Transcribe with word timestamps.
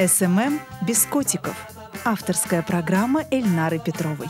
«SMM 0.00 0.60
без 0.80 1.04
котиков». 1.04 1.54
Авторская 2.06 2.62
программа 2.62 3.24
Эльнары 3.30 3.78
Петровой. 3.78 4.28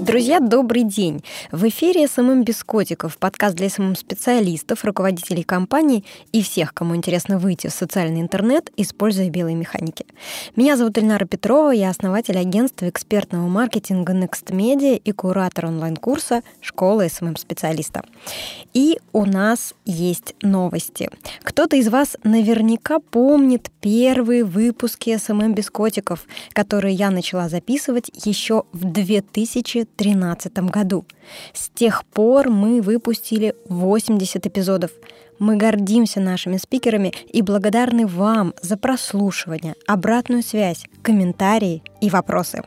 Друзья, 0.00 0.40
добрый 0.40 0.84
день! 0.84 1.22
В 1.52 1.68
эфире 1.68 2.08
SMM 2.08 2.42
без 2.42 2.64
котиков, 2.64 3.18
подкаст 3.18 3.54
для 3.54 3.68
SMM-специалистов, 3.68 4.82
руководителей 4.82 5.42
компаний 5.42 6.06
и 6.32 6.42
всех, 6.42 6.72
кому 6.72 6.96
интересно 6.96 7.38
выйти 7.38 7.66
в 7.66 7.72
социальный 7.74 8.22
интернет, 8.22 8.72
используя 8.78 9.28
белые 9.28 9.56
механики. 9.56 10.06
Меня 10.56 10.78
зовут 10.78 10.96
Эльнара 10.96 11.26
Петрова, 11.26 11.70
я 11.70 11.90
основатель 11.90 12.38
агентства 12.38 12.88
экспертного 12.88 13.46
маркетинга 13.46 14.14
Next 14.14 14.46
Media 14.46 14.96
и 14.96 15.12
куратор 15.12 15.66
онлайн-курса 15.66 16.42
«Школа 16.62 17.06
SMM-специалиста». 17.06 18.02
И 18.72 18.98
у 19.12 19.26
нас 19.26 19.74
есть 19.84 20.34
новости. 20.40 21.10
Кто-то 21.42 21.76
из 21.76 21.88
вас 21.88 22.16
наверняка 22.24 23.00
помнит 23.00 23.70
первые 23.82 24.44
выпуски 24.44 25.14
SMM 25.18 25.52
без 25.52 25.68
котиков, 25.68 26.24
которые 26.54 26.94
я 26.94 27.10
начала 27.10 27.50
записывать 27.50 28.10
еще 28.24 28.64
в 28.72 28.84
2000 28.84 29.90
2013 30.00 30.70
году. 30.70 31.04
С 31.52 31.68
тех 31.68 32.04
пор 32.06 32.48
мы 32.48 32.80
выпустили 32.80 33.54
80 33.68 34.46
эпизодов. 34.46 34.90
Мы 35.38 35.56
гордимся 35.56 36.20
нашими 36.20 36.56
спикерами 36.56 37.12
и 37.32 37.42
благодарны 37.42 38.06
вам 38.06 38.54
за 38.62 38.76
прослушивание, 38.76 39.74
обратную 39.86 40.42
связь, 40.42 40.84
комментарии 41.02 41.82
и 42.00 42.10
вопросы. 42.10 42.62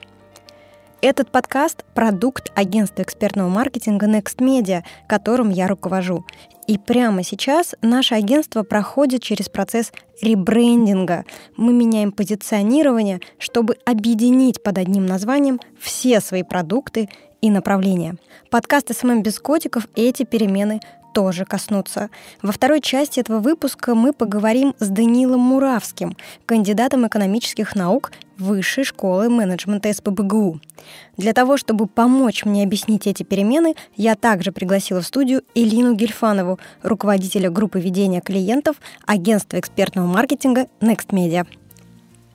Этот 1.02 1.32
подкаст– 1.32 1.84
продукт 1.96 2.50
агентства 2.56 3.02
экспертного 3.02 3.50
маркетинга 3.50 4.08
Next 4.08 4.38
Media, 4.38 4.84
которым 5.06 5.50
я 5.50 5.68
руковожу. 5.68 6.26
И 6.66 6.78
прямо 6.78 7.24
сейчас 7.24 7.76
наше 7.82 8.16
агентство 8.16 8.64
проходит 8.64 9.22
через 9.22 9.50
процесс 9.50 9.92
ребрендинга. 10.22 11.26
Мы 11.58 11.74
меняем 11.74 12.14
позиционирование, 12.14 13.20
чтобы 13.38 13.76
объединить 13.86 14.64
под 14.64 14.78
одним 14.78 15.06
названием 15.06 15.60
все 15.78 16.22
свои 16.22 16.44
продукты 16.44 17.10
и 17.44 17.50
направления. 17.50 18.16
Подкаста 18.50 18.96
«SMM 18.96 19.22
без 19.22 19.38
котиков» 19.38 19.90
эти 19.96 20.24
перемены 20.24 20.80
тоже 21.14 21.44
коснутся. 21.44 22.10
Во 22.42 22.54
второй 22.54 22.80
части 22.80 23.20
этого 23.20 23.40
выпуска 23.40 23.96
мы 23.96 24.14
поговорим 24.14 24.74
с 24.80 24.88
Данилом 24.88 25.42
Муравским, 25.42 26.16
кандидатом 26.46 27.06
экономических 27.06 27.76
наук 27.76 28.14
Высшей 28.38 28.86
школы 28.86 29.30
менеджмента 29.30 29.94
СПбГУ. 29.94 30.60
Для 31.18 31.34
того, 31.34 31.58
чтобы 31.58 31.86
помочь 31.86 32.46
мне 32.46 32.64
объяснить 32.64 33.08
эти 33.08 33.24
перемены, 33.24 33.76
я 33.96 34.16
также 34.16 34.52
пригласила 34.52 35.02
в 35.02 35.06
студию 35.06 35.44
Элину 35.54 35.94
Гельфанову, 35.96 36.60
руководителя 36.82 37.52
группы 37.52 37.80
ведения 37.80 38.22
клиентов 38.22 38.78
агентства 39.06 39.60
экспертного 39.60 40.08
маркетинга 40.08 40.68
Next 40.80 41.10
Media. 41.10 41.46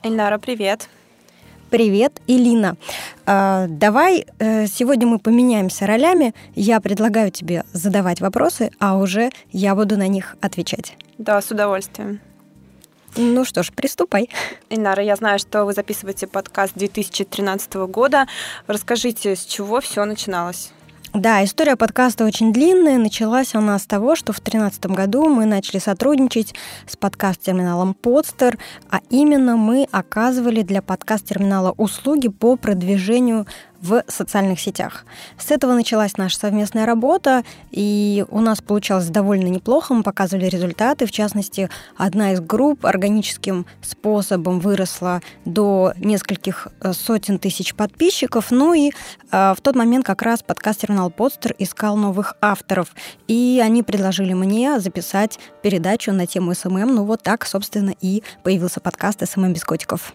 Эльнара, 0.03 0.37
привет. 0.37 0.87
Привет, 1.69 2.19
Илина. 2.25 2.77
А, 3.27 3.67
давай 3.67 4.25
э, 4.39 4.65
сегодня 4.65 5.05
мы 5.05 5.19
поменяемся 5.19 5.85
ролями. 5.85 6.33
Я 6.55 6.79
предлагаю 6.79 7.29
тебе 7.31 7.63
задавать 7.73 8.21
вопросы, 8.21 8.71
а 8.79 8.97
уже 8.97 9.29
я 9.51 9.75
буду 9.75 9.95
на 9.95 10.07
них 10.07 10.35
отвечать. 10.41 10.97
Да, 11.19 11.39
с 11.39 11.51
удовольствием. 11.51 12.21
Ну 13.15 13.45
что 13.45 13.61
ж, 13.61 13.71
приступай. 13.71 14.29
Инара, 14.69 15.03
я 15.03 15.15
знаю, 15.15 15.37
что 15.37 15.65
вы 15.65 15.73
записываете 15.73 16.25
подкаст 16.25 16.73
2013 16.75 17.73
года. 17.87 18.27
Расскажите, 18.65 19.35
с 19.35 19.45
чего 19.45 19.79
все 19.79 20.05
начиналось? 20.05 20.71
Да, 21.13 21.43
история 21.43 21.75
подкаста 21.75 22.23
очень 22.23 22.53
длинная. 22.53 22.99
Началась 22.99 23.55
она 23.55 23.79
с 23.79 23.87
того, 23.87 24.15
что 24.15 24.31
в 24.31 24.35
2013 24.35 24.85
году 24.85 25.27
мы 25.27 25.45
начали 25.45 25.79
сотрудничать 25.79 26.53
с 26.85 26.95
подкаст-терминалом 26.97 27.95
Podster, 27.99 28.59
а 28.91 28.99
именно 29.09 29.57
мы 29.57 29.87
оказывали 29.91 30.61
для 30.61 30.83
подкаст-терминала 30.83 31.73
услуги 31.77 32.27
по 32.27 32.57
продвижению 32.57 33.47
в 33.81 34.03
социальных 34.07 34.59
сетях. 34.59 35.05
С 35.37 35.51
этого 35.51 35.73
началась 35.73 36.17
наша 36.17 36.37
совместная 36.37 36.85
работа, 36.85 37.43
и 37.71 38.25
у 38.29 38.39
нас 38.41 38.61
получалось 38.61 39.07
довольно 39.07 39.47
неплохо, 39.47 39.93
мы 39.93 40.03
показывали 40.03 40.45
результаты. 40.45 41.05
В 41.05 41.11
частности, 41.11 41.69
одна 41.97 42.33
из 42.33 42.41
групп 42.41 42.85
органическим 42.85 43.65
способом 43.81 44.59
выросла 44.59 45.21
до 45.45 45.93
нескольких 45.97 46.67
э, 46.81 46.93
сотен 46.93 47.39
тысяч 47.39 47.73
подписчиков. 47.73 48.51
Ну 48.51 48.73
и 48.73 48.91
э, 49.31 49.53
в 49.57 49.61
тот 49.61 49.75
момент 49.75 50.05
как 50.05 50.21
раз 50.21 50.43
подкаст-терминал 50.43 51.09
Подстер 51.09 51.55
искал 51.57 51.95
новых 51.97 52.35
авторов, 52.41 52.93
и 53.27 53.61
они 53.63 53.83
предложили 53.83 54.33
мне 54.33 54.79
записать 54.79 55.39
передачу 55.61 56.11
на 56.11 56.27
тему 56.27 56.53
SMM. 56.53 56.95
Ну 56.95 57.03
вот 57.05 57.23
так, 57.23 57.45
собственно, 57.45 57.93
и 58.01 58.23
появился 58.43 58.79
подкаст 58.79 59.27
«SMM 59.27 59.53
без 59.53 59.63
котиков». 59.63 60.13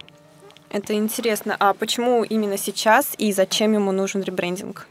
Это 0.75 0.93
интересно. 0.95 1.55
А 1.61 1.73
почему 1.73 2.25
именно 2.25 2.59
сейчас 2.59 3.15
и 3.17 3.33
зачем 3.33 3.75
ему 3.75 3.93
нужен 3.93 4.23
ребрендинг? 4.23 4.89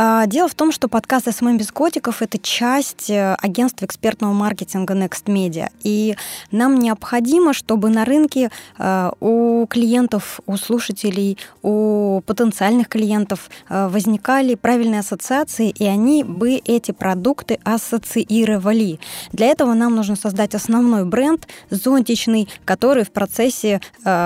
А, 0.00 0.26
дело 0.26 0.46
в 0.46 0.54
том, 0.54 0.70
что 0.70 0.86
подкаст 0.86 1.26
«SMM 1.28 1.58
без 1.58 1.72
котиков»— 1.72 2.22
это 2.22 2.38
часть 2.38 3.10
э, 3.10 3.34
агентства 3.34 3.84
экспертного 3.84 4.32
маркетинга 4.32 4.94
Next 4.94 5.24
Media. 5.24 5.72
И 5.82 6.16
нам 6.52 6.78
необходимо, 6.78 7.52
чтобы 7.52 7.88
на 7.88 8.04
рынке 8.04 8.52
э, 8.78 9.10
у 9.18 9.66
клиентов, 9.66 10.38
у 10.46 10.56
слушателей, 10.56 11.36
у 11.62 12.20
потенциальных 12.26 12.88
клиентов 12.88 13.50
э, 13.68 13.88
возникали 13.88 14.54
правильные 14.54 15.00
ассоциации, 15.00 15.70
и 15.70 15.84
они 15.84 16.22
бы 16.22 16.62
эти 16.64 16.92
продукты 16.92 17.58
ассоциировали. 17.64 19.00
Для 19.32 19.48
этого 19.48 19.74
нам 19.74 19.96
нужно 19.96 20.14
создать 20.14 20.54
основной 20.54 21.06
бренд, 21.06 21.48
зонтичный, 21.70 22.48
который 22.64 23.02
в 23.02 23.10
процессе 23.10 23.80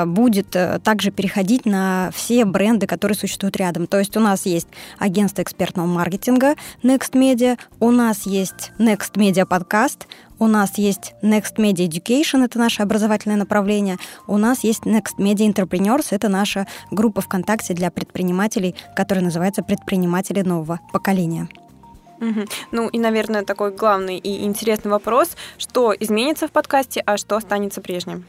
будет 0.06 0.54
также 0.84 1.10
переходить 1.10 1.64
на 1.64 2.10
все 2.14 2.44
бренды, 2.44 2.86
которые 2.86 3.16
существуют 3.16 3.56
рядом. 3.56 3.86
То 3.86 3.98
есть 3.98 4.16
у 4.18 4.20
нас 4.20 4.44
есть 4.44 4.68
агентство 4.98 5.40
экспертного 5.40 5.61
маркетинга 5.76 6.56
Next 6.82 7.12
Media, 7.12 7.58
у 7.80 7.90
нас 7.90 8.26
есть 8.26 8.72
Next 8.78 9.14
Media 9.14 9.46
подкаст, 9.46 10.06
у 10.38 10.46
нас 10.46 10.76
есть 10.78 11.14
Next 11.22 11.56
Media 11.56 11.88
Education, 11.88 12.44
это 12.44 12.58
наше 12.58 12.82
образовательное 12.82 13.36
направление, 13.36 13.98
у 14.26 14.38
нас 14.38 14.64
есть 14.64 14.82
Next 14.82 15.18
Media 15.18 15.48
Entrepreneurs, 15.48 16.06
это 16.10 16.28
наша 16.28 16.66
группа 16.90 17.20
ВКонтакте 17.20 17.74
для 17.74 17.90
предпринимателей, 17.90 18.74
которая 18.96 19.24
называется 19.24 19.62
«Предприниматели 19.62 20.42
нового 20.42 20.80
поколения». 20.92 21.48
Угу. 22.20 22.40
Ну 22.70 22.88
и, 22.88 22.98
наверное, 22.98 23.44
такой 23.44 23.72
главный 23.72 24.16
и 24.16 24.44
интересный 24.44 24.90
вопрос, 24.92 25.36
что 25.58 25.92
изменится 25.98 26.46
в 26.46 26.52
подкасте, 26.52 27.02
а 27.04 27.16
что 27.16 27.36
останется 27.36 27.80
прежним? 27.80 28.24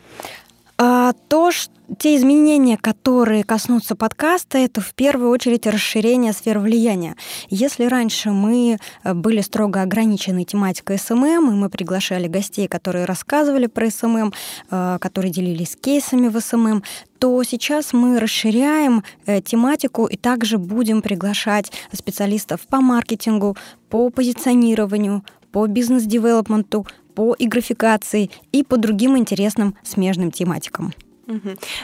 То, 1.44 1.52
что 1.52 1.74
те 2.00 2.16
изменения, 2.16 2.78
которые 2.78 3.44
коснутся 3.44 3.98
подкаста, 3.98 4.58
это 4.60 4.80
в 4.80 4.94
первую 4.94 5.30
очередь 5.30 5.68
расширение 5.68 6.32
сфер 6.32 6.60
влияния. 6.60 7.18
Если 7.50 7.84
раньше 7.84 8.30
мы 8.30 8.78
э, 9.04 9.14
были 9.14 9.42
строго 9.42 9.82
ограничены 9.82 10.46
тематикой 10.46 10.98
SMM, 10.98 11.52
и 11.52 11.54
мы 11.54 11.70
приглашали 11.70 12.30
гостей, 12.30 12.70
которые 12.70 13.04
рассказывали 13.04 13.66
про 13.66 13.90
SMM, 13.90 14.32
э, 14.72 14.98
которые 15.02 15.34
делились 15.34 15.76
кейсами 15.76 16.30
в 16.30 16.40
SMM, 16.40 16.82
то 17.20 17.44
сейчас 17.44 17.92
мы 17.92 18.22
расширяем 18.22 19.04
э, 19.26 19.42
тематику 19.42 20.06
и 20.06 20.16
также 20.16 20.58
будем 20.58 21.02
приглашать 21.02 21.74
специалистов 21.92 22.62
по 22.70 22.80
маркетингу, 22.80 23.58
по 23.90 24.10
позиционированию, 24.12 25.26
по 25.52 25.68
бизнес-девелопменту, 25.68 26.88
по 27.16 27.34
и 27.34 27.48
графикации 27.48 28.32
и 28.54 28.64
по 28.64 28.78
другим 28.78 29.18
интересным 29.18 29.76
смежным 29.84 30.32
тематикам. 30.32 30.94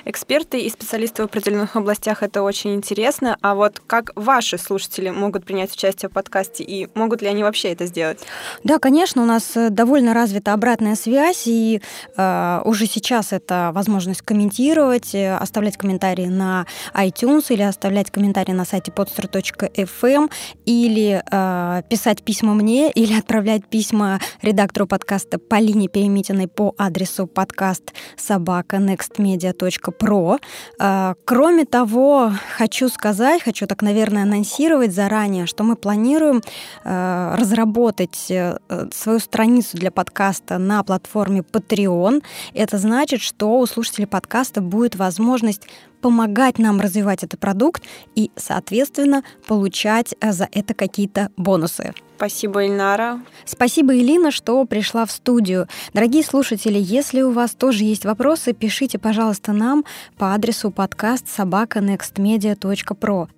Эксперты 0.06 0.60
и 0.60 0.70
специалисты 0.70 1.22
в 1.22 1.26
определенных 1.26 1.76
областях 1.76 2.24
это 2.24 2.44
очень 2.44 2.76
интересно. 2.76 3.38
А 3.42 3.56
вот 3.56 3.82
как 3.88 4.12
ваши 4.16 4.58
слушатели 4.58 5.10
могут 5.10 5.46
принять 5.46 5.72
участие 5.72 6.10
в 6.10 6.14
подкасте 6.14 6.64
и 6.64 6.90
могут 6.94 7.22
ли 7.22 7.28
они 7.28 7.44
вообще 7.44 7.70
это 7.70 7.86
сделать? 7.86 8.20
Да, 8.64 8.80
конечно, 8.80 9.22
у 9.22 9.26
нас 9.26 9.56
э, 9.56 9.70
довольно 9.70 10.14
развита 10.14 10.54
обратная 10.54 10.96
связь, 10.96 11.48
и 11.48 11.82
э, 12.18 12.62
уже 12.66 12.86
сейчас 12.86 13.32
это 13.32 13.72
возможность 13.74 14.22
комментировать, 14.22 15.16
э, 15.16 15.36
оставлять 15.36 15.78
комментарии 15.78 16.28
на 16.28 16.66
iTunes 16.94 17.46
или 17.50 17.62
оставлять 17.62 18.12
комментарии 18.12 18.52
на 18.52 18.66
сайте 18.66 18.92
podster.fm 18.92 20.30
или 20.66 21.24
э, 21.32 21.82
писать 21.90 22.24
письма 22.24 22.54
мне 22.54 22.92
или 22.96 23.18
отправлять 23.18 23.66
письма 23.68 24.20
редактору 24.42 24.88
подкаста 24.88 25.40
Полине 25.40 25.88
Перемитиной 25.88 26.48
по 26.48 26.76
адресу 26.78 27.28
подкаст 27.28 27.94
собака 28.18 28.78
next 28.78 29.18
media.pro. 29.36 30.40
А, 30.80 31.16
кроме 31.26 31.66
того, 31.66 32.32
хочу 32.58 32.90
сказать, 32.90 33.44
хочу 33.44 33.68
так, 33.68 33.82
наверное, 33.82 34.24
анонсировать 34.24 34.94
заранее, 34.94 35.46
что 35.46 35.64
мы 35.64 35.76
планируем 35.76 36.42
а, 36.84 37.36
разработать 37.38 38.30
э, 38.30 38.58
свою 38.94 39.20
страницу 39.20 39.78
для 39.78 39.92
подкаста 39.92 40.58
на 40.58 40.84
платформе 40.84 41.42
Patreon. 41.42 42.24
Это 42.54 42.78
значит, 42.78 43.22
что 43.22 43.60
у 43.60 43.66
слушателей 43.66 44.08
подкаста 44.08 44.62
будет 44.62 44.96
возможность 44.96 45.68
помогать 46.00 46.60
нам 46.60 46.80
развивать 46.80 47.24
этот 47.24 47.40
продукт 47.40 47.84
и, 48.16 48.32
соответственно, 48.36 49.24
получать 49.48 50.16
э, 50.20 50.32
за 50.32 50.48
это 50.52 50.74
какие-то 50.74 51.30
бонусы. 51.38 51.94
Спасибо, 52.18 52.66
Эльнара. 52.66 53.22
Спасибо, 53.46 53.98
Элина, 53.98 54.32
что 54.32 54.66
пришла 54.66 55.06
в 55.06 55.12
студию. 55.12 55.68
Дорогие 55.94 56.24
слушатели, 56.24 56.78
если 56.78 57.22
у 57.22 57.32
вас 57.32 57.52
тоже 57.52 57.86
есть 57.86 58.04
вопросы, 58.04 58.54
пишите, 58.54 59.00
пожалуйста, 59.00 59.54
нам 59.54 59.86
по 60.18 60.34
адресу 60.34 60.70
podcast 60.70 61.26
собака 61.28 61.89
nextmedia.pro. 61.89 63.30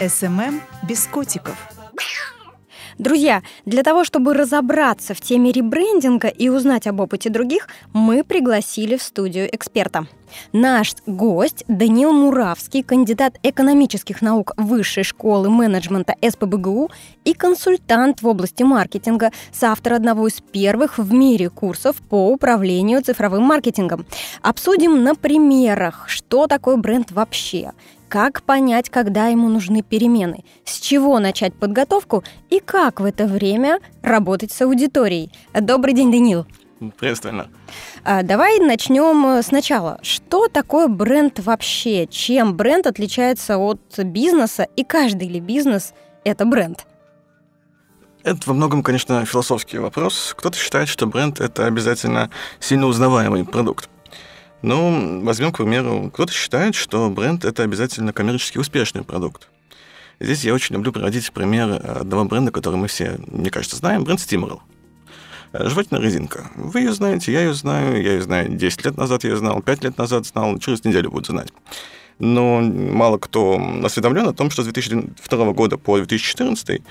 SMM 0.00 0.60
без 0.88 1.06
котиков. 1.06 1.56
Друзья, 2.98 3.44
для 3.64 3.84
того, 3.84 4.02
чтобы 4.02 4.34
разобраться 4.34 5.14
в 5.14 5.20
теме 5.20 5.52
ребрендинга 5.52 6.26
и 6.26 6.48
узнать 6.48 6.88
об 6.88 6.98
опыте 6.98 7.30
других, 7.30 7.68
мы 7.92 8.24
пригласили 8.24 8.96
в 8.96 9.02
студию 9.04 9.48
эксперта. 9.54 10.08
Наш 10.52 10.94
гость 11.06 11.64
Данил 11.68 12.12
Муравский, 12.12 12.82
кандидат 12.82 13.38
экономических 13.44 14.20
наук 14.20 14.52
Высшей 14.56 15.04
школы 15.04 15.48
менеджмента 15.48 16.16
СПБГУ 16.28 16.90
и 17.24 17.34
консультант 17.34 18.20
в 18.20 18.26
области 18.26 18.64
маркетинга, 18.64 19.30
соавтор 19.52 19.94
одного 19.94 20.26
из 20.26 20.40
первых 20.40 20.98
в 20.98 21.12
мире 21.12 21.50
курсов 21.50 21.96
по 22.08 22.28
управлению 22.30 23.00
цифровым 23.02 23.44
маркетингом. 23.44 24.06
Обсудим 24.42 25.04
на 25.04 25.14
примерах, 25.14 26.08
что 26.08 26.48
такое 26.48 26.76
бренд 26.76 27.12
вообще, 27.12 27.70
как 28.08 28.42
понять, 28.42 28.90
когда 28.90 29.28
ему 29.28 29.48
нужны 29.48 29.82
перемены, 29.82 30.44
с 30.64 30.78
чего 30.80 31.18
начать 31.18 31.54
подготовку 31.54 32.24
и 32.50 32.60
как 32.60 33.00
в 33.00 33.04
это 33.04 33.26
время 33.26 33.80
работать 34.02 34.52
с 34.52 34.62
аудиторией. 34.62 35.30
Добрый 35.52 35.94
день, 35.94 36.10
Данил. 36.10 36.46
Приветствую. 36.96 37.48
А, 38.04 38.22
давай 38.22 38.60
начнем 38.60 39.26
э, 39.26 39.42
сначала. 39.42 39.98
Что 40.02 40.46
такое 40.46 40.86
бренд 40.86 41.40
вообще? 41.40 42.06
Чем 42.06 42.56
бренд 42.56 42.86
отличается 42.86 43.58
от 43.58 43.80
бизнеса? 43.98 44.68
И 44.76 44.84
каждый 44.84 45.28
ли 45.28 45.40
бизнес– 45.40 45.92
это 46.24 46.44
бренд? 46.44 46.86
Это 48.22 48.40
во 48.46 48.54
многом, 48.54 48.84
конечно, 48.84 49.24
философский 49.24 49.78
вопрос. 49.78 50.34
Кто-то 50.36 50.56
считает, 50.56 50.88
что 50.88 51.06
бренд– 51.06 51.40
это 51.40 51.66
обязательно 51.66 52.30
сильно 52.60 52.86
узнаваемый 52.86 53.44
продукт. 53.44 53.88
Ну, 54.62 55.22
возьмем, 55.22 55.52
к 55.52 55.58
примеру, 55.58 56.10
кто-то 56.12 56.32
считает, 56.32 56.74
что 56.74 57.08
бренд— 57.10 57.44
это 57.46 57.62
обязательно 57.62 58.12
коммерчески 58.12 58.58
успешный 58.58 59.04
продукт. 59.04 59.48
Здесь 60.20 60.44
я 60.44 60.52
очень 60.52 60.74
люблю 60.74 60.92
приводить 60.92 61.32
пример 61.32 61.80
одного 61.84 62.24
бренда, 62.24 62.50
который 62.50 62.74
мы 62.74 62.88
все, 62.88 63.18
мне 63.28 63.50
кажется, 63.50 63.76
знаем, 63.76 64.02
бренд 64.02 64.18
Steamroll. 64.18 64.60
Жевательная 65.52 66.02
резинка. 66.02 66.50
Вы 66.56 66.80
ее 66.80 66.92
знаете, 66.92 67.32
я 67.32 67.40
ее 67.42 67.54
знаю, 67.54 68.02
я 68.02 68.14
ее 68.14 68.22
знаю 68.22 68.48
10 68.50 68.84
лет 68.84 68.96
назад 68.96 69.24
я 69.24 69.30
ее 69.30 69.36
знал, 69.36 69.62
5 69.62 69.84
лет 69.84 69.96
назад 69.96 70.26
знал, 70.26 70.58
через 70.58 70.84
неделю 70.84 71.10
буду 71.10 71.26
знать. 71.26 71.52
Но 72.18 72.60
мало 72.60 73.18
кто 73.18 73.60
осведомлен 73.84 74.26
о 74.26 74.34
том, 74.34 74.50
что 74.50 74.62
с 74.62 74.66
2002 74.66 75.52
года 75.52 75.78
по 75.78 75.96
2014 75.96 76.80
а, 76.80 76.82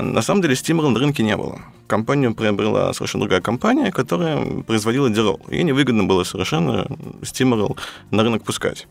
на 0.00 0.22
самом 0.22 0.42
деле 0.42 0.56
стимула 0.56 0.88
на 0.88 0.98
рынке 0.98 1.22
не 1.22 1.36
было. 1.36 1.60
Компанию 1.86 2.34
приобрела 2.34 2.92
совершенно 2.92 3.24
другая 3.24 3.40
компания, 3.40 3.90
которая 3.90 4.62
производила 4.62 5.10
дирол. 5.10 5.40
Ей 5.50 5.62
невыгодно 5.62 6.04
было 6.04 6.24
совершенно 6.24 6.86
стимурал 7.22 7.76
на 8.10 8.22
рынок 8.22 8.44
пускать. 8.44 8.86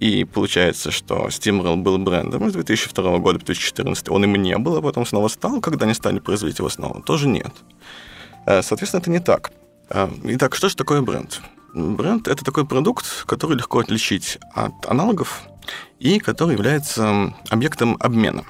И 0.00 0.24
получается, 0.24 0.90
что 0.90 1.28
Steamroll 1.28 1.76
был 1.76 1.98
брендом 1.98 2.50
с 2.50 2.52
2002 2.52 3.18
года 3.18 3.38
по 3.38 3.46
2014. 3.46 4.08
Он 4.10 4.24
им 4.24 4.34
не 4.34 4.56
был, 4.58 4.76
а 4.76 4.82
потом 4.82 5.06
снова 5.06 5.28
стал, 5.28 5.60
когда 5.60 5.84
они 5.84 5.94
стали 5.94 6.18
производить 6.18 6.58
его 6.58 6.68
снова. 6.68 7.02
Тоже 7.02 7.28
нет. 7.28 7.52
А, 8.46 8.62
соответственно, 8.62 9.00
это 9.00 9.10
не 9.10 9.20
так. 9.20 9.52
А, 9.88 10.10
итак, 10.24 10.56
что 10.56 10.68
же 10.68 10.76
такое 10.76 11.00
бренд? 11.00 11.40
Бренд— 11.74 12.28
это 12.28 12.44
такой 12.44 12.66
продукт, 12.66 13.24
который 13.26 13.56
легко 13.56 13.80
отличить 13.80 14.38
от 14.52 14.86
аналогов 14.86 15.42
и 15.98 16.18
который 16.18 16.52
является 16.52 17.34
объектом 17.48 17.96
обмена. 18.00 18.44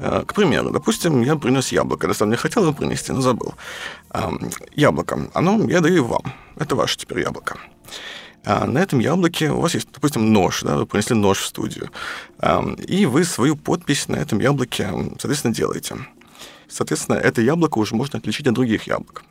Э, 0.00 0.24
к 0.26 0.34
примеру, 0.34 0.70
допустим, 0.70 1.22
я 1.22 1.36
принес 1.36 1.72
яблоко. 1.72 2.08
На 2.08 2.14
самом 2.14 2.32
деле 2.32 2.40
хотел 2.40 2.62
его 2.62 2.72
принести, 2.72 3.12
но 3.12 3.20
забыл. 3.20 3.54
Яблоко. 4.74 5.28
Оно 5.34 5.68
я 5.68 5.80
даю 5.80 6.04
вам. 6.04 6.22
Это 6.56 6.74
ваше 6.74 6.96
теперь 6.96 7.20
яблоко. 7.20 7.58
А 8.44 8.66
на 8.66 8.78
этом 8.78 9.00
яблоке 9.00 9.50
у 9.50 9.60
вас 9.60 9.74
есть, 9.74 9.88
допустим, 9.92 10.32
нож, 10.32 10.62
да, 10.62 10.76
вы 10.76 10.86
принесли 10.86 11.14
нож 11.14 11.40
в 11.40 11.46
студию, 11.46 11.90
и 12.78 13.04
вы 13.04 13.24
свою 13.24 13.54
подпись 13.54 14.08
на 14.08 14.16
этом 14.16 14.40
яблоке, 14.40 14.88
соответственно, 15.18 15.54
делаете. 15.54 15.96
Соответственно, 16.66 17.16
это 17.16 17.42
яблоко 17.42 17.76
уже 17.76 17.94
можно 17.94 18.18
отличить 18.18 18.46
от 18.46 18.54
других 18.54 18.84
яблок. 18.84 19.24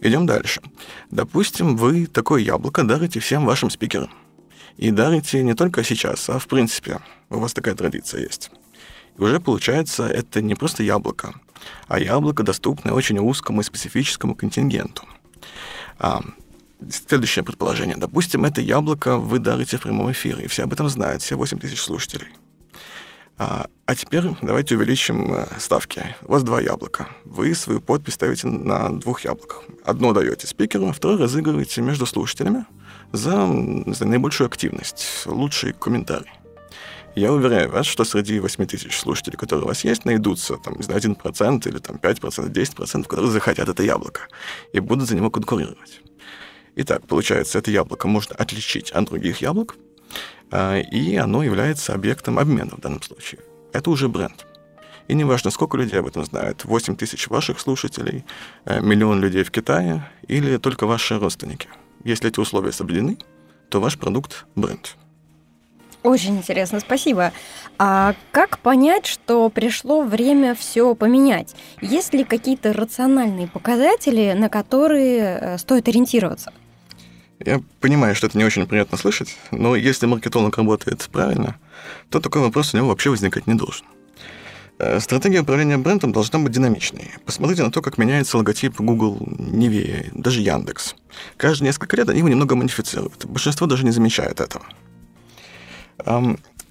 Идем 0.00 0.24
дальше. 0.24 0.62
Допустим, 1.10 1.76
вы 1.76 2.06
такое 2.06 2.40
яблоко 2.40 2.82
дарите 2.82 3.20
всем 3.20 3.44
вашим 3.44 3.68
спикерам. 3.68 4.10
И 4.78 4.90
дарите 4.90 5.42
не 5.42 5.54
только 5.54 5.84
сейчас, 5.84 6.30
а 6.30 6.38
в 6.38 6.46
принципе. 6.46 7.00
У 7.28 7.38
вас 7.38 7.52
такая 7.52 7.74
традиция 7.74 8.22
есть. 8.22 8.50
И 9.18 9.22
уже 9.22 9.40
получается, 9.40 10.06
это 10.06 10.40
не 10.40 10.54
просто 10.54 10.82
яблоко, 10.82 11.34
а 11.88 11.98
яблоко, 11.98 12.42
доступное 12.42 12.94
очень 12.94 13.18
узкому 13.18 13.60
и 13.60 13.64
специфическому 13.64 14.34
контингенту. 14.34 15.02
А, 15.98 16.22
следующее 16.90 17.44
предположение. 17.44 17.96
Допустим, 17.96 18.44
это 18.44 18.60
яблоко 18.60 19.16
вы 19.16 19.40
дарите 19.40 19.76
в 19.76 19.82
прямом 19.82 20.12
эфире, 20.12 20.44
и 20.44 20.48
все 20.48 20.64
об 20.64 20.72
этом 20.72 20.88
знают, 20.88 21.22
все 21.22 21.36
8 21.36 21.58
тысяч 21.58 21.80
слушателей. 21.80 22.28
А, 23.40 23.66
а 23.86 23.94
теперь 23.94 24.24
давайте 24.42 24.74
увеличим 24.74 25.32
э, 25.32 25.46
ставки. 25.58 26.16
У 26.22 26.32
вас 26.32 26.42
два 26.42 26.60
яблока. 26.60 27.08
Вы 27.24 27.54
свою 27.54 27.80
подпись 27.80 28.14
ставите 28.14 28.48
на 28.48 28.90
двух 28.98 29.20
яблоках. 29.20 29.62
Одно 29.84 30.12
даете 30.12 30.48
спикеру, 30.48 30.88
а 30.88 30.92
второе 30.92 31.18
разыгрываете 31.18 31.80
между 31.80 32.04
слушателями 32.04 32.66
за, 33.12 33.46
за 33.86 34.04
наибольшую 34.06 34.48
активность, 34.48 35.22
лучший 35.26 35.72
комментарий. 35.72 36.32
Я 37.18 37.32
уверяю 37.32 37.68
вас, 37.68 37.84
что 37.84 38.04
среди 38.04 38.38
8 38.38 38.66
тысяч 38.66 38.96
слушателей, 38.96 39.36
которые 39.36 39.64
у 39.64 39.68
вас 39.68 39.82
есть, 39.82 40.04
найдутся 40.04 40.56
там, 40.56 40.76
не 40.76 40.84
знаю, 40.84 41.00
1% 41.00 41.68
или 41.68 41.78
там, 41.78 41.96
5%, 41.96 42.48
10%, 42.48 43.02
которые 43.08 43.32
захотят 43.32 43.68
это 43.68 43.82
яблоко 43.82 44.20
и 44.72 44.78
будут 44.78 45.08
за 45.08 45.16
него 45.16 45.28
конкурировать. 45.28 46.00
Итак, 46.76 47.08
получается, 47.08 47.58
это 47.58 47.72
яблоко 47.72 48.06
можно 48.06 48.36
отличить 48.36 48.92
от 48.92 49.06
других 49.06 49.42
яблок, 49.42 49.74
а, 50.52 50.78
и 50.78 51.16
оно 51.16 51.42
является 51.42 51.92
объектом 51.92 52.38
обмена 52.38 52.76
в 52.76 52.80
данном 52.80 53.02
случае. 53.02 53.40
Это 53.72 53.90
уже 53.90 54.08
бренд. 54.08 54.46
И 55.08 55.14
неважно, 55.14 55.50
сколько 55.50 55.76
людей 55.76 55.98
об 55.98 56.06
этом 56.06 56.24
знают, 56.24 56.64
8 56.66 56.94
тысяч 56.94 57.26
ваших 57.26 57.58
слушателей, 57.58 58.24
э, 58.64 58.80
миллион 58.80 59.20
людей 59.20 59.42
в 59.42 59.50
Китае 59.50 60.08
или 60.28 60.56
только 60.58 60.86
ваши 60.86 61.18
родственники. 61.18 61.68
Если 62.04 62.28
эти 62.28 62.38
условия 62.38 62.70
соблюдены, 62.70 63.18
то 63.70 63.80
ваш 63.80 63.98
продукт– 63.98 64.46
бренд. 64.54 64.96
Очень 66.02 66.38
интересно, 66.38 66.80
спасибо. 66.80 67.32
А 67.78 68.14
как 68.30 68.60
понять, 68.60 69.06
что 69.06 69.48
пришло 69.50 70.02
время 70.02 70.54
все 70.54 70.94
поменять? 70.94 71.54
Есть 71.80 72.14
ли 72.14 72.24
какие-то 72.24 72.72
рациональные 72.72 73.48
показатели, 73.48 74.32
на 74.36 74.48
которые 74.48 75.38
э, 75.40 75.58
стоит 75.58 75.88
ориентироваться? 75.88 76.52
Я 77.44 77.62
понимаю, 77.80 78.14
что 78.14 78.26
это 78.26 78.38
не 78.38 78.44
очень 78.44 78.66
приятно 78.66 78.98
слышать, 78.98 79.36
но 79.50 79.76
если 79.76 80.06
маркетолог 80.06 80.56
работает 80.56 81.08
правильно, 81.12 81.56
то 82.10 82.20
такой 82.20 82.42
вопрос 82.42 82.74
у 82.74 82.76
него 82.76 82.88
вообще 82.88 83.10
возникать 83.10 83.46
не 83.46 83.54
должен. 83.54 83.86
Э, 84.78 85.00
стратегия 85.00 85.40
управления 85.40 85.78
брендом 85.78 86.12
должна 86.12 86.38
быть 86.38 86.52
динамичной. 86.52 87.10
Посмотрите 87.24 87.64
на 87.64 87.70
то, 87.72 87.82
как 87.82 87.98
меняется 87.98 88.36
логотип 88.38 88.80
Google, 88.80 89.18
Nivea, 89.20 90.10
даже 90.14 90.40
Яндекс. 90.40 90.94
Каждые 91.36 91.68
несколько 91.68 91.96
лет 91.96 92.08
они 92.08 92.20
его 92.20 92.28
немного 92.28 92.54
модифицируют. 92.54 93.24
Большинство 93.26 93.66
даже 93.66 93.84
не 93.84 93.90
замечает 93.90 94.40
этого. 94.40 94.64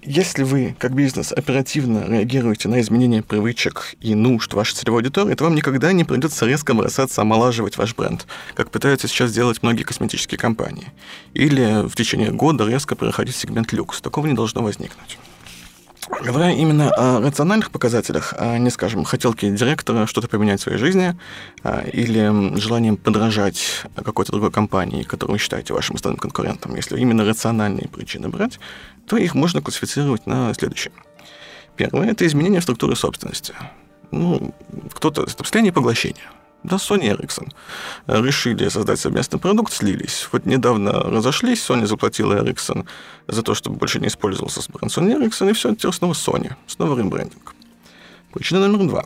Если 0.02 0.44
вы, 0.44 0.76
как 0.78 0.94
бизнес, 0.94 1.32
оперативно 1.32 2.04
реагируете 2.08 2.68
на 2.68 2.80
изменения 2.80 3.20
привычек 3.22 3.96
и 4.00 4.14
нужд 4.14 4.54
вашей 4.54 4.74
целевой 4.74 5.00
аудитории, 5.00 5.34
то 5.34 5.44
вам 5.44 5.56
никогда 5.56 5.92
не 5.92 6.04
придется 6.04 6.46
резко 6.46 6.72
бросаться 6.72 7.20
омолаживать 7.20 7.76
ваш 7.76 7.96
бренд, 7.96 8.26
как 8.54 8.70
пытаются 8.70 9.08
сейчас 9.08 9.32
делать 9.32 9.62
многие 9.62 9.82
косметические 9.82 10.38
компании. 10.38 10.92
Или 11.34 11.86
в 11.88 11.96
течение 11.96 12.30
года 12.30 12.64
резко 12.64 12.94
переходить 12.94 13.34
в 13.34 13.38
сегмент 13.38 13.72
люкс. 13.72 14.00
Такого 14.00 14.26
не 14.26 14.34
должно 14.34 14.62
возникнуть. 14.62 15.18
Говоря 16.24 16.52
именно 16.52 16.90
о 16.90 17.20
рациональных 17.20 17.70
показателях, 17.70 18.32
а 18.38 18.56
не, 18.56 18.70
скажем, 18.70 19.04
хотелки 19.04 19.50
директора 19.50 20.06
что-то 20.06 20.28
поменять 20.28 20.60
в 20.60 20.62
своей 20.62 20.78
жизни 20.78 21.18
а, 21.62 21.80
или 21.80 22.56
желанием 22.58 22.96
подражать 22.96 23.82
какой-то 23.94 24.32
другой 24.32 24.50
компании, 24.50 25.02
которую 25.02 25.34
вы 25.34 25.38
считаете 25.38 25.74
вашим 25.74 25.96
основным 25.96 26.18
конкурентом, 26.18 26.74
если 26.76 26.98
именно 26.98 27.24
рациональные 27.24 27.88
причины 27.88 28.28
брать, 28.28 28.58
то 29.08 29.16
их 29.16 29.34
можно 29.34 29.60
классифицировать 29.60 30.26
на 30.26 30.52
следующее. 30.54 30.92
Первое– 31.76 32.10
это 32.10 32.26
изменение 32.26 32.60
структуры 32.60 32.96
собственности. 32.96 33.54
Ну, 34.10 34.54
кто-то 34.92 35.26
вступление 35.26 35.70
и 35.70 35.74
поглощение. 35.74 36.24
Да, 36.64 36.76
Sony 36.76 37.06
и 37.06 37.10
Ericsson 37.10 37.52
решили 38.08 38.68
создать 38.68 38.98
совместный 38.98 39.38
продукт, 39.38 39.72
слились. 39.72 40.28
Вот 40.32 40.44
недавно 40.44 40.92
разошлись, 40.92 41.64
Sony 41.64 41.86
заплатила 41.86 42.42
Ericsson 42.42 42.84
за 43.28 43.42
то, 43.42 43.54
чтобы 43.54 43.76
больше 43.76 44.00
не 44.00 44.08
использовался 44.08 44.60
бренд 44.72 44.92
Sony 44.92 45.16
Ericsson, 45.16 45.50
и 45.50 45.52
все, 45.52 45.74
теперь 45.74 45.92
снова 45.92 46.14
Sony, 46.14 46.52
снова 46.66 46.98
ребрендинг. 46.98 47.54
Причина 48.32 48.66
номер 48.66 48.88
два. 48.88 49.04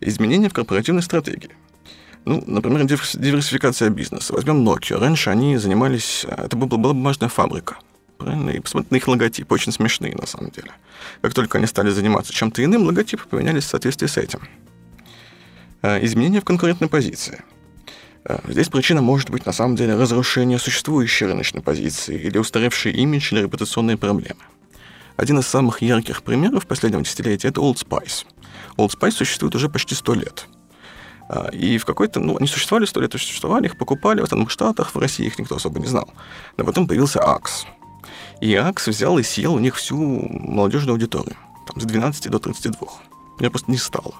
Изменения 0.00 0.48
в 0.48 0.52
корпоративной 0.52 1.02
стратегии. 1.02 1.50
Ну, 2.24 2.42
например, 2.46 2.84
диверсификация 2.84 3.90
бизнеса. 3.90 4.34
Возьмем 4.34 4.68
Nokia. 4.68 4.98
Раньше 4.98 5.30
они 5.30 5.56
занимались... 5.56 6.26
Это 6.28 6.56
была 6.56 6.92
бумажная 6.92 7.28
фабрика– 7.28 7.76
правильно? 8.18 8.50
И 8.50 8.60
посмотрите 8.60 8.94
на 8.94 8.96
их 8.98 9.08
логотипы, 9.08 9.54
очень 9.54 9.72
смешные 9.72 10.14
на 10.14 10.26
самом 10.26 10.50
деле. 10.50 10.72
Как 11.22 11.34
только 11.34 11.58
они 11.58 11.66
стали 11.66 11.90
заниматься 11.90 12.32
чем-то 12.32 12.62
иным, 12.62 12.82
логотипы 12.82 13.26
поменялись 13.28 13.64
в 13.64 13.68
соответствии 13.68 14.06
с 14.06 14.16
этим. 14.16 14.40
Э, 15.82 16.04
изменения 16.04 16.40
в 16.40 16.44
конкурентной 16.44 16.88
позиции. 16.88 17.42
Э, 18.24 18.38
здесь 18.48 18.68
причина 18.68 19.00
может 19.00 19.30
быть 19.30 19.46
на 19.46 19.52
самом 19.52 19.76
деле 19.76 19.94
разрушение 19.94 20.58
существующей 20.58 21.26
рыночной 21.26 21.62
позиции 21.62 22.20
или 22.20 22.36
устаревший 22.38 22.92
имидж 22.92 23.32
или 23.32 23.42
репутационные 23.42 23.96
проблемы. 23.96 24.40
Один 25.16 25.38
из 25.38 25.46
самых 25.46 25.82
ярких 25.82 26.22
примеров 26.22 26.66
последнего 26.66 27.02
десятилетия– 27.02 27.48
это 27.50 27.60
Old 27.60 27.76
Spice. 27.76 28.26
Old 28.76 28.90
Spice 28.98 29.12
существует 29.12 29.54
уже 29.54 29.68
почти 29.68 29.94
сто 29.94 30.14
лет. 30.14 30.46
Э, 31.28 31.50
и 31.52 31.78
в 31.78 31.84
какой-то, 31.84 32.20
ну, 32.20 32.36
они 32.36 32.48
существовали 32.48 32.86
сто 32.86 33.00
лет, 33.00 33.12
существовали, 33.12 33.66
их 33.66 33.78
покупали 33.78 34.20
в 34.20 34.50
Штатах, 34.50 34.94
в 34.94 34.98
России 34.98 35.26
их 35.26 35.38
никто 35.38 35.56
особо 35.56 35.78
не 35.78 35.86
знал. 35.86 36.12
Но 36.56 36.64
потом 36.64 36.86
появился 36.86 37.20
Axe. 37.20 37.66
И 38.40 38.52
Axe 38.52 38.90
взял 38.90 39.18
и 39.18 39.22
съел 39.22 39.54
у 39.54 39.58
них 39.58 39.76
всю 39.76 39.96
молодежную 39.98 40.94
аудиторию, 40.94 41.36
там, 41.66 41.80
с 41.80 41.84
12 41.84 42.30
до 42.30 42.38
32. 42.38 42.88
Меня 43.38 43.50
просто 43.50 43.70
не 43.70 43.76
стало. 43.76 44.14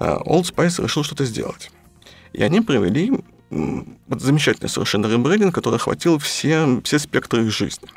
Э, 0.00 0.18
Old 0.24 0.52
Spice 0.52 0.82
решил 0.82 1.04
что-то 1.04 1.24
сделать. 1.24 1.70
И 2.32 2.42
они 2.42 2.60
провели 2.60 3.12
замечательный 4.08 4.68
совершенно 4.68 5.06
ребрендинг, 5.06 5.54
который 5.54 5.76
охватил 5.76 6.18
все, 6.18 6.80
все 6.84 6.98
спектры 6.98 7.44
их 7.44 7.50
жизни. 7.50 7.88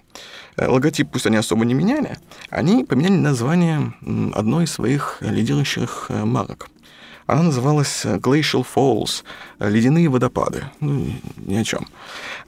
Э, 0.58 0.68
логотип 0.68 1.10
пусть 1.12 1.26
они 1.26 1.38
особо 1.38 1.66
не 1.66 1.74
меняли, 1.74 2.18
они 2.50 2.84
поменяли 2.84 3.16
название 3.16 3.94
одной 4.34 4.66
из 4.66 4.72
своих 4.72 5.18
лидирующих 5.22 6.08
э, 6.10 6.26
марок. 6.26 6.70
Она 7.28 7.44
называлась 7.44 8.06
Glacial 8.06 8.66
Falls, 8.66 9.24
ледяные 9.60 10.10
водопады. 10.10 10.66
Ну, 10.80 11.12
ни 11.38 11.56
о 11.56 11.64
чем. 11.64 11.88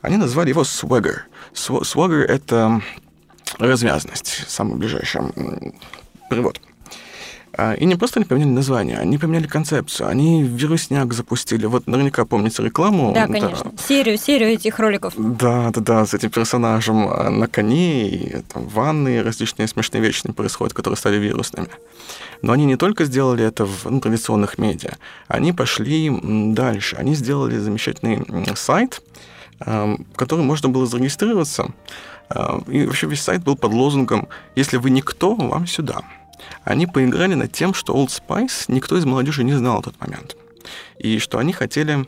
Они 0.01 0.17
назвали 0.17 0.49
его 0.49 0.61
Swagger. 0.61 1.21
Swagger— 1.53 2.21
это 2.27 2.81
развязность, 3.57 4.45
самый 4.47 4.77
ближайший 4.77 5.21
перевод. 6.29 6.61
А, 7.53 7.73
и 7.73 7.85
не 7.85 7.95
просто 7.95 8.19
они 8.19 8.25
поменяли 8.25 8.49
название, 8.49 8.97
они 8.97 9.17
поменяли 9.17 9.47
концепцию. 9.47 10.09
Они 10.09 10.43
вирусняк 10.43 11.13
запустили. 11.13 11.65
Вот 11.65 11.87
наверняка 11.87 12.25
помните 12.25 12.63
рекламу. 12.63 13.13
Да, 13.13 13.27
конечно. 13.27 13.71
Да. 13.71 13.83
Серию, 13.87 14.17
серию 14.17 14.49
этих 14.49 14.79
роликов. 14.79 15.13
Да, 15.17 15.71
да, 15.71 15.81
да, 15.81 16.05
с 16.05 16.13
этим 16.13 16.29
персонажем 16.29 17.07
а, 17.07 17.29
на 17.29 17.47
коне, 17.47 18.09
и 18.09 18.41
там 18.53 18.67
ванны, 18.67 19.23
различные 19.23 19.67
смешные 19.67 20.01
вещи 20.01 20.31
происходят, 20.31 20.73
которые 20.73 20.97
стали 20.97 21.17
вирусными. 21.17 21.69
Но 22.41 22.53
они 22.53 22.65
не 22.65 22.75
только 22.75 23.05
сделали 23.05 23.43
это 23.45 23.65
в 23.65 23.85
ну, 23.85 23.99
традиционных 23.99 24.57
медиа, 24.57 24.97
они 25.27 25.53
пошли 25.53 26.11
дальше. 26.53 26.95
Они 26.97 27.15
сделали 27.15 27.57
замечательный 27.57 28.25
сайт, 28.55 29.01
в 29.59 29.97
который 30.15 30.43
можно 30.43 30.69
было 30.69 30.85
зарегистрироваться. 30.85 31.71
А, 32.29 32.61
и 32.67 32.85
вообще 32.85 33.07
весь 33.07 33.21
сайт 33.21 33.43
был 33.43 33.55
под 33.55 33.73
лозунгом 33.73 34.27
«Если 34.55 34.77
вы 34.77 34.89
никто, 34.89 35.35
вам 35.35 35.67
сюда». 35.67 36.01
Они 36.63 36.87
поиграли 36.87 37.33
над 37.33 37.51
тем, 37.51 37.73
что 37.73 37.93
Old 37.93 38.09
Spice 38.09 38.65
никто 38.67 38.97
из 38.97 39.05
молодежи 39.05 39.43
не 39.43 39.53
знал 39.53 39.81
в 39.81 39.85
тот 39.85 39.99
момент. 39.99 40.35
И 40.97 41.19
что 41.19 41.37
они 41.37 41.53
хотели 41.53 42.07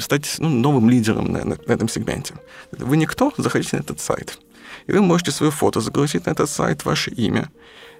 стать 0.00 0.36
ну, 0.38 0.48
новым 0.48 0.88
лидером 0.88 1.32
на, 1.32 1.44
на, 1.44 1.56
на 1.66 1.72
этом 1.72 1.88
сегменте. 1.88 2.34
Вы 2.72 2.96
никто, 2.96 3.32
заходите 3.36 3.76
на 3.76 3.80
этот 3.80 4.00
сайт. 4.00 4.38
И 4.86 4.92
вы 4.92 5.02
можете 5.02 5.30
свое 5.30 5.52
фото 5.52 5.80
загрузить 5.80 6.26
на 6.26 6.30
этот 6.30 6.48
сайт, 6.48 6.84
ваше 6.84 7.10
имя. 7.10 7.50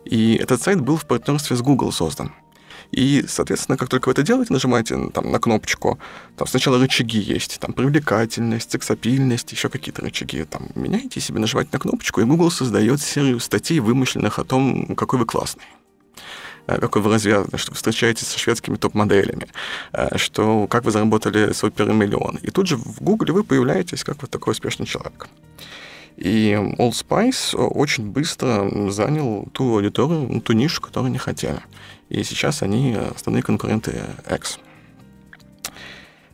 И 0.05 0.37
этот 0.37 0.63
сайт 0.63 0.81
был 0.81 0.97
в 0.97 1.07
партнерстве 1.07 1.57
с 1.57 1.63
Google 1.63 1.93
создан. 1.93 2.33
И, 2.91 3.25
соответственно, 3.29 3.77
как 3.77 3.89
только 3.89 4.09
вы 4.09 4.13
это 4.13 4.23
делаете, 4.23 4.53
нажимаете 4.53 5.11
там, 5.13 5.31
на 5.31 5.39
кнопочку, 5.39 5.99
там 6.37 6.49
сначала 6.49 6.79
рычаги 6.79 7.19
есть, 7.19 7.59
там 7.61 7.73
привлекательность, 7.73 8.71
сексапильность, 8.71 9.53
еще 9.53 9.69
какие-то 9.69 10.03
рычаги. 10.03 10.45
Там 10.45 10.69
меняете 10.75 11.21
себе, 11.21 11.39
нажимаете 11.39 11.71
на 11.73 11.79
кнопочку, 11.79 12.21
и 12.21 12.25
Google 12.25 12.51
создает 12.51 13.01
серию 13.01 13.41
статей, 13.41 13.81
вымышленных 13.81 14.39
о 14.39 14.45
том, 14.45 14.97
какой 14.97 15.19
вы 15.19 15.27
классный 15.27 15.65
э, 16.67 16.79
какой 16.79 17.03
вы 17.03 17.13
развязаны, 17.13 17.59
что 17.59 17.73
вы 17.73 17.77
встречаетесь 17.77 18.27
со 18.27 18.39
шведскими 18.39 18.77
топ-моделями, 18.77 19.49
э, 19.93 20.17
что 20.17 20.67
как 20.67 20.85
вы 20.85 20.91
заработали 20.91 21.53
свой 21.53 21.71
первый 21.71 21.95
миллион. 21.95 22.39
И 22.43 22.51
тут 22.51 22.69
же 22.69 22.77
в 22.77 23.03
Гугле 23.03 23.35
вы 23.35 23.45
появляетесь 23.45 24.03
как 24.03 24.23
вот 24.23 24.31
такой 24.31 24.53
успешный 24.53 24.87
человек. 24.87 25.29
И 26.17 26.59
Old 26.79 26.95
Spice 26.95 27.55
очень 27.55 28.11
быстро 28.11 28.91
занял 28.91 29.47
ту 29.53 29.77
аудиторию, 29.77 30.41
ту 30.41 30.53
нишу, 30.53 30.83
которую 30.83 31.11
они 31.11 31.19
хотели. 31.19 31.61
И 32.09 32.23
сейчас 32.23 32.63
они 32.63 32.95
основные 32.95 33.43
конкуренты 33.43 34.03
X. 34.31 34.59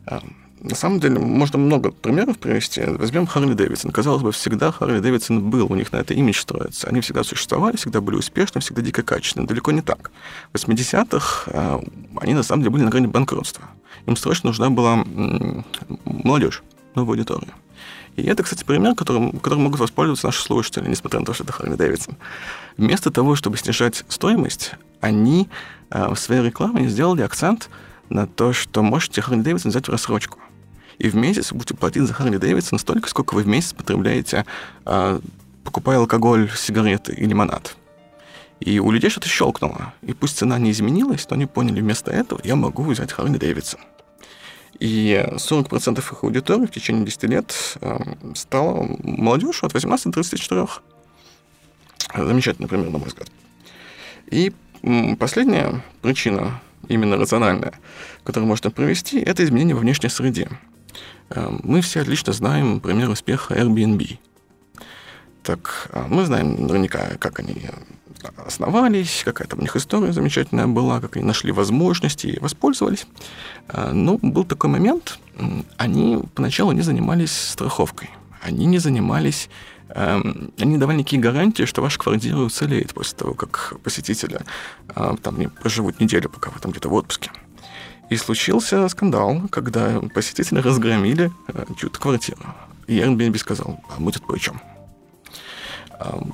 А, 0.05 0.21
на 0.61 0.75
самом 0.75 0.99
деле, 0.99 1.19
можно 1.19 1.59
много 1.59 1.91
примеров 1.91 2.39
привести. 2.39 2.81
Возьмем 2.81 3.27
Харли 3.27 3.53
Дэвидсон. 3.53 3.91
Казалось 3.91 4.23
бы, 4.23 4.31
всегда 4.31 4.71
Харли 4.71 4.99
Дэвидсон 4.99 5.49
был, 5.49 5.71
у 5.71 5.75
них 5.75 5.91
на 5.91 5.97
это 5.97 6.13
имидж 6.13 6.39
строится. 6.39 6.87
Они 6.87 7.01
всегда 7.01 7.23
существовали, 7.23 7.75
всегда 7.75 8.01
были 8.01 8.15
успешны, 8.15 8.61
всегда 8.61 8.81
дико 8.81 9.03
качественны. 9.03 9.47
Далеко 9.47 9.71
не 9.71 9.81
так. 9.81 10.11
В 10.53 10.57
80-х 10.57 11.51
а, 11.51 11.83
они, 12.17 12.33
на 12.33 12.43
самом 12.43 12.63
деле, 12.63 12.71
были 12.71 12.83
на 12.83 12.89
грани 12.89 13.07
банкротства. 13.07 13.65
Им 14.05 14.15
срочно 14.15 14.49
нужна 14.49 14.69
была 14.69 15.03
молодежь, 16.05 16.63
новая 16.95 17.17
аудитория. 17.17 17.53
И 18.15 18.23
это, 18.23 18.43
кстати, 18.43 18.63
пример, 18.63 18.95
которым, 18.95 19.33
которым 19.33 19.63
могут 19.63 19.79
воспользоваться 19.79 20.27
наши 20.27 20.41
слушатели, 20.41 20.87
несмотря 20.87 21.19
на 21.19 21.25
то, 21.25 21.33
что 21.33 21.43
это 21.43 21.51
Харли 21.51 21.75
Дэвидсон. 21.75 22.15
Вместо 22.77 23.11
того, 23.11 23.35
чтобы 23.35 23.57
снижать 23.57 24.05
стоимость, 24.07 24.71
они 25.05 25.47
э, 25.91 26.07
в 26.13 26.15
своей 26.15 26.41
рекламе 26.41 26.87
сделали 26.87 27.21
акцент 27.21 27.69
на 28.09 28.27
то, 28.27 28.53
что 28.53 28.81
можете 28.81 29.21
Харли 29.21 29.41
Дэвидсон 29.41 29.71
взять 29.71 29.87
в 29.87 29.91
рассрочку. 29.91 30.39
И 30.97 31.09
в 31.09 31.15
месяц 31.15 31.51
вы 31.51 31.59
будете 31.59 31.75
платить 31.75 32.03
за 32.03 32.13
Харли 32.13 32.37
Дэвидсон 32.37 32.79
столько, 32.79 33.09
сколько 33.09 33.35
вы 33.35 33.43
в 33.43 33.47
месяц 33.47 33.73
потребляете, 33.73 34.45
э, 34.85 35.19
покупая 35.63 35.99
алкоголь, 35.99 36.49
сигареты 36.55 37.13
и 37.13 37.25
лимонад. 37.25 37.77
И 38.59 38.79
у 38.79 38.89
людей 38.91 39.09
что-то 39.09 39.27
щелкнуло. 39.27 39.93
И 40.01 40.13
пусть 40.13 40.37
цена 40.37 40.57
не 40.57 40.71
изменилась, 40.71 41.27
но 41.29 41.35
они 41.35 41.45
поняли, 41.45 41.81
вместо 41.81 42.11
этого 42.11 42.39
я 42.43 42.55
могу 42.55 42.83
взять 42.83 43.11
Харли 43.11 43.37
Дэвидсон. 43.37 43.79
И 44.79 45.23
40% 45.35 45.99
их 45.99 46.23
аудитории 46.23 46.65
в 46.65 46.71
течение 46.71 47.05
10 47.05 47.23
лет 47.23 47.77
эм, 47.81 48.35
стала 48.35 48.85
молодежью 49.03 49.65
от 49.67 49.73
18 49.73 50.07
до 50.07 50.11
34. 50.11 50.67
Замечательный 52.15 52.67
пример, 52.67 52.89
на 52.89 52.97
мой 52.97 53.07
взгляд. 53.07 53.29
И 54.27 54.53
последняя 55.19 55.83
причина, 56.01 56.61
именно 56.87 57.17
рациональная, 57.17 57.73
которую 58.23 58.47
можно 58.47 58.71
провести, 58.71 59.19
это 59.19 59.43
изменение 59.43 59.75
во 59.75 59.81
внешней 59.81 60.09
среде. 60.09 60.49
Эм, 61.29 61.59
мы 61.63 61.81
все 61.81 62.01
отлично 62.01 62.33
знаем 62.33 62.79
пример 62.79 63.09
успеха 63.09 63.55
Airbnb. 63.55 64.17
Так, 65.43 65.89
а, 65.91 66.07
мы 66.09 66.25
знаем 66.25 66.67
наверняка, 66.67 67.17
как 67.19 67.39
они 67.39 67.69
основались, 68.37 69.21
какая 69.23 69.47
там 69.47 69.59
у 69.59 69.61
них 69.61 69.75
история 69.75 70.11
замечательная 70.11 70.67
была, 70.67 70.99
как 70.99 71.15
они 71.15 71.25
нашли 71.25 71.51
возможности 71.51 72.27
и 72.27 72.39
воспользовались. 72.39 73.07
А, 73.67 73.91
но 73.91 74.17
был 74.17 74.43
такой 74.43 74.69
момент, 74.69 75.19
они 75.77 76.23
поначалу 76.33 76.71
не 76.71 76.81
занимались 76.81 77.31
страховкой, 77.31 78.09
они 78.41 78.65
не 78.65 78.79
занимались 78.79 79.49
они 79.95 80.73
не 80.73 80.77
давали 80.77 80.97
никакие 80.97 81.21
гарантии, 81.21 81.63
что 81.63 81.81
ваша 81.81 81.97
квартира 81.97 82.37
уцелеет 82.37 82.93
после 82.93 83.17
того, 83.17 83.33
как 83.33 83.75
посетители 83.81 84.41
а, 84.89 85.15
там 85.15 85.39
не 85.39 85.47
проживут 85.47 86.01
неделю, 86.01 86.29
пока 86.29 86.51
вы 86.51 86.59
там 86.59 86.71
где-то 86.71 86.89
в 86.89 86.93
отпуске. 86.93 87.31
И 88.09 88.17
случился 88.17 88.87
скандал, 88.89 89.43
когда 89.49 90.01
посетители 90.13 90.59
разгромили 90.59 91.31
э, 91.47 91.65
чью-то 91.77 91.99
квартиру. 91.99 92.39
И 92.87 92.99
Airbnb 92.99 93.37
сказал, 93.37 93.79
а 93.89 93.99
мы 93.99 94.11
тут 94.11 94.27
при 94.27 94.37
чем? 94.37 94.61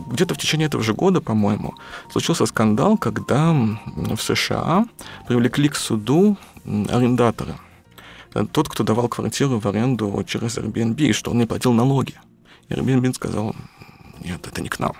Где-то 0.08 0.34
в 0.34 0.38
течение 0.38 0.66
этого 0.66 0.84
же 0.84 0.94
года, 0.94 1.22
по-моему, 1.22 1.76
случился 2.12 2.46
скандал, 2.48 2.98
когда 2.98 3.54
в 3.54 4.18
США 4.18 4.86
привлекли 5.28 5.70
к 5.70 5.76
суду 5.76 6.36
арендатора. 6.66 7.58
Тот, 8.52 8.70
кто 8.70 8.84
давал 8.84 9.08
квартиру 9.08 9.60
в 9.60 9.68
аренду 9.68 10.24
через 10.28 10.58
Airbnb, 10.58 11.14
что 11.14 11.32
он 11.32 11.38
не 11.38 11.46
платил 11.46 11.74
налоги. 11.74 12.16
И 12.72 12.74
Airbnb 12.74 13.14
сказал, 13.14 13.56
нет, 14.24 14.48
это 14.48 14.62
не 14.62 14.70
к 14.70 14.80
нам. 14.80 14.94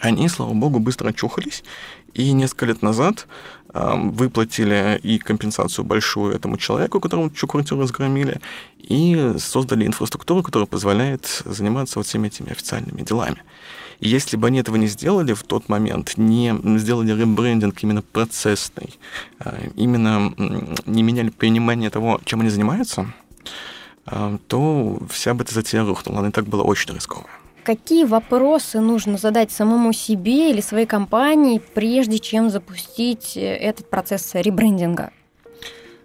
Они, 0.00 0.28
слава 0.28 0.54
богу, 0.54 0.78
быстро 0.78 1.08
очухались, 1.08 1.62
и 2.14 2.32
несколько 2.32 2.66
лет 2.66 2.82
назад 2.82 3.26
э, 3.74 3.94
выплатили 3.96 4.98
и 5.02 5.18
компенсацию 5.18 5.84
большую 5.84 6.34
этому 6.34 6.56
человеку, 6.56 7.00
которому 7.00 7.30
чью 7.30 7.48
квартиру 7.48 7.80
разгромили, 7.80 8.40
и 8.78 9.34
создали 9.38 9.86
инфраструктуру, 9.86 10.42
которая 10.42 10.66
позволяет 10.66 11.42
заниматься 11.44 11.98
вот 11.98 12.06
всеми 12.06 12.28
этими 12.28 12.50
официальными 12.50 13.02
делами. 13.02 13.42
И 13.98 14.08
если 14.08 14.38
бы 14.38 14.46
они 14.46 14.60
этого 14.60 14.76
не 14.76 14.86
сделали 14.86 15.34
в 15.34 15.42
тот 15.42 15.68
момент, 15.68 16.16
не 16.16 16.54
сделали 16.78 17.12
ребрендинг 17.12 17.82
именно 17.82 18.02
процессный, 18.02 18.98
э, 19.40 19.68
именно 19.76 20.32
не 20.86 21.02
меняли 21.02 21.28
понимание 21.28 21.90
того, 21.90 22.20
чем 22.24 22.40
они 22.40 22.48
занимаются, 22.48 23.12
то 24.04 24.98
вся 25.08 25.34
бы 25.34 25.44
эта 25.44 25.54
затея 25.54 25.84
рухнула. 25.84 26.20
Она 26.20 26.28
и 26.28 26.32
так 26.32 26.46
была 26.46 26.62
очень 26.62 26.94
рисковая. 26.94 27.30
Какие 27.64 28.04
вопросы 28.04 28.80
нужно 28.80 29.18
задать 29.18 29.52
самому 29.52 29.92
себе 29.92 30.50
или 30.50 30.60
своей 30.60 30.86
компании, 30.86 31.60
прежде 31.74 32.18
чем 32.18 32.50
запустить 32.50 33.36
э, 33.36 33.40
этот 33.40 33.90
процесс 33.90 34.34
ребрендинга? 34.34 35.10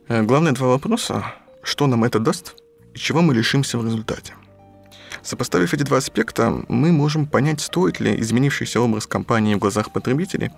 Главные 0.09 0.53
два 0.53 0.67
вопроса. 0.67 1.23
Что 1.63 1.87
нам 1.87 2.03
это 2.03 2.19
даст 2.19 2.55
и 2.93 2.99
чего 2.99 3.21
мы 3.21 3.33
лишимся 3.33 3.77
в 3.77 3.85
результате? 3.85 4.33
Сопоставив 5.25 5.73
эти 5.73 5.81
два 5.81 5.97
аспекта, 5.97 6.63
мы 6.67 6.91
можем 6.91 7.25
понять, 7.25 7.59
стоит 7.59 7.99
ли 7.99 8.15
изменившийся 8.21 8.79
образ 8.79 9.07
компании 9.07 9.55
в 9.55 9.57
глазах 9.57 9.91
потребителей 9.91 10.51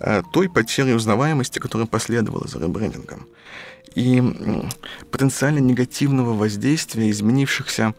э, 0.00 0.22
той 0.32 0.48
потери 0.48 0.92
узнаваемости, 0.92 1.60
которая 1.60 1.86
последовала 1.86 2.48
за 2.48 2.58
ребрендингом, 2.58 3.28
и 3.94 4.20
потенциально 5.12 5.60
негативного 5.60 6.34
воздействия 6.34 7.08
изменившихся 7.10 7.94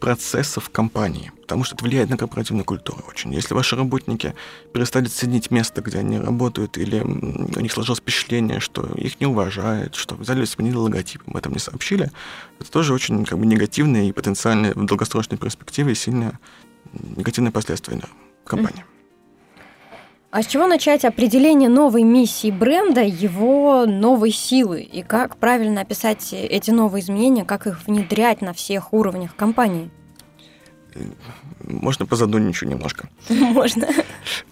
процессов 0.00 0.70
компании, 0.70 1.32
потому 1.42 1.64
что 1.64 1.74
это 1.74 1.84
влияет 1.84 2.10
на 2.10 2.16
корпоративную 2.16 2.64
культуру 2.64 3.04
очень. 3.08 3.34
Если 3.34 3.54
ваши 3.54 3.76
работники 3.76 4.34
перестали 4.72 5.06
ценить 5.06 5.50
место, 5.50 5.82
где 5.82 5.98
они 5.98 6.18
работают, 6.18 6.78
или 6.78 7.00
у 7.00 7.60
них 7.60 7.72
сложилось 7.72 8.00
впечатление, 8.00 8.60
что 8.60 8.86
их 8.94 9.20
не 9.20 9.26
уважают, 9.26 9.94
что 9.94 10.14
взяли 10.14 10.44
сменили 10.44 10.76
логотип, 10.76 11.22
об 11.26 11.36
этом 11.36 11.52
не 11.52 11.58
сообщили, 11.58 12.10
это 12.60 12.70
тоже 12.70 12.94
очень 12.94 13.24
как 13.24 13.38
бы, 13.38 13.46
негативные 13.46 14.08
и 14.08 14.12
потенциально 14.12 14.72
в 14.74 14.86
долгосрочной 14.86 15.38
перспективе 15.38 15.94
сильно 15.94 16.38
негативные 16.92 17.52
последствия 17.52 17.96
для 17.96 18.08
компании. 18.44 18.84
А 20.32 20.42
с 20.42 20.46
чего 20.46 20.66
начать 20.66 21.04
определение 21.04 21.68
новой 21.68 22.04
миссии 22.04 22.50
бренда, 22.50 23.02
его 23.02 23.84
новой 23.84 24.30
силы? 24.30 24.80
И 24.80 25.02
как 25.02 25.36
правильно 25.36 25.82
описать 25.82 26.32
эти 26.32 26.70
новые 26.70 27.02
изменения, 27.02 27.44
как 27.44 27.66
их 27.66 27.86
внедрять 27.86 28.40
на 28.40 28.54
всех 28.54 28.94
уровнях 28.94 29.36
компании? 29.36 29.90
Можно 31.62 32.06
позадумничать 32.06 32.70
немножко. 32.70 33.10
Можно. 33.28 33.88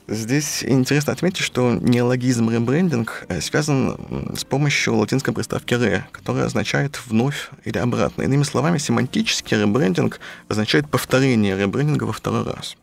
Здесь 0.06 0.62
интересно 0.64 1.14
отметить, 1.14 1.40
что 1.40 1.72
неологизм 1.72 2.50
ребрендинг 2.50 3.25
э, 3.28 3.40
связан 3.40 4.37
с 4.37 4.44
помощью 4.44 4.96
латинской 4.96 5.32
приставки 5.32 5.72
«ре», 5.72 6.06
которая 6.12 6.44
означает 6.44 7.00
«вновь» 7.06 7.49
или 7.64 7.78
«обратно». 7.78 8.20
Иными 8.20 8.42
словами, 8.42 8.76
семантический 8.76 9.58
ребрендинг 9.58 10.20
означает 10.46 10.90
повторение 10.90 11.56
ребрендинга 11.56 12.04
во 12.04 12.12
второй 12.12 12.44
раз. 12.44 12.76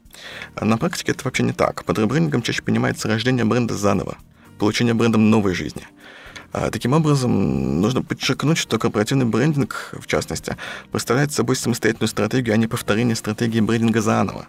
На 0.59 0.77
практике 0.77 1.11
это 1.11 1.23
вообще 1.23 1.43
не 1.43 1.53
так. 1.53 1.83
Под 1.83 1.99
ребрендингом 1.99 2.41
чаще 2.41 2.61
понимается 2.61 3.07
рождение 3.07 3.45
бренда 3.45 3.75
заново, 3.75 4.17
получение 4.59 4.93
брендом 4.93 5.29
новой 5.29 5.53
жизни. 5.53 5.87
А 6.53 6.71
таким 6.71 6.93
образом, 6.93 7.81
нужно 7.81 8.01
подчеркнуть, 8.01 8.57
что 8.57 8.79
корпоративный 8.79 9.25
брендинг, 9.25 9.93
в 9.99 10.07
частности, 10.07 10.55
представляет 10.91 11.31
собой 11.31 11.55
самостоятельную 11.55 12.07
стратегию, 12.07 12.53
а 12.53 12.57
не 12.57 12.67
повторение 12.67 13.15
стратегии 13.15 13.59
брендинга 13.59 14.01
заново. 14.01 14.47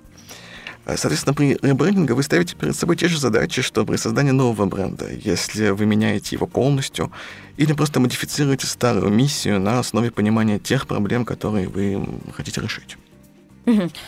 А, 0.88 0.96
соответственно, 0.96 1.34
при 1.34 1.58
ребрендинге 1.60 2.14
вы 2.14 2.22
ставите 2.22 2.56
перед 2.56 2.74
собой 2.74 2.96
те 2.96 3.08
же 3.08 3.18
задачи, 3.18 3.60
что 3.60 3.84
при 3.84 3.96
создании 3.96 4.30
нового 4.30 4.64
бренда, 4.64 5.06
если 5.12 5.68
вы 5.68 5.84
меняете 5.84 6.36
его 6.36 6.46
полностью 6.46 7.12
или 7.58 7.74
просто 7.74 8.00
модифицируете 8.00 8.66
старую 8.66 9.12
миссию 9.12 9.60
на 9.60 9.80
основе 9.80 10.10
понимания 10.10 10.58
тех 10.58 10.86
проблем, 10.86 11.26
которые 11.26 11.68
вы 11.68 12.02
хотите 12.34 12.62
решить. 12.62 12.96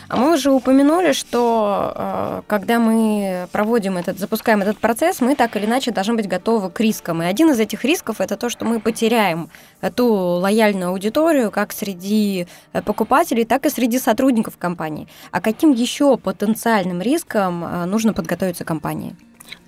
А 0.07 0.17
мы 0.17 0.33
уже 0.33 0.51
упомянули, 0.51 1.13
что 1.13 1.93
э, 1.95 2.41
когда 2.47 2.79
мы 2.79 3.47
проводим 3.51 3.97
этот, 3.97 4.19
запускаем 4.19 4.61
этот 4.61 4.79
процесс, 4.79 5.21
мы 5.21 5.35
так 5.35 5.55
или 5.55 5.65
иначе 5.65 5.91
должны 5.91 6.15
быть 6.15 6.27
готовы 6.27 6.69
к 6.69 6.79
рискам. 6.79 7.21
И 7.21 7.25
один 7.25 7.51
из 7.51 7.59
этих 7.59 7.83
рисков 7.83 8.21
это 8.21 8.37
то, 8.37 8.49
что 8.49 8.65
мы 8.65 8.79
потеряем 8.79 9.49
ту 9.95 10.07
лояльную 10.13 10.89
аудиторию 10.89 11.51
как 11.51 11.71
среди 11.71 12.47
э, 12.73 12.81
покупателей, 12.81 13.45
так 13.45 13.65
и 13.65 13.69
среди 13.69 13.99
сотрудников 13.99 14.57
компании. 14.57 15.07
А 15.31 15.41
каким 15.41 15.71
еще 15.71 16.17
потенциальным 16.17 17.01
риском 17.01 17.63
э, 17.63 17.85
нужно 17.85 18.13
подготовиться 18.13 18.65
компании? 18.65 19.15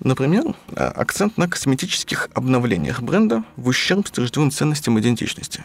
Например, 0.00 0.54
акцент 0.74 1.36
на 1.36 1.46
косметических 1.48 2.30
обновлениях 2.34 3.02
бренда 3.02 3.44
в 3.56 3.68
ущерб 3.68 4.08
стержневым 4.08 4.50
ценностям 4.50 4.98
идентичности. 4.98 5.62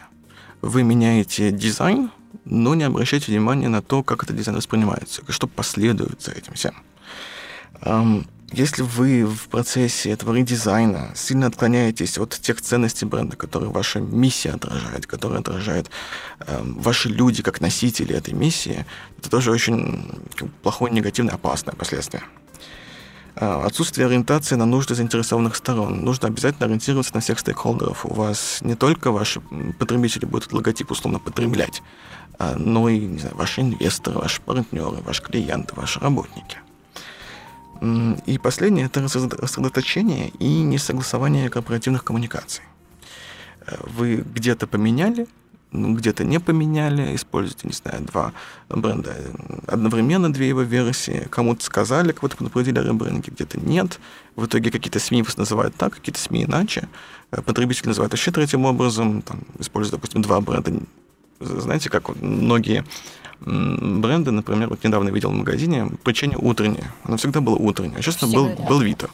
Вы 0.60 0.82
меняете 0.82 1.50
дизайн, 1.50 2.10
но 2.50 2.74
не 2.74 2.84
обращайте 2.84 3.30
внимания 3.30 3.68
на 3.68 3.80
то, 3.80 4.02
как 4.02 4.24
этот 4.24 4.36
дизайн 4.36 4.56
воспринимается, 4.56 5.22
что 5.28 5.46
последует 5.46 6.20
за 6.20 6.32
этим 6.32 6.54
всем. 6.54 6.74
Если 8.52 8.82
вы 8.82 9.24
в 9.24 9.48
процессе 9.48 10.10
этого 10.10 10.34
редизайна 10.34 11.12
сильно 11.14 11.46
отклоняетесь 11.46 12.18
от 12.18 12.30
тех 12.30 12.60
ценностей 12.60 13.06
бренда, 13.06 13.36
которые 13.36 13.70
ваша 13.70 14.00
миссия 14.00 14.50
отражает, 14.50 15.06
которые 15.06 15.38
отражают 15.38 15.88
ваши 16.48 17.08
люди 17.08 17.44
как 17.44 17.60
носители 17.60 18.14
этой 18.14 18.34
миссии, 18.34 18.84
это 19.18 19.30
тоже 19.30 19.52
очень 19.52 20.10
плохое, 20.62 20.92
негативное, 20.92 21.34
опасное 21.34 21.74
последствие. 21.74 22.24
А, 23.36 23.64
отсутствие 23.64 24.06
ориентации 24.06 24.56
на 24.56 24.66
нужды 24.66 24.94
заинтересованных 24.94 25.56
сторон. 25.56 26.04
Нужно 26.04 26.28
обязательно 26.28 26.66
ориентироваться 26.66 27.14
на 27.14 27.20
всех 27.20 27.38
стейкхолдеров. 27.38 28.04
У 28.04 28.12
вас 28.12 28.58
не 28.60 28.74
только 28.74 29.12
ваши 29.12 29.40
потребители 29.78 30.24
будут 30.24 30.52
логотип 30.52 30.90
условно 30.90 31.18
потреблять, 31.20 31.82
а, 32.40 32.56
но 32.56 32.88
и 32.88 32.98
не 32.98 33.18
знаю, 33.18 33.36
ваши 33.36 33.60
инвесторы, 33.60 34.18
ваши 34.18 34.40
партнеры, 34.40 35.02
ваши 35.04 35.22
клиенты, 35.22 35.74
ваши 35.74 36.00
работники. 36.00 36.56
И 38.24 38.38
последнее– 38.38 38.86
это 38.86 39.02
рассредоточение 39.02 40.30
и 40.38 40.62
несогласование 40.62 41.50
корпоративных 41.50 42.02
коммуникаций. 42.02 42.64
Э, 43.66 43.76
вы 43.84 44.16
где-то 44.16 44.66
поменяли 44.66 45.26
ну, 45.72 45.94
где-то 45.94 46.24
не 46.24 46.40
поменяли, 46.40 47.14
используйте, 47.14 47.68
не 47.68 47.74
знаю, 47.74 48.02
два 48.02 48.32
бренда 48.68 49.14
одновременно, 49.68 50.32
две 50.32 50.48
его 50.48 50.62
версии, 50.62 51.28
кому-то 51.30 51.64
сказали, 51.64 52.10
кого-то 52.10 52.36
предупредили 52.36 52.78
о 52.78 52.82
ребрендинге, 52.82 53.30
где-то 53.30 53.60
нет. 53.60 54.00
В 54.34 54.46
итоге 54.46 54.70
какие-то 54.70 54.98
СМИ 54.98 55.22
вас 55.22 55.36
называют 55.36 55.76
так, 55.76 55.94
какие-то 55.94 56.18
СМИ 56.18 56.44
иначе. 56.44 56.88
Э, 57.30 57.42
потребитель 57.42 57.86
называют 57.86 58.12
вообще 58.12 58.32
третьим 58.32 58.64
образом, 58.64 59.22
там, 59.22 59.42
используют, 59.58 60.00
допустим, 60.00 60.22
два 60.22 60.40
бренда. 60.40 60.72
Знаете, 61.40 61.88
как 61.90 62.14
многие 62.20 62.84
бренды, 63.40 64.30
например, 64.30 64.68
вот 64.68 64.84
недавно 64.84 65.08
видел 65.08 65.30
в 65.30 65.34
магазине 65.34 65.90
печенье 66.04 66.36
утреннее. 66.38 66.92
Оно 67.04 67.16
всегда 67.16 67.40
было 67.40 67.56
утреннее, 67.56 67.98
а 67.98 68.02
сейчас 68.02 68.20
был, 68.30 68.48
да. 68.48 68.64
был 68.64 68.80
Вита. 68.80 69.08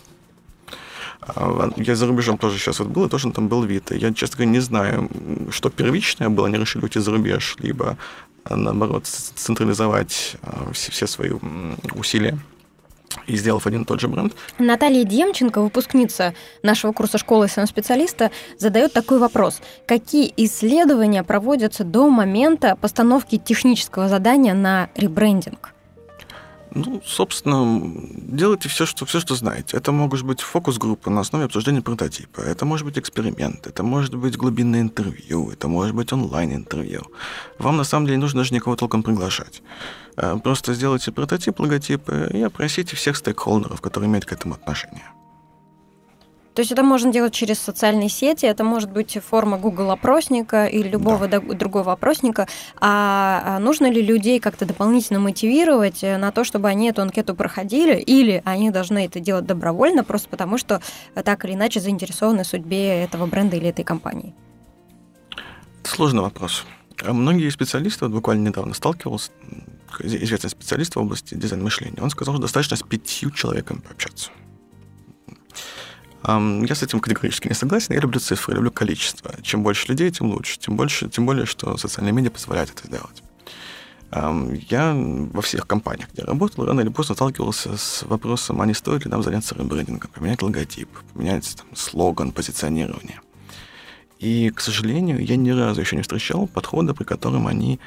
Я 1.76 1.96
за 1.96 2.06
рубежом 2.06 2.38
тоже 2.38 2.58
сейчас 2.58 2.78
вот 2.78 2.88
был, 2.88 3.06
и 3.06 3.08
тоже 3.08 3.30
там 3.32 3.48
был 3.48 3.64
вид. 3.64 3.90
Я, 3.90 4.12
честно 4.12 4.36
говоря, 4.36 4.50
не 4.52 4.60
знаю, 4.60 5.10
что 5.50 5.70
первичное 5.70 6.28
было. 6.28 6.46
Они 6.46 6.56
решили 6.56 6.84
уйти 6.84 7.00
за 7.00 7.10
рубеж, 7.10 7.56
либо, 7.58 7.96
наоборот, 8.48 9.06
централизовать 9.06 10.36
а, 10.42 10.70
все, 10.72 10.92
все 10.92 11.06
свои 11.08 11.32
усилия 11.94 12.38
и 13.26 13.36
сделав 13.36 13.66
один 13.66 13.82
и 13.82 13.84
тот 13.84 14.00
же 14.00 14.08
бренд. 14.08 14.34
Наталья 14.58 15.04
Демченко, 15.04 15.60
выпускница 15.60 16.34
нашего 16.62 16.92
курса 16.92 17.18
школы 17.18 17.48
специалиста, 17.48 18.30
задает 18.58 18.92
такой 18.92 19.18
вопрос. 19.18 19.60
Какие 19.86 20.32
исследования 20.36 21.22
проводятся 21.22 21.84
до 21.84 22.08
момента 22.08 22.76
постановки 22.80 23.38
технического 23.38 24.08
задания 24.08 24.54
на 24.54 24.90
ребрендинг? 24.96 25.75
Ну, 26.76 27.00
собственно, 27.06 27.80
делайте 28.16 28.68
все, 28.68 28.84
что, 28.84 29.06
все, 29.06 29.20
что 29.20 29.34
знаете. 29.34 29.78
Это 29.78 29.92
могут 29.92 30.22
быть 30.22 30.42
фокус-группы 30.42 31.08
на 31.08 31.20
основе 31.20 31.46
обсуждения 31.46 31.80
прототипа. 31.80 32.42
Это 32.42 32.66
может 32.66 32.84
быть 32.84 32.98
эксперимент, 32.98 33.66
это 33.66 33.82
может 33.82 34.14
быть 34.14 34.36
глубинное 34.36 34.82
интервью, 34.82 35.50
это 35.50 35.68
может 35.68 35.94
быть 35.94 36.12
онлайн-интервью. 36.12 37.02
Вам, 37.58 37.78
на 37.78 37.84
самом 37.84 38.06
деле, 38.06 38.18
нужно 38.18 38.40
даже 38.40 38.54
никого 38.54 38.76
толком 38.76 39.02
приглашать. 39.02 39.62
Э, 40.18 40.36
просто 40.42 40.74
сделайте 40.74 41.12
прототип, 41.12 41.60
логотип 41.60 42.10
и 42.10 42.42
опросите 42.42 42.94
всех 42.94 43.16
стейкхолдеров, 43.16 43.80
которые 43.80 44.08
имеют 44.08 44.26
к 44.26 44.32
этому 44.32 44.54
отношение. 44.54 45.15
То 46.56 46.60
есть 46.60 46.72
это 46.72 46.82
можно 46.82 47.12
делать 47.12 47.34
через 47.34 47.58
социальные 47.58 48.08
сети, 48.08 48.46
это 48.46 48.64
может 48.64 48.90
быть 48.90 49.18
форма 49.22 49.58
Google 49.58 49.90
опросника 49.90 50.66
или 50.66 50.88
любого 50.88 51.28
да. 51.28 51.38
другого 51.38 51.92
опросника. 51.92 52.48
А, 52.80 53.42
а 53.44 53.58
нужно 53.58 53.90
ли 53.90 54.00
людей 54.00 54.40
как-то 54.40 54.64
дополнительно 54.64 55.20
мотивировать 55.20 56.02
э, 56.02 56.16
на 56.16 56.32
то, 56.32 56.44
чтобы 56.44 56.68
они 56.68 56.88
эту 56.88 57.02
анкету 57.02 57.34
проходили, 57.34 58.00
или 58.00 58.40
они 58.46 58.70
должны 58.70 59.04
это 59.04 59.20
делать 59.20 59.44
добровольно, 59.44 60.02
просто 60.02 60.30
потому 60.30 60.56
что 60.56 60.80
так 61.12 61.44
или 61.44 61.52
иначе 61.52 61.78
заинтересованы 61.78 62.42
в 62.42 62.46
судьбе 62.46 63.02
этого 63.02 63.26
бренда 63.26 63.56
или 63.56 63.68
этой 63.68 63.84
компании? 63.84 64.34
Сложный 65.84 66.22
вопрос. 66.22 66.64
А 67.04 67.12
многие 67.12 67.50
специалисты, 67.50 68.06
вот 68.06 68.14
буквально 68.14 68.48
недавно 68.48 68.72
сталкивался, 68.72 69.30
известный 70.00 70.48
специалист 70.48 70.96
в 70.96 70.98
области 70.98 71.34
дизайн 71.34 71.62
мышления, 71.62 72.00
он 72.00 72.08
сказал, 72.08 72.36
что 72.36 72.40
достаточно 72.40 72.78
с 72.78 72.82
пятью 72.82 73.30
человеками 73.30 73.80
пообщаться. 73.80 74.30
Я 76.26 76.74
с 76.74 76.82
этим 76.82 77.00
категорически 77.00 77.48
не 77.48 77.54
согласен. 77.54 77.94
Я 77.94 78.00
люблю 78.00 78.18
цифры, 78.18 78.54
люблю 78.54 78.72
количество. 78.72 79.34
Чем 79.42 79.62
больше 79.62 79.88
людей, 79.88 80.10
тем 80.10 80.30
лучше. 80.30 80.58
Тем, 80.58 80.76
больше, 80.76 81.08
тем 81.08 81.24
более, 81.24 81.46
что 81.46 81.76
социальные 81.76 82.12
медиа 82.12 82.30
позволяют 82.30 82.70
это 82.70 82.86
сделать. 82.86 83.22
Я 84.12 84.94
во 84.94 85.42
всех 85.42 85.66
компаниях, 85.66 86.08
где 86.12 86.22
работал, 86.22 86.64
рано 86.64 86.80
или 86.80 86.88
поздно 86.88 87.14
сталкивался 87.14 87.76
с 87.76 88.02
вопросом, 88.04 88.60
а 88.60 88.66
не 88.66 88.74
стоит 88.74 89.04
ли 89.04 89.10
нам 89.10 89.22
заняться 89.22 89.54
ребрендингом, 89.54 90.10
поменять 90.14 90.42
логотип, 90.42 90.88
поменять 91.12 91.56
там, 91.56 91.66
слоган, 91.74 92.32
позиционирование. 92.32 93.20
И, 94.18 94.50
к 94.50 94.60
сожалению, 94.60 95.24
я 95.24 95.36
ни 95.36 95.50
разу 95.50 95.80
еще 95.80 95.96
не 95.96 96.02
встречал 96.02 96.46
подхода, 96.46 96.94
при 96.94 97.04
котором 97.04 97.46
они, 97.46 97.80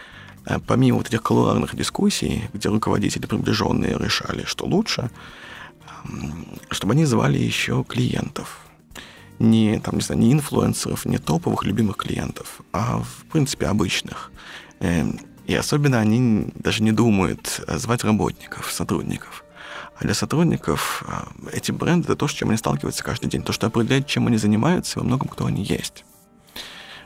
э, 0.45 0.60
помимо 0.60 0.97
вот 0.97 1.08
этих 1.08 1.23
колуарных 1.23 1.75
дискуссий, 1.75 2.43
где 2.54 2.69
руководители 2.69 3.25
приближенные 3.25 3.97
решали, 3.97 4.43
что 4.45 4.65
лучше, 4.65 5.10
чтобы 6.71 6.93
они 6.93 7.05
звали 7.05 7.38
еще 7.38 7.83
клиентов. 7.83 8.59
Не, 9.39 9.79
там, 9.79 9.95
не 9.95 10.01
знаю, 10.01 10.21
не 10.21 10.33
инфлюенсеров, 10.33 11.05
не 11.05 11.17
топовых 11.17 11.63
любимых 11.63 11.95
клиентов, 11.97 12.62
а, 12.73 12.99
в 12.99 13.25
принципе, 13.31 13.67
обычных. 13.67 14.31
Эм, 14.79 15.19
И 15.47 15.55
особенно 15.55 15.99
они 15.99 16.51
даже 16.55 16.83
не 16.83 16.91
думают 16.91 17.62
звать 17.67 18.03
работников, 18.03 18.71
сотрудников. 18.71 19.43
А 19.99 20.03
для 20.03 20.13
сотрудников 20.13 21.03
э, 21.07 21.57
эти 21.57 21.71
бренды— 21.71 22.05
это 22.05 22.15
то, 22.15 22.27
с 22.27 22.31
чем 22.31 22.49
они 22.49 22.57
сталкиваются 22.57 23.03
каждый 23.03 23.29
день, 23.29 23.41
то, 23.41 23.51
что 23.51 23.67
определяет, 23.67 24.05
чем 24.07 24.27
они 24.27 24.38
занимаются 24.38 24.99
и 24.99 25.01
во 25.01 25.05
многом, 25.05 25.27
кто 25.27 25.45
они 25.45 25.63
есть. 25.63 26.05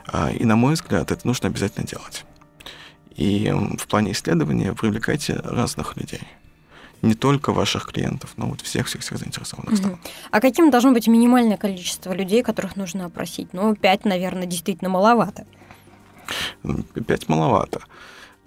А, 0.07 0.29
и, 0.29 0.43
на 0.45 0.55
мой 0.55 0.73
взгляд, 0.73 1.11
это 1.11 1.25
нужно 1.25 1.47
обязательно 1.47 1.87
делать. 1.87 2.25
И 3.15 3.49
в 3.79 3.87
плане 3.87 4.11
исследования 4.11 4.73
привлекайте 4.73 5.35
разных 5.35 5.95
людей. 5.97 6.21
Не 7.03 7.15
только 7.15 7.51
ваших 7.51 7.91
клиентов, 7.91 8.33
но 8.37 8.47
вот 8.47 8.61
всех-всех-всех 8.61 9.19
заинтересованных 9.19 9.77
сторон. 9.77 9.99
А 10.31 10.39
каким 10.39 10.71
должно 10.71 10.93
быть 10.93 11.07
минимальное 11.09 11.57
количество 11.57 12.13
людей, 12.13 12.41
которых 12.41 12.77
нужно 12.77 13.05
опросить? 13.05 13.49
Ну, 13.51 13.75
пять, 13.75 14.05
наверное, 14.05 14.45
действительно 14.45 14.89
маловато. 14.89 15.45
Пять 17.05 17.27
маловато. 17.27 17.81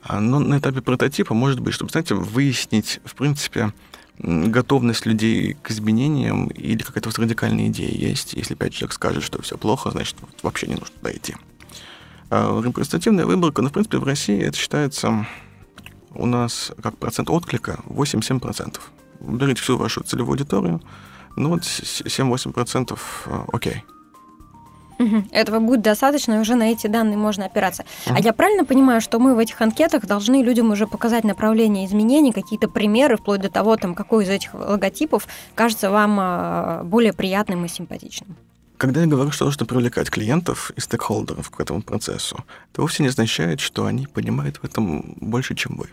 А, 0.02 0.20
но 0.20 0.38
на 0.38 0.58
этапе 0.58 0.80
прототипа 0.80 1.34
может 1.34 1.60
быть, 1.60 1.74
чтобы, 1.74 1.90
знаете, 1.90 2.14
выяснить, 2.14 3.00
в 3.04 3.14
принципе, 3.14 3.74
готовность 4.18 5.04
людей 5.04 5.58
к 5.62 5.70
изменениям 5.70 6.46
или 6.46 6.82
какая-то 6.82 7.10
вот 7.10 7.18
радикальная 7.18 7.66
идея 7.66 7.90
есть. 7.90 8.32
Если 8.32 8.54
пять 8.54 8.72
человек 8.72 8.94
скажет, 8.94 9.22
что 9.22 9.42
все 9.42 9.58
плохо, 9.58 9.90
значит, 9.90 10.16
вообще 10.42 10.66
не 10.66 10.76
нужно 10.76 10.94
туда 10.96 11.12
идти. 11.12 11.34
А 12.30 12.58
репрезентативная 12.64 13.26
выборка, 13.26 13.60
ну, 13.60 13.68
в 13.68 13.72
принципе, 13.72 13.98
в 13.98 14.04
России 14.04 14.40
это 14.40 14.56
считается 14.56 15.26
у 16.18 16.26
нас 16.26 16.72
как 16.82 16.96
процент 16.98 17.30
отклика 17.30 17.78
8-7%. 17.88 18.78
Берите 19.20 19.62
всю 19.62 19.76
вашу 19.76 20.02
целевую 20.02 20.34
аудиторию, 20.34 20.82
ну 21.36 21.50
вот 21.50 21.62
7-8% 21.62 22.98
э, 23.26 23.44
окей. 23.52 23.84
Угу. 24.98 25.24
Этого 25.30 25.58
будет 25.58 25.82
достаточно, 25.82 26.34
и 26.34 26.38
уже 26.38 26.54
на 26.54 26.72
эти 26.72 26.86
данные 26.86 27.16
можно 27.16 27.44
опираться. 27.44 27.84
Угу. 28.06 28.16
А 28.16 28.20
я 28.20 28.32
правильно 28.32 28.64
понимаю, 28.64 29.00
что 29.00 29.18
мы 29.18 29.34
в 29.34 29.38
этих 29.38 29.60
анкетах 29.60 30.06
должны 30.06 30.42
людям 30.42 30.70
уже 30.70 30.86
показать 30.86 31.24
направление 31.24 31.86
изменений, 31.86 32.32
какие-то 32.32 32.68
примеры, 32.68 33.16
вплоть 33.16 33.40
до 33.40 33.50
того, 33.50 33.76
там, 33.76 33.94
какой 33.94 34.24
из 34.24 34.30
этих 34.30 34.54
логотипов 34.54 35.26
кажется 35.54 35.90
вам 35.90 36.16
а, 36.18 36.82
более 36.84 37.12
приятным 37.12 37.64
и 37.64 37.68
симпатичным? 37.68 38.36
Когда 38.78 39.00
я 39.00 39.06
говорю, 39.06 39.30
что 39.30 39.46
нужно 39.46 39.64
привлекать 39.64 40.10
клиентов 40.10 40.70
и 40.76 40.80
стейкхолдеров 40.80 41.50
к 41.50 41.60
этому 41.60 41.82
процессу, 41.82 42.44
это 42.72 42.82
вовсе 42.82 43.02
не 43.02 43.08
означает, 43.08 43.60
что 43.60 43.86
они 43.86 44.06
понимают 44.06 44.58
в 44.58 44.64
этом 44.64 45.14
больше, 45.16 45.54
чем 45.54 45.76
вы. 45.76 45.88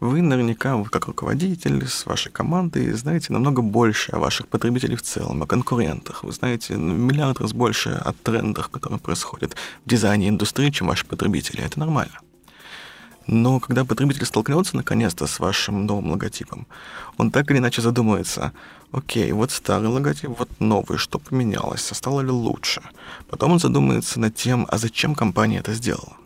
Вы 0.00 0.20
наверняка, 0.20 0.82
как 0.84 1.06
руководитель 1.06 1.86
с 1.86 2.06
вашей 2.06 2.30
командой, 2.30 2.92
знаете 2.92 3.32
намного 3.32 3.62
больше 3.62 4.12
о 4.12 4.18
ваших 4.18 4.48
потребителях 4.48 5.00
в 5.00 5.02
целом, 5.02 5.42
о 5.42 5.46
конкурентах. 5.46 6.24
Вы 6.24 6.32
знаете 6.32 6.74
миллиард 6.74 7.40
раз 7.40 7.52
больше 7.52 7.90
о 7.90 8.12
трендах, 8.12 8.70
которые 8.70 8.98
происходят 8.98 9.54
в 9.84 9.88
дизайне 9.88 10.28
индустрии, 10.28 10.70
чем 10.70 10.88
ваши 10.88 11.06
потребители. 11.06 11.62
Это 11.62 11.78
нормально. 11.78 12.18
Но 13.26 13.58
когда 13.58 13.84
потребитель 13.84 14.24
столкнется 14.24 14.76
наконец-то 14.76 15.26
с 15.26 15.40
вашим 15.40 15.84
новым 15.84 16.12
логотипом, 16.12 16.66
он 17.16 17.30
так 17.30 17.50
или 17.50 17.58
иначе 17.58 17.82
задумается, 17.82 18.52
окей, 18.92 19.32
вот 19.32 19.50
старый 19.50 19.88
логотип, 19.88 20.30
вот 20.38 20.48
новый, 20.60 20.96
что 20.96 21.18
поменялось, 21.18 21.90
а 21.90 21.94
стало 21.94 22.20
ли 22.20 22.30
лучше? 22.30 22.82
Потом 23.28 23.52
он 23.52 23.58
задумается 23.58 24.20
над 24.20 24.36
тем, 24.36 24.66
а 24.70 24.78
зачем 24.78 25.14
компания 25.14 25.58
это 25.58 25.74
сделала? 25.74 26.16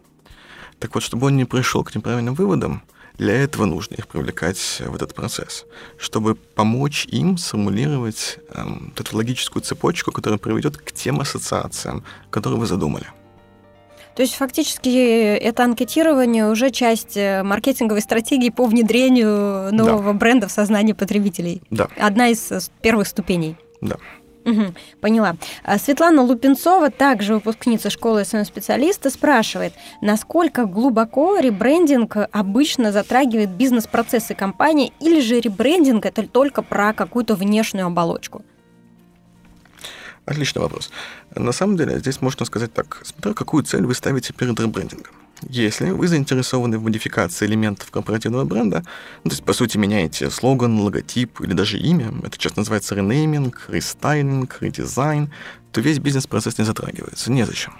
Так 0.78 0.94
вот, 0.94 1.02
чтобы 1.02 1.28
он 1.28 1.36
не 1.36 1.46
пришел 1.46 1.84
к 1.84 1.94
неправильным 1.94 2.34
выводам, 2.34 2.82
для 3.20 3.34
этого 3.34 3.66
нужно 3.66 3.96
их 3.96 4.08
привлекать 4.08 4.80
в 4.80 4.94
этот 4.94 5.14
процесс, 5.14 5.66
чтобы 5.98 6.36
помочь 6.36 7.04
им 7.04 7.36
сформулировать 7.36 8.38
эм, 8.54 8.94
эту 8.98 9.14
логическую 9.14 9.62
цепочку, 9.62 10.10
которая 10.10 10.38
приведет 10.38 10.78
к 10.78 10.90
тем 10.90 11.20
ассоциациям, 11.20 12.02
которые 12.30 12.58
вы 12.58 12.66
задумали. 12.66 13.06
То 14.16 14.22
есть 14.22 14.34
фактически 14.36 15.34
это 15.36 15.64
анкетирование 15.64 16.48
уже 16.48 16.70
часть 16.70 17.18
э, 17.18 17.42
маркетинговой 17.42 18.00
стратегии 18.00 18.48
по 18.48 18.64
внедрению 18.64 19.70
нового 19.70 20.12
да. 20.12 20.18
бренда 20.18 20.48
в 20.48 20.52
сознание 20.52 20.94
потребителей. 20.94 21.62
Да. 21.68 21.88
Одна 21.98 22.28
из 22.28 22.50
э, 22.50 22.60
первых 22.80 23.06
ступеней. 23.06 23.56
Да. 23.82 23.96
Угу, 24.44 24.74
поняла. 25.00 25.36
А 25.64 25.78
Светлана 25.78 26.22
Лупенцова, 26.22 26.90
также 26.90 27.34
выпускница 27.34 27.90
школы 27.90 28.24
СМ-специалиста, 28.24 29.10
спрашивает, 29.10 29.74
насколько 30.00 30.64
глубоко 30.64 31.38
ребрендинг 31.38 32.16
обычно 32.32 32.90
затрагивает 32.90 33.50
бизнес-процессы 33.50 34.34
компании, 34.34 34.92
или 35.00 35.20
же 35.20 35.40
ребрендинг 35.40 36.06
это 36.06 36.26
только 36.26 36.62
про 36.62 36.94
какую-то 36.94 37.34
внешнюю 37.34 37.86
оболочку? 37.86 38.42
Отличный 40.24 40.62
вопрос. 40.62 40.90
На 41.34 41.52
самом 41.52 41.76
деле, 41.76 41.98
здесь 41.98 42.20
можно 42.22 42.46
сказать 42.46 42.72
так, 42.72 43.02
смотря 43.04 43.34
какую 43.34 43.64
цель 43.64 43.84
вы 43.84 43.94
ставите 43.94 44.32
перед 44.32 44.58
ребрендингом. 44.58 45.19
Если 45.48 45.90
вы 45.90 46.06
заинтересованы 46.08 46.78
в 46.78 46.82
модификации 46.82 47.46
элементов 47.46 47.90
корпоративного 47.90 48.44
бренда, 48.44 48.84
ну, 49.24 49.30
то 49.30 49.34
есть, 49.34 49.44
по 49.44 49.52
сути, 49.52 49.78
меняете 49.78 50.30
слоган, 50.30 50.78
логотип 50.80 51.40
или 51.40 51.52
даже 51.52 51.78
имя, 51.78 52.12
это 52.24 52.36
часто 52.36 52.60
называется 52.60 52.94
ренейминг, 52.94 53.66
рестайлинг, 53.68 54.58
редизайн, 54.60 55.32
то 55.72 55.80
весь 55.80 55.98
бизнес-процесс 55.98 56.58
не 56.58 56.64
затрагивается, 56.64 57.32
незачем. 57.32 57.72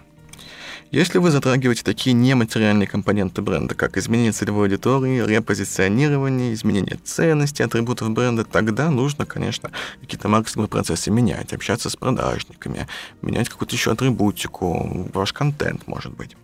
Если 0.91 1.19
вы 1.19 1.31
затрагиваете 1.31 1.85
такие 1.85 2.15
нематериальные 2.15 2.89
компоненты 2.89 3.43
бренда, 3.43 3.77
как 3.77 3.97
изменение 3.97 4.33
целевой 4.33 4.67
аудитории, 4.67 5.25
репозиционирование, 5.25 6.53
изменение 6.53 6.97
ценностей, 7.05 7.63
атрибутов 7.63 8.11
бренда, 8.11 8.45
тогда 8.45 8.91
нужно, 8.91 9.25
конечно, 9.25 9.71
какие-то 10.01 10.27
маркетинговые 10.27 10.69
процессы 10.69 11.13
менять, 11.13 11.53
общаться 11.53 11.91
с 11.91 11.97
продажниками, 11.97 12.89
менять 13.23 13.49
какую-то 13.49 13.77
еще 13.77 13.93
атрибутику, 13.93 15.09
ваш 15.15 15.33
контент, 15.33 15.87
может 15.87 16.13
быть. 16.13 16.37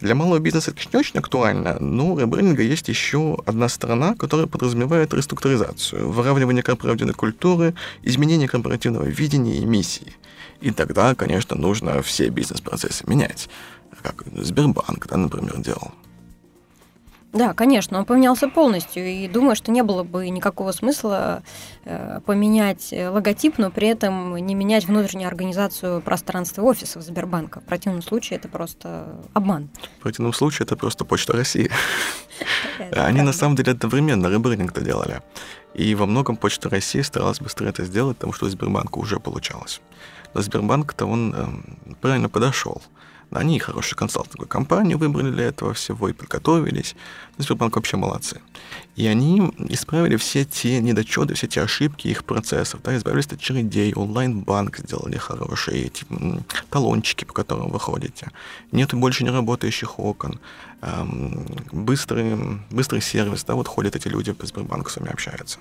Для 0.00 0.14
малого 0.14 0.38
бизнеса 0.38 0.70
это, 0.70 0.80
конечно, 0.80 0.96
не 0.96 1.00
очень 1.00 1.18
актуально, 1.18 1.78
но 1.80 2.12
у 2.12 2.18
ребрендинга 2.18 2.62
есть 2.62 2.88
еще 2.88 3.38
одна 3.46 3.68
сторона, 3.68 4.14
которая 4.14 4.46
подразумевает 4.46 5.14
реструктуризацию, 5.14 6.10
выравнивание 6.10 6.62
корпоративной 6.62 7.14
культуры, 7.14 7.74
изменение 8.02 8.46
корпоративного 8.46 9.04
видения 9.04 9.56
и 9.56 9.64
миссии. 9.64 10.12
И 10.60 10.70
тогда, 10.70 11.14
конечно, 11.14 11.56
нужно 11.56 12.02
все 12.02 12.28
бизнес-процессы 12.28 13.04
менять, 13.06 13.48
как 14.02 14.24
Сбербанк, 14.34 15.06
да, 15.06 15.16
например, 15.16 15.58
делал. 15.58 15.92
Да, 17.32 17.52
конечно, 17.52 17.98
он 17.98 18.04
поменялся 18.04 18.48
полностью, 18.48 19.06
и 19.06 19.28
думаю, 19.28 19.56
что 19.56 19.70
не 19.70 19.82
было 19.82 20.04
бы 20.04 20.28
никакого 20.30 20.72
смысла 20.72 21.42
э, 21.84 22.20
поменять 22.24 22.92
логотип, 22.92 23.58
но 23.58 23.70
при 23.70 23.88
этом 23.88 24.36
не 24.36 24.54
менять 24.54 24.86
внутреннюю 24.86 25.28
организацию 25.28 26.00
пространства 26.00 26.62
офисов 26.62 27.02
Сбербанка. 27.02 27.60
В 27.60 27.64
противном 27.64 28.02
случае 28.02 28.38
это 28.38 28.48
просто 28.48 29.16
обман. 29.34 29.68
В 29.98 30.02
противном 30.02 30.32
случае 30.32 30.64
это 30.64 30.76
просто 30.76 31.04
Почта 31.04 31.34
России. 31.34 31.70
Они 32.92 33.20
на 33.22 33.32
самом 33.32 33.56
деле 33.56 33.72
одновременно 33.72 34.28
ребрендинг-то 34.28 34.80
делали. 34.80 35.20
И 35.74 35.94
во 35.94 36.06
многом 36.06 36.36
Почта 36.36 36.70
России 36.70 37.02
старалась 37.02 37.40
быстрее 37.40 37.68
это 37.68 37.84
сделать, 37.84 38.16
потому 38.16 38.32
что 38.32 38.48
Сбербанку 38.48 39.00
уже 39.00 39.20
получалось. 39.20 39.82
Но 40.32 40.40
Сбербанк-то 40.40 41.04
он 41.06 41.34
э, 41.34 41.94
правильно 42.00 42.28
подошел. 42.28 42.82
Они 43.30 43.58
хорошую 43.58 43.98
консалтинговую 43.98 44.48
компанию 44.48 44.98
выбрали 44.98 45.30
для 45.30 45.44
этого 45.46 45.74
всего 45.74 46.08
и 46.08 46.12
подготовились. 46.12 46.94
Ну, 47.36 47.44
Сбербанк 47.44 47.76
вообще 47.76 47.96
молодцы. 47.96 48.40
И 48.96 49.06
они 49.06 49.52
исправили 49.68 50.16
все 50.16 50.46
те 50.46 50.80
недочеты, 50.80 51.34
все 51.34 51.46
те 51.46 51.60
ошибки 51.60 52.08
их 52.08 52.24
процессов, 52.24 52.80
да, 52.82 52.96
избавились 52.96 53.26
от 53.26 53.34
очередей, 53.34 53.92
онлайн-банк 53.94 54.78
сделали 54.78 55.18
хорошие, 55.18 55.84
эти 55.84 56.06
талончики, 56.70 57.24
по 57.24 57.34
которым 57.34 57.68
вы 57.68 57.78
ходите. 57.78 58.30
Нет 58.72 58.94
больше 58.94 59.24
не 59.24 59.30
работающих 59.30 59.98
окон. 59.98 60.40
Эм, 60.80 61.46
быстрый, 61.72 62.36
быстрый 62.70 63.02
сервис, 63.02 63.44
да, 63.44 63.54
вот 63.54 63.68
ходят 63.68 63.96
эти 63.96 64.08
люди 64.08 64.32
по 64.32 64.46
Сбербанку 64.46 64.88
с 64.88 64.96
вами 64.96 65.10
общаются. 65.10 65.58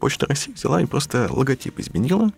Почта 0.00 0.26
России 0.26 0.52
взяла 0.52 0.82
и 0.82 0.86
просто 0.86 1.28
логотип 1.30 1.78
изменила 1.78 2.32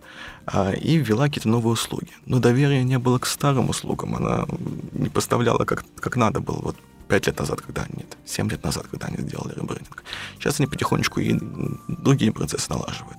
а, 0.47 0.73
и 0.73 0.97
ввела 0.97 1.25
какие-то 1.27 1.49
новые 1.49 1.73
услуги. 1.73 2.11
Но 2.27 2.39
доверия 2.39 2.85
не 2.85 2.99
было 2.99 3.19
к 3.19 3.27
старым 3.27 3.71
услугам, 3.71 4.15
она 4.17 4.47
не 4.93 5.09
поставляла 5.09 5.65
как, 5.65 5.85
как 6.01 6.17
надо 6.17 6.41
было. 6.41 6.61
Вот 6.61 6.77
пять 7.15 7.29
лет 7.29 7.39
назад, 7.39 7.61
когда 7.61 7.85
нет, 7.97 8.17
семь 8.27 8.51
лет 8.51 8.65
назад, 8.65 8.89
когда 8.91 9.07
они 9.07 9.19
сделали 9.19 9.53
ребрендинг. 9.55 10.03
Сейчас 10.37 10.59
они 10.59 10.67
потихонечку 10.67 11.21
и 11.21 11.39
другие 11.87 12.33
процессы 12.33 12.69
налаживают. 12.71 13.19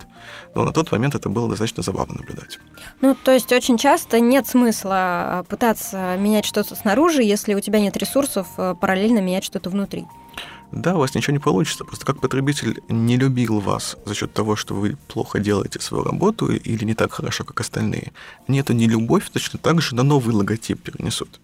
Но 0.53 0.65
на 0.65 0.73
тот 0.73 0.91
момент 0.91 1.15
это 1.15 1.29
было 1.29 1.47
достаточно 1.47 1.81
забавно 1.81 2.15
наблюдать. 2.15 2.59
Ну, 2.99 3.15
то 3.15 3.31
есть 3.31 3.53
очень 3.53 3.77
часто 3.77 4.19
нет 4.19 4.47
смысла 4.47 4.95
а, 4.95 5.43
пытаться 5.43 6.17
менять 6.17 6.43
что-то 6.43 6.75
снаружи, 6.75 7.23
если 7.23 7.53
у 7.53 7.61
тебя 7.61 7.79
нет 7.79 7.95
ресурсов 7.95 8.47
а, 8.57 8.75
параллельно 8.75 9.19
менять 9.19 9.45
что-то 9.45 9.69
внутри. 9.69 10.05
Да, 10.73 10.95
у 10.95 10.99
вас 10.99 11.15
ничего 11.15 11.31
не 11.31 11.39
получится. 11.39 11.85
Просто 11.85 12.05
как 12.05 12.19
потребитель 12.19 12.81
не 12.89 13.15
любил 13.15 13.61
вас 13.61 13.95
за 14.03 14.13
счет 14.13 14.33
того, 14.33 14.57
что 14.57 14.73
вы 14.75 14.97
плохо 15.07 15.39
делаете 15.39 15.79
свою 15.79 16.03
работу 16.03 16.47
или 16.51 16.83
не 16.83 16.95
так 16.95 17.13
хорошо, 17.13 17.45
как 17.45 17.61
остальные, 17.61 18.11
они 18.45 18.59
эту 18.59 18.73
нелюбовь 18.73 19.29
точно 19.29 19.57
так 19.57 19.81
же 19.81 19.95
на 19.95 20.03
новый 20.03 20.35
логотип 20.35 20.81
перенесут. 20.81 21.39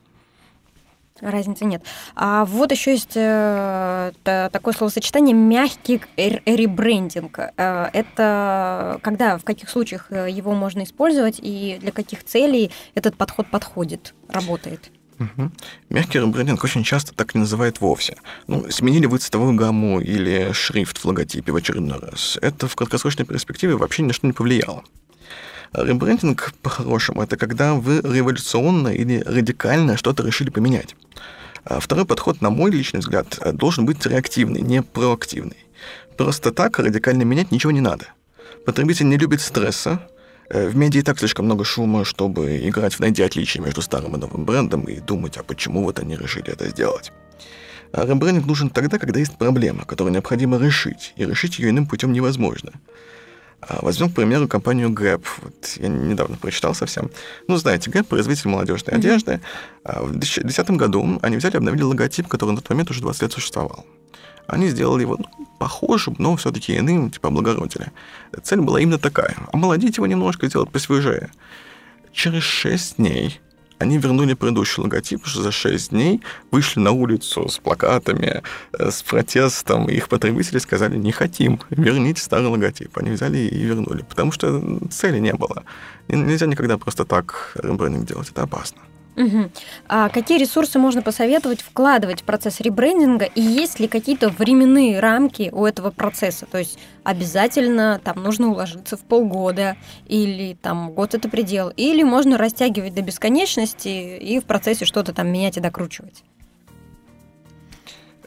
Разницы 1.21 1.65
нет. 1.65 1.83
А 2.15 2.45
вот 2.45 2.71
еще 2.71 2.91
есть 2.91 3.13
э, 3.15 4.11
такое 4.23 4.73
словосочетание 4.73 5.35
мягкий 5.35 6.01
ребрендинг. 6.17 7.39
Э, 7.57 7.89
это 7.93 8.99
когда, 9.03 9.37
в 9.37 9.43
каких 9.43 9.69
случаях 9.69 10.07
э, 10.09 10.29
его 10.29 10.53
можно 10.53 10.83
использовать 10.83 11.39
и 11.41 11.77
для 11.79 11.91
каких 11.91 12.23
целей 12.23 12.71
этот 12.95 13.15
подход 13.15 13.47
подходит, 13.51 14.15
работает? 14.27 14.91
Угу. 15.19 15.51
Мягкий 15.89 16.19
ребрендинг 16.19 16.63
очень 16.63 16.83
часто 16.83 17.13
так 17.13 17.35
не 17.35 17.41
называют 17.41 17.79
вовсе. 17.79 18.17
Ну, 18.47 18.69
сменили 18.71 19.05
вы 19.05 19.19
цветовую 19.19 19.55
гамму 19.55 19.99
или 19.99 20.51
шрифт 20.53 20.97
в 20.97 21.05
логотипе 21.05 21.51
в 21.51 21.55
очередной 21.55 21.99
раз. 21.99 22.39
Это 22.41 22.67
в 22.67 22.75
краткосрочной 22.75 23.25
перспективе 23.25 23.75
вообще 23.75 24.01
ни 24.01 24.07
на 24.07 24.13
что 24.13 24.25
не 24.25 24.33
повлияло. 24.33 24.83
Ребрендинг, 25.73 26.53
по-хорошему, 26.61 27.21
это 27.21 27.37
когда 27.37 27.75
вы 27.75 28.01
революционно 28.01 28.89
или 28.89 29.21
радикально 29.25 29.97
что-то 29.97 30.23
решили 30.23 30.49
поменять. 30.49 30.95
А 31.63 31.79
второй 31.79 32.05
подход, 32.05 32.41
на 32.41 32.49
мой 32.49 32.71
личный 32.71 32.99
взгляд, 32.99 33.39
должен 33.53 33.85
быть 33.85 34.05
реактивный, 34.05 34.61
не 34.61 34.81
проактивный. 34.81 35.57
Просто 36.17 36.51
так 36.51 36.79
радикально 36.79 37.23
менять 37.23 37.51
ничего 37.51 37.71
не 37.71 37.81
надо. 37.81 38.07
Потребитель 38.65 39.07
не 39.07 39.17
любит 39.17 39.41
стресса, 39.41 40.01
Э, 40.53 40.67
в 40.67 40.75
медиа 40.75 40.99
и 40.99 41.03
так 41.03 41.17
слишком 41.17 41.45
много 41.45 41.63
шума, 41.63 42.03
чтобы 42.03 42.57
играть 42.67 42.93
в 42.93 42.99
«найди 42.99 43.23
отличия» 43.23 43.61
между 43.61 43.81
старым 43.81 44.15
и 44.15 44.19
новым 44.19 44.43
брендом 44.43 44.83
и 44.83 44.99
думать, 44.99 45.37
а 45.37 45.43
почему 45.43 45.83
вот 45.83 45.99
они 45.99 46.17
решили 46.17 46.51
это 46.51 46.67
сделать. 46.67 47.13
А 47.93 48.05
ребрендинг 48.05 48.45
нужен 48.45 48.69
тогда, 48.69 48.99
когда 48.99 49.19
есть 49.19 49.37
проблема, 49.37 49.85
которую 49.85 50.11
необходимо 50.11 50.57
решить, 50.57 51.13
и 51.15 51.25
решить 51.25 51.59
ее 51.59 51.69
иным 51.69 51.87
путем 51.87 52.11
невозможно. 52.11 52.73
А 53.61 53.79
возьмем, 53.83 54.09
к 54.09 54.15
примеру, 54.15 54.47
компанию 54.47 54.89
Gap. 54.89 55.23
Вот 55.43 55.77
я 55.77 55.87
недавно 55.87 56.35
прочитал 56.35 56.73
совсем. 56.73 57.11
Ну, 57.47 57.57
знаете, 57.57 57.91
Gap— 57.91 58.03
производитель 58.09 58.49
молодежной 58.49 58.93
mm-hmm. 58.93 58.99
одежды. 58.99 59.41
А 59.83 60.01
в 60.03 60.11
2010 60.11 60.71
году 60.71 61.19
они 61.21 61.37
взяли 61.37 61.53
и 61.53 61.57
обновили 61.57 61.83
логотип, 61.83 62.27
который 62.27 62.51
на 62.51 62.57
тот 62.57 62.69
момент 62.69 62.89
уже 62.89 63.01
20 63.01 63.21
лет 63.21 63.33
существовал. 63.33 63.85
Они 64.47 64.67
сделали 64.67 65.01
его 65.01 65.17
ну, 65.17 65.47
похожим, 65.59 66.15
но 66.17 66.35
все-таки 66.35 66.77
иным, 66.77 67.11
типа 67.11 67.29
облагородили. 67.29 67.91
Цель 68.43 68.61
была 68.61 68.81
именно 68.81 68.97
такая. 68.97 69.35
Омолодить 69.53 69.97
его 69.97 70.07
немножко, 70.07 70.47
сделать 70.47 70.71
посвежее. 70.71 71.29
Через 72.11 72.43
6 72.43 72.97
дней 72.97 73.39
они 73.81 73.97
вернули 73.97 74.35
предыдущий 74.35 74.83
логотип, 74.83 75.25
что 75.25 75.41
за 75.41 75.51
6 75.51 75.89
дней 75.89 76.21
вышли 76.51 76.79
на 76.79 76.91
улицу 76.91 77.49
с 77.49 77.57
плакатами, 77.57 78.43
э, 78.77 78.91
с 78.91 79.01
протестом, 79.01 79.89
их 79.89 80.07
потребители 80.07 80.59
сказали, 80.59 80.97
не 80.97 81.11
хотим, 81.11 81.59
верните 81.71 82.21
старый 82.21 82.47
логотип. 82.47 82.95
Они 82.97 83.09
взяли 83.09 83.39
и 83.39 83.63
вернули, 83.63 84.03
потому 84.03 84.31
что 84.31 84.61
цели 84.91 85.17
не 85.19 85.33
было. 85.33 85.63
Нельзя 86.07 86.45
никогда 86.45 86.77
просто 86.77 87.05
так 87.05 87.53
ребрендинг 87.55 88.05
делать, 88.05 88.29
это 88.29 88.43
опасно. 88.43 88.81
Угу. 89.15 89.51
А 89.89 90.09
какие 90.09 90.39
ресурсы 90.39 90.79
можно 90.79 91.01
посоветовать 91.01 91.61
вкладывать 91.61 92.21
в 92.21 92.23
процесс 92.23 92.61
ребрендинга 92.61 93.25
и 93.25 93.41
есть 93.41 93.79
ли 93.79 93.87
какие-то 93.87 94.29
временные 94.29 94.99
рамки 94.99 95.49
у 95.51 95.65
этого 95.65 95.91
процесса? 95.91 96.45
То 96.45 96.57
есть 96.57 96.79
обязательно 97.03 97.99
там 98.01 98.23
нужно 98.23 98.49
уложиться 98.49 98.95
в 98.95 99.01
полгода 99.01 99.75
или 100.07 100.57
там 100.61 100.91
год 100.91 101.13
это 101.13 101.27
предел, 101.27 101.73
или 101.75 102.03
можно 102.03 102.37
растягивать 102.37 102.93
до 102.93 103.01
бесконечности 103.01 104.17
и 104.17 104.39
в 104.39 104.45
процессе 104.45 104.85
что-то 104.85 105.13
там 105.13 105.27
менять 105.27 105.57
и 105.57 105.59
докручивать? 105.59 106.23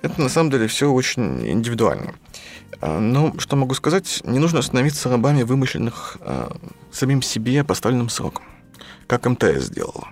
Это 0.03 0.21
на 0.21 0.29
самом 0.29 0.51
деле 0.51 0.67
все 0.67 0.91
очень 0.91 1.49
индивидуально. 1.49 2.15
А, 2.83 3.01
но 3.01 3.33
что 3.39 3.57
могу 3.57 3.73
сказать, 3.73 4.21
не 4.25 4.39
нужно 4.39 4.61
становиться 4.61 5.09
рабами 5.09 5.45
вымышленных 5.45 6.19
а, 6.21 6.55
самим 6.93 7.23
себе 7.23 7.65
поставленным 7.65 8.11
сроком, 8.11 8.45
как 9.07 9.25
МТС 9.25 9.65
сделала 9.65 10.09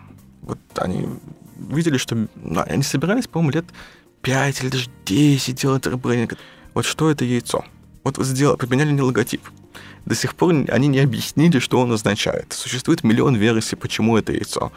вот 0.53 0.83
они 0.83 1.09
видели, 1.57 1.97
что 1.97 2.29
ну, 2.35 2.63
они 2.67 2.83
собирались, 2.83 3.27
по-моему, 3.27 3.53
лет 3.53 3.65
5 4.23 4.63
или 4.63 4.69
даже 4.69 4.91
10 5.07 5.55
делать 5.55 5.87
ребрендинг. 5.87 6.39
Вот 6.75 6.85
что 6.85 7.11
это 7.11 7.25
яйцо? 7.25 7.65
Вот 8.05 8.17
сделали, 8.19 8.57
поменяли 8.57 8.93
не 8.93 9.01
логотип. 9.01 9.43
До 10.05 10.15
сих 10.15 10.35
пор 10.35 10.55
они 10.69 10.89
не 10.89 10.99
объяснили, 10.99 11.59
что 11.59 11.81
он 11.81 11.93
означает. 11.93 12.53
Существует 12.53 13.05
миллион 13.05 13.37
версий, 13.37 13.77
почему 13.77 14.19
это 14.19 14.33
яйцо. 14.33 14.73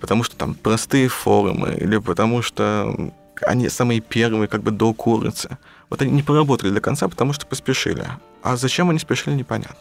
Потому 0.00 0.22
что 0.22 0.36
там 0.36 0.54
простые 0.54 1.08
форумы, 1.08 1.74
или 1.80 1.98
потому 1.98 2.42
что 2.42 3.12
они 3.40 3.68
самые 3.68 4.00
первые, 4.00 4.48
как 4.48 4.62
бы 4.62 4.70
до 4.70 4.92
курицы. 4.92 5.58
Вот 5.88 6.02
они 6.02 6.12
не 6.12 6.22
поработали 6.22 6.70
до 6.70 6.80
конца, 6.80 7.08
потому 7.08 7.32
что 7.32 7.46
поспешили. 7.46 8.04
А 8.42 8.56
зачем 8.56 8.90
они 8.90 8.98
спешили, 8.98 9.34
непонятно. 9.34 9.76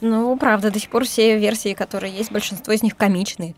Ну, 0.00 0.36
правда, 0.36 0.70
до 0.70 0.78
сих 0.78 0.90
пор 0.90 1.04
все 1.04 1.38
версии, 1.38 1.74
которые 1.74 2.14
есть, 2.14 2.32
большинство 2.32 2.72
из 2.72 2.82
них 2.82 2.96
комичные 2.96 3.54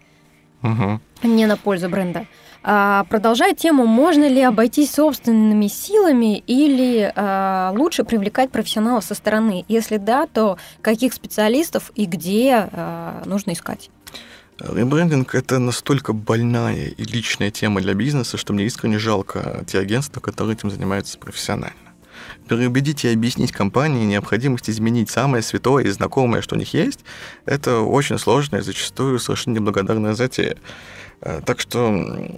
угу. 0.65 1.01
не 1.23 1.47
на 1.47 1.57
пользу 1.57 1.89
бренда. 1.89 2.27
А, 2.67 3.05
продолжая 3.11 3.55
тему, 3.55 3.85
можно 3.85 4.27
ли 4.27 4.41
обойтись 4.41 4.93
собственными 4.93 5.67
силами 5.67 6.39
или 6.47 7.13
а, 7.15 7.73
лучше 7.77 8.05
привлекать 8.05 8.51
профессионалов 8.51 9.05
со 9.05 9.15
стороны? 9.15 9.67
Если 9.69 9.99
да, 9.99 10.27
то 10.27 10.57
каких 10.81 11.13
специалистов 11.13 11.93
и 11.95 12.07
где 12.07 12.69
а, 12.73 13.23
нужно 13.27 13.53
искать? 13.53 13.91
Ребрендинг– 14.59 15.35
это 15.37 15.59
настолько 15.59 16.13
больная 16.13 16.87
и 16.87 17.05
личная 17.05 17.51
тема 17.51 17.81
для 17.81 17.93
бизнеса, 17.93 18.39
что 18.39 18.53
мне 18.53 18.65
искренне 18.65 18.99
жалко 18.99 19.65
те 19.67 19.79
агентства, 19.79 20.21
которые 20.21 20.55
этим 20.55 20.71
занимаются 20.71 21.19
профессионально. 21.19 21.84
Переубедить 22.49 23.05
и 23.05 23.09
объяснить 23.09 23.53
компании 23.53 24.05
необходимость 24.05 24.69
изменить 24.69 25.11
самое 25.11 25.43
святое 25.43 25.85
и 25.85 25.91
знакомое, 25.91 26.43
что 26.43 26.57
у 26.57 26.59
них 26.59 26.75
есть, 26.75 27.01
это 27.47 27.81
очень 27.81 28.19
сложная 28.19 28.61
и 28.61 28.65
зачастую 28.65 29.19
совершенно 29.19 29.55
неблагодарная 29.55 30.15
затея. 30.15 30.57
Э, 31.21 31.41
так 31.45 31.61
что 31.61 31.91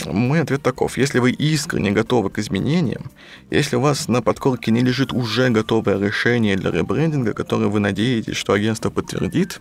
мой 0.06 0.40
ответ 0.40 0.62
таков. 0.62 0.96
Если 0.96 1.18
вы 1.18 1.32
искренне 1.32 1.90
готовы 1.90 2.30
к 2.30 2.38
изменениям, 2.38 3.10
если 3.50 3.76
у 3.76 3.80
вас 3.80 4.08
на 4.08 4.22
подкорке 4.22 4.70
не 4.70 4.80
лежит 4.80 5.12
уже 5.12 5.50
готовое 5.50 5.98
решение 5.98 6.56
для 6.56 6.70
ребрендинга, 6.70 7.32
которое 7.32 7.66
вы 7.66 7.80
надеетесь, 7.80 8.36
что 8.36 8.52
агентство 8.52 8.90
подтвердит, 8.90 9.60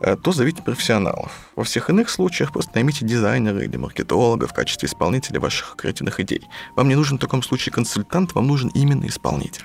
то 0.00 0.32
зовите 0.32 0.62
профессионалов. 0.62 1.50
Во 1.56 1.64
всех 1.64 1.90
иных 1.90 2.10
случаях 2.10 2.52
просто 2.52 2.72
наймите 2.74 3.04
дизайнера 3.04 3.62
или 3.62 3.76
маркетолога 3.76 4.46
в 4.46 4.52
качестве 4.52 4.88
исполнителя 4.88 5.40
ваших 5.40 5.76
креативных 5.76 6.20
идей. 6.20 6.42
Вам 6.74 6.88
не 6.88 6.94
нужен 6.94 7.18
в 7.18 7.20
таком 7.20 7.42
случае 7.42 7.72
консультант, 7.72 8.34
вам 8.34 8.46
нужен 8.46 8.70
именно 8.74 9.06
исполнитель. 9.06 9.64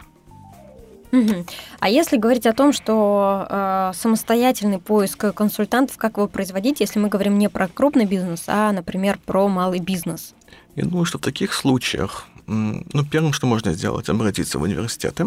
Угу. 1.12 1.46
А 1.80 1.90
если 1.90 2.18
говорить 2.18 2.46
о 2.46 2.54
том, 2.54 2.72
что 2.72 3.46
э, 3.50 3.92
самостоятельный 3.96 4.80
поиск 4.80 5.34
консультантов, 5.34 5.98
как 5.98 6.18
его 6.18 6.28
производить, 6.28 6.80
если 6.80 7.00
мы 7.00 7.10
говорим 7.10 7.38
не 7.38 7.50
про 7.50 7.68
крупный 7.68 8.06
бизнес, 8.06 8.44
а, 8.48 8.72
например, 8.72 9.20
про 9.26 9.48
малый 9.50 9.80
бизнес? 9.80 10.34
Я 10.76 10.86
думаю, 10.86 11.06
что 11.06 11.18
в 11.18 11.22
таких 11.22 11.54
случаях, 11.54 12.28
ну, 12.48 13.06
первым, 13.12 13.34
что 13.34 13.46
можно 13.46 13.74
сделать, 13.74 14.08
обратиться 14.08 14.58
в 14.58 14.62
университеты, 14.62 15.26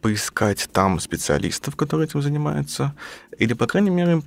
поискать 0.00 0.68
там 0.72 1.00
специалистов, 1.00 1.76
которые 1.76 2.06
этим 2.06 2.22
занимаются, 2.22 2.94
или, 3.38 3.54
по 3.54 3.66
крайней 3.66 3.90
мере, 3.90 4.22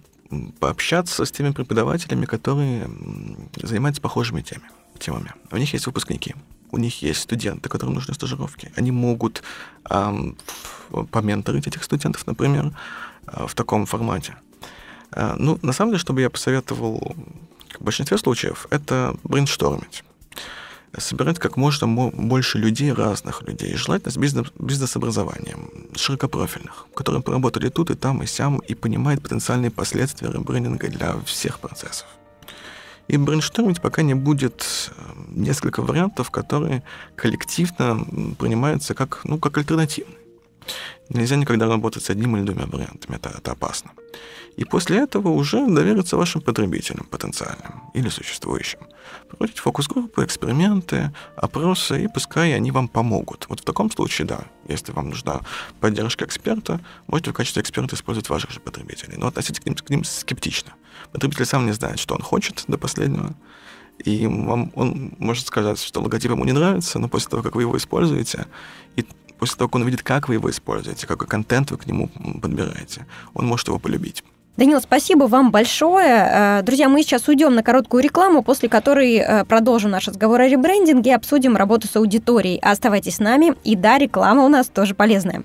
пообщаться 0.59 1.25
с 1.25 1.31
теми 1.31 1.51
преподавателями, 1.51 2.25
которые 2.25 2.89
занимаются 3.61 4.01
похожими 4.01 4.41
темами. 4.41 4.69
темами. 4.99 5.33
У 5.51 5.57
них 5.57 5.73
есть 5.73 5.85
выпускники, 5.85 6.35
у 6.71 6.77
них 6.77 7.01
есть 7.01 7.21
студенты, 7.21 7.69
которым 7.69 7.95
нужны 7.95 8.13
стажировки. 8.13 8.71
Они 8.75 8.91
могут 8.91 9.43
эм, 9.89 10.37
поменторить 11.11 11.67
этих 11.67 11.83
студентов, 11.83 12.27
например, 12.27 12.71
э, 13.27 13.45
в 13.47 13.53
таком 13.53 13.85
формате. 13.85 14.35
Э, 15.11 15.35
ну, 15.37 15.59
на 15.61 15.73
самом 15.73 15.91
деле, 15.91 15.99
чтобы 15.99 16.21
я 16.21 16.29
посоветовал 16.29 17.15
в 17.79 17.83
большинстве 17.83 18.17
случаев, 18.17 18.67
это 18.71 19.15
брейнштормить 19.23 20.03
собирать 20.99 21.39
как 21.39 21.57
можно 21.57 21.87
больше 21.87 22.57
людей, 22.57 22.91
разных 22.91 23.41
людей, 23.43 23.75
желательно 23.75 24.11
с 24.11 24.17
бизнес, 24.17 24.47
бизнес-образованием, 24.59 25.69
широкопрофильных, 25.95 26.87
которые 26.95 27.21
поработали 27.21 27.69
тут 27.69 27.91
и 27.91 27.95
там, 27.95 28.23
и 28.23 28.25
сям, 28.25 28.59
и 28.59 28.75
понимают 28.75 29.21
потенциальные 29.21 29.71
последствия 29.71 30.31
ребрендинга 30.31 30.87
для 30.87 31.15
всех 31.25 31.59
процессов. 31.59 32.07
И 33.07 33.17
брейнштормить 33.17 33.81
пока 33.81 34.01
не 34.01 34.15
будет 34.15 34.91
э, 34.97 35.01
несколько 35.29 35.83
вариантов, 35.83 36.31
которые 36.31 36.81
коллективно 37.15 38.03
принимаются 38.39 38.95
как, 38.95 39.21
ну, 39.25 39.37
как 39.37 39.57
альтернативные. 39.57 40.24
Нельзя 41.09 41.35
никогда 41.35 41.67
работать 41.67 42.03
с 42.03 42.09
одним 42.09 42.35
или 42.37 42.43
двумя 42.43 42.65
вариантами, 42.65 43.15
это, 43.15 43.29
это 43.37 43.51
опасно. 43.51 43.91
И 44.57 44.63
после 44.63 44.99
этого 44.99 45.29
уже 45.29 45.67
довериться 45.67 46.17
вашим 46.17 46.41
потребителям 46.41 47.05
потенциальным 47.05 47.91
или 47.93 48.09
существующим. 48.09 48.79
Проводить 49.29 49.59
фокус-группы, 49.59 50.23
эксперименты, 50.23 51.11
опросы, 51.35 52.05
и 52.05 52.07
пускай 52.07 52.55
они 52.55 52.71
вам 52.71 52.87
помогут. 52.87 53.45
Вот 53.49 53.59
в 53.59 53.63
таком 53.63 53.91
случае, 53.91 54.27
да, 54.27 54.45
если 54.67 54.93
вам 54.93 55.09
нужна 55.09 55.41
поддержка 55.81 56.25
эксперта, 56.25 56.79
можете 57.07 57.31
в 57.31 57.33
качестве 57.33 57.61
эксперта 57.61 57.95
использовать 57.95 58.29
ваших 58.29 58.51
же 58.51 58.59
потребителей. 58.61 59.17
Но 59.17 59.27
относитесь 59.27 59.59
к 59.59 59.65
ним, 59.65 59.75
к 59.75 59.89
ним 59.89 60.03
скептично. 60.05 60.73
Потребитель 61.11 61.45
сам 61.45 61.65
не 61.65 61.73
знает, 61.73 61.99
что 61.99 62.15
он 62.15 62.21
хочет 62.21 62.63
до 62.67 62.77
последнего. 62.77 63.35
И 64.03 64.25
вам, 64.27 64.71
он 64.75 65.15
может 65.19 65.47
сказать, 65.47 65.81
что 65.81 66.01
логотип 66.01 66.31
ему 66.31 66.45
не 66.45 66.51
нравится, 66.51 66.99
но 66.99 67.07
после 67.07 67.29
того, 67.29 67.43
как 67.43 67.55
вы 67.55 67.63
его 67.63 67.77
используете, 67.77 68.45
и 68.95 69.05
после 69.37 69.57
того, 69.57 69.69
как 69.69 69.75
он 69.75 69.81
увидит, 69.83 70.03
как 70.03 70.27
вы 70.27 70.35
его 70.35 70.49
используете, 70.49 71.07
какой 71.07 71.27
контент 71.27 71.71
вы 71.71 71.77
к 71.77 71.85
нему 71.85 72.09
подбираете, 72.41 73.05
он 73.33 73.45
может 73.45 73.67
его 73.67 73.79
полюбить. 73.79 74.23
Данил, 74.57 74.79
спасибо 74.79 75.25
вам 75.25 75.51
большое. 75.51 76.29
Э, 76.31 76.61
друзья, 76.63 76.87
мы 76.87 77.03
сейчас 77.03 77.27
уйдем 77.27 77.55
на 77.55 77.61
короткую 77.61 78.01
рекламу, 78.01 78.41
после 78.41 78.69
которой 78.69 79.17
э, 79.17 79.43
продолжим 79.43 79.91
наш 79.91 80.07
разговор 80.07 80.39
о 80.39 80.47
ребрендинге 80.47 81.11
и 81.11 81.13
обсудим 81.13 81.57
работу 81.57 81.89
с 81.89 81.95
аудиторией. 81.97 82.59
Оставайтесь 82.59 83.15
с 83.15 83.19
нами, 83.19 83.53
и 83.65 83.75
да, 83.75 83.97
реклама 83.97 84.45
у 84.45 84.47
нас 84.47 84.67
тоже 84.67 84.95
полезная. 84.95 85.43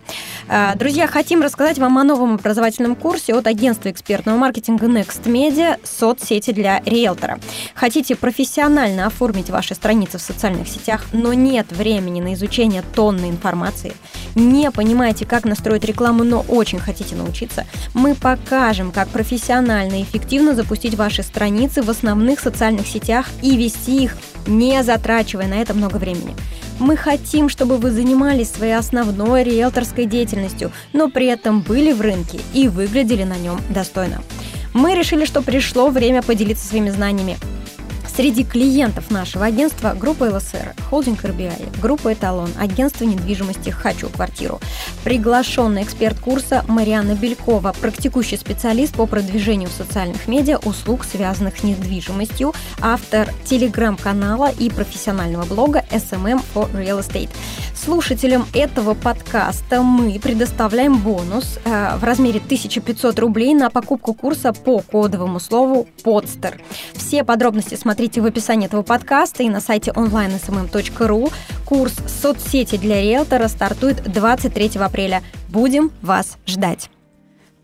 Э, 0.49 0.77
друзья, 0.77 1.09
хотим 1.09 1.43
рассказать 1.43 1.81
вам 1.81 1.99
о 1.99 2.05
новом 2.05 2.35
образовательном 2.35 2.95
курсе 2.95 3.35
от 3.35 3.49
агентства 3.49 3.91
экспертного 3.91 4.39
маркетинга 4.39 4.87
Next 4.87 5.25
Media 5.25 5.81
«Соцсети 5.83 6.53
для 6.53 6.81
риэлтора». 6.87 7.41
Хотите 7.75 8.15
профессионально 8.15 9.07
оформить 9.07 9.51
ваши 9.51 9.75
страницы 9.75 10.19
в 10.19 10.23
социальных 10.23 10.69
сетях, 10.69 11.07
но 11.13 11.33
нет 11.33 11.73
времени 11.73 12.21
на 12.21 12.35
изучение 12.35 12.85
тонны 12.95 13.29
информации, 13.29 13.93
не 14.37 14.71
понимаете, 14.71 15.27
как 15.27 15.45
настроить 15.45 15.85
рекламу, 15.85 16.23
но 16.23 16.45
очень 16.47 16.79
хотите 16.79 17.17
научиться, 17.17 17.67
мы 17.93 18.15
покажем, 18.15 18.93
как 18.93 19.00
профессионально 19.09 20.01
и 20.01 20.03
эффективно 20.03 20.55
запустить 20.55 20.95
ваши 20.95 21.23
страницы 21.23 21.83
в 21.83 21.91
основных 21.91 22.41
социальных 22.41 22.87
сетях 22.87 23.27
и 23.43 23.57
вести 23.57 24.05
их, 24.05 24.17
не 24.47 24.83
затрачивая 24.83 25.47
на 25.47 25.55
это 25.55 25.75
много 25.75 25.97
времени. 25.97 26.37
Мы 26.79 26.97
хотим, 26.97 27.49
чтобы 27.49 27.77
вы 27.77 27.91
занимались 27.91 28.51
своей 28.51 28.73
основной 28.73 29.45
риэлторской 29.45 30.07
деятельностью, 30.07 30.73
но 30.93 31.11
при 31.11 31.27
этом 31.27 31.61
были 31.61 31.93
в 31.93 32.01
рынке 32.01 32.41
и 32.55 32.69
выглядели 32.69 33.25
на 33.25 33.37
нем 33.37 33.61
достойно. 33.69 34.23
Мы 34.73 34.95
решили, 34.95 35.25
что 35.25 35.43
пришло 35.43 35.91
время 35.91 36.23
поделиться 36.23 36.67
своими 36.67 36.91
знаниями. 36.91 37.37
Среди 38.17 38.45
клиентов 38.45 39.11
нашего 39.11 39.47
агентства 39.47 39.95
группа 39.99 40.25
ЛСР, 40.25 40.75
холдинг 40.91 41.25
RBI, 41.25 41.81
группа 41.81 42.13
Эталон, 42.13 42.51
агентство 42.59 43.05
недвижимости 43.05 43.71
«Хочу 43.71 44.09
квартиру». 44.09 44.61
Приглашенный 45.05 45.85
эксперт 45.85 46.19
курса 46.19 46.65
Мариана 46.67 47.15
Белькова, 47.15 47.73
практикующий 47.81 48.37
специалист 48.37 48.95
по 48.95 49.07
продвижению 49.07 49.69
в 49.69 49.73
социальных 49.73 50.27
медиа 50.29 50.59
услуг, 50.59 51.05
связанных 51.05 51.59
с 51.59 51.63
недвижимостью, 51.63 52.53
автор 52.83 53.33
телеграм-канала 53.45 54.51
и 54.51 54.69
профессионального 54.69 55.47
блога 55.47 55.85
SMM 55.91 56.43
for 56.55 56.71
Real 56.73 57.01
Estate. 57.01 57.31
Слушателям 57.75 58.45
этого 58.53 58.93
подкаста 58.93 59.81
мы 59.83 60.19
предоставляем 60.19 60.99
бонус 60.99 61.59
э, 61.65 61.97
в 61.97 62.05
размере 62.05 62.41
1500 62.45 63.19
рублей 63.19 63.55
на 63.55 63.71
покупку 63.71 64.13
курса 64.13 64.53
по 64.53 64.81
кодовому 64.81 65.41
слову 65.41 65.89
«Подстер». 66.03 66.61
Все 66.95 67.25
подробности 67.25 67.77
смотрите 67.77 68.00
в 68.01 68.25
описании 68.25 68.67
этого 68.67 68.83
подкаста 68.83 69.43
и 69.43 69.51
на 69.51 69.61
сайте 69.61 69.91
online.smm.ru. 69.91 71.31
Курс 71.67 71.95
«Соцсети 72.23 72.77
для 72.77 73.03
риэлтора» 73.03 73.47
стартует 73.49 74.03
23 74.11 74.81
апреля. 74.81 75.23
Будем 75.51 75.93
вас 76.01 76.39
ждать. 76.47 76.89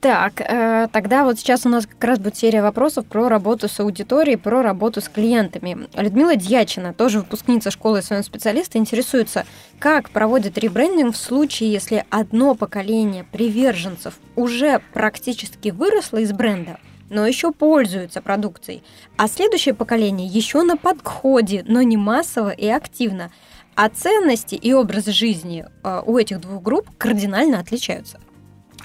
Так, 0.01 0.43
э, 0.43 0.89
тогда 0.93 1.25
вот 1.25 1.39
сейчас 1.39 1.65
у 1.65 1.71
нас 1.71 1.87
как 1.87 2.05
раз 2.05 2.19
будет 2.19 2.37
серия 2.37 2.61
вопросов 2.61 3.07
про 3.07 3.31
работу 3.31 3.67
с 3.67 3.81
аудиторией, 3.81 4.37
про 4.37 4.61
работу 4.61 5.01
с 5.01 5.09
клиентами. 5.09 5.89
Людмила 5.95 6.37
Дьячина, 6.37 6.93
тоже 6.93 7.21
выпускница 7.21 7.71
школы 7.71 8.03
своего 8.03 8.23
специалиста, 8.23 8.77
интересуется, 8.77 9.47
как 9.79 10.11
проводит 10.11 10.59
ребрендинг 10.59 11.15
в 11.15 11.19
случае, 11.19 11.73
если 11.73 12.05
одно 12.11 12.55
поколение 12.55 13.25
приверженцев 13.25 14.19
уже 14.37 14.83
практически 14.93 15.71
выросло 15.71 16.19
из 16.19 16.31
бренда, 16.33 16.79
но 17.11 17.27
еще 17.27 17.53
пользуются 17.53 18.21
продукцией, 18.21 18.83
а 19.17 19.29
следующее 19.29 19.75
поколение 19.75 20.27
еще 20.27 20.63
на 20.63 20.77
подходе, 20.77 21.65
но 21.67 21.83
не 21.83 21.97
массово 21.97 22.51
и 22.51 22.67
активно. 22.67 23.31
А 23.75 23.89
ценности 23.91 24.55
и 24.55 24.73
образ 24.73 25.07
жизни 25.07 25.67
э, 25.85 26.03
у 26.07 26.17
этих 26.17 26.41
двух 26.41 26.63
групп 26.63 26.89
кардинально 26.97 27.61
отличаются. 27.61 28.19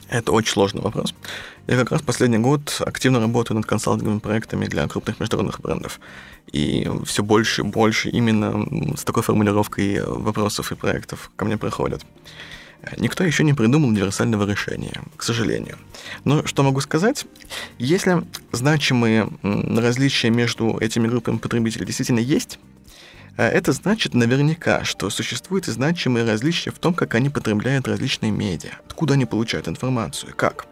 Это 0.09 0.33
очень 0.33 0.51
сложный 0.51 0.81
вопрос. 0.81 1.15
Я 1.67 1.77
как 1.77 1.91
раз 1.91 2.01
последний 2.01 2.37
год 2.37 2.81
активно 2.85 3.21
работаю 3.21 3.55
над 3.55 3.65
консалтинговыми 3.65 4.19
проектами 4.19 4.65
для 4.65 4.85
крупных 4.89 5.21
международных 5.21 5.61
брендов. 5.61 6.01
И 6.51 6.89
все 7.05 7.23
больше 7.23 7.61
и 7.61 7.63
больше 7.63 8.09
именно 8.09 8.97
с 8.97 9.05
такой 9.05 9.23
формулировкой 9.23 10.03
вопросов 10.05 10.73
и 10.73 10.75
проектов 10.75 11.31
ко 11.37 11.45
мне 11.45 11.57
приходят. 11.57 12.05
Никто 12.97 13.23
еще 13.23 13.43
не 13.43 13.53
придумал 13.53 13.89
универсального 13.89 14.49
решения, 14.49 15.01
к 15.15 15.23
сожалению. 15.23 15.77
Но 16.23 16.45
что 16.45 16.63
могу 16.63 16.81
сказать? 16.81 17.25
Если 17.77 18.23
значимые 18.51 19.29
различия 19.43 20.29
между 20.29 20.77
этими 20.79 21.07
группами 21.07 21.37
потребителей 21.37 21.85
действительно 21.85 22.19
есть, 22.19 22.59
а 23.37 23.47
это 23.47 23.71
значит 23.71 24.13
наверняка, 24.13 24.83
что 24.83 25.09
существуют 25.09 25.65
значимые 25.65 26.25
различия 26.25 26.71
в 26.71 26.79
том, 26.79 26.93
как 26.93 27.15
они 27.15 27.29
потребляют 27.29 27.87
различные 27.87 28.31
медиа, 28.31 28.71
откуда 28.87 29.13
они 29.13 29.25
получают 29.25 29.67
информацию, 29.67 30.33
как. 30.35 30.65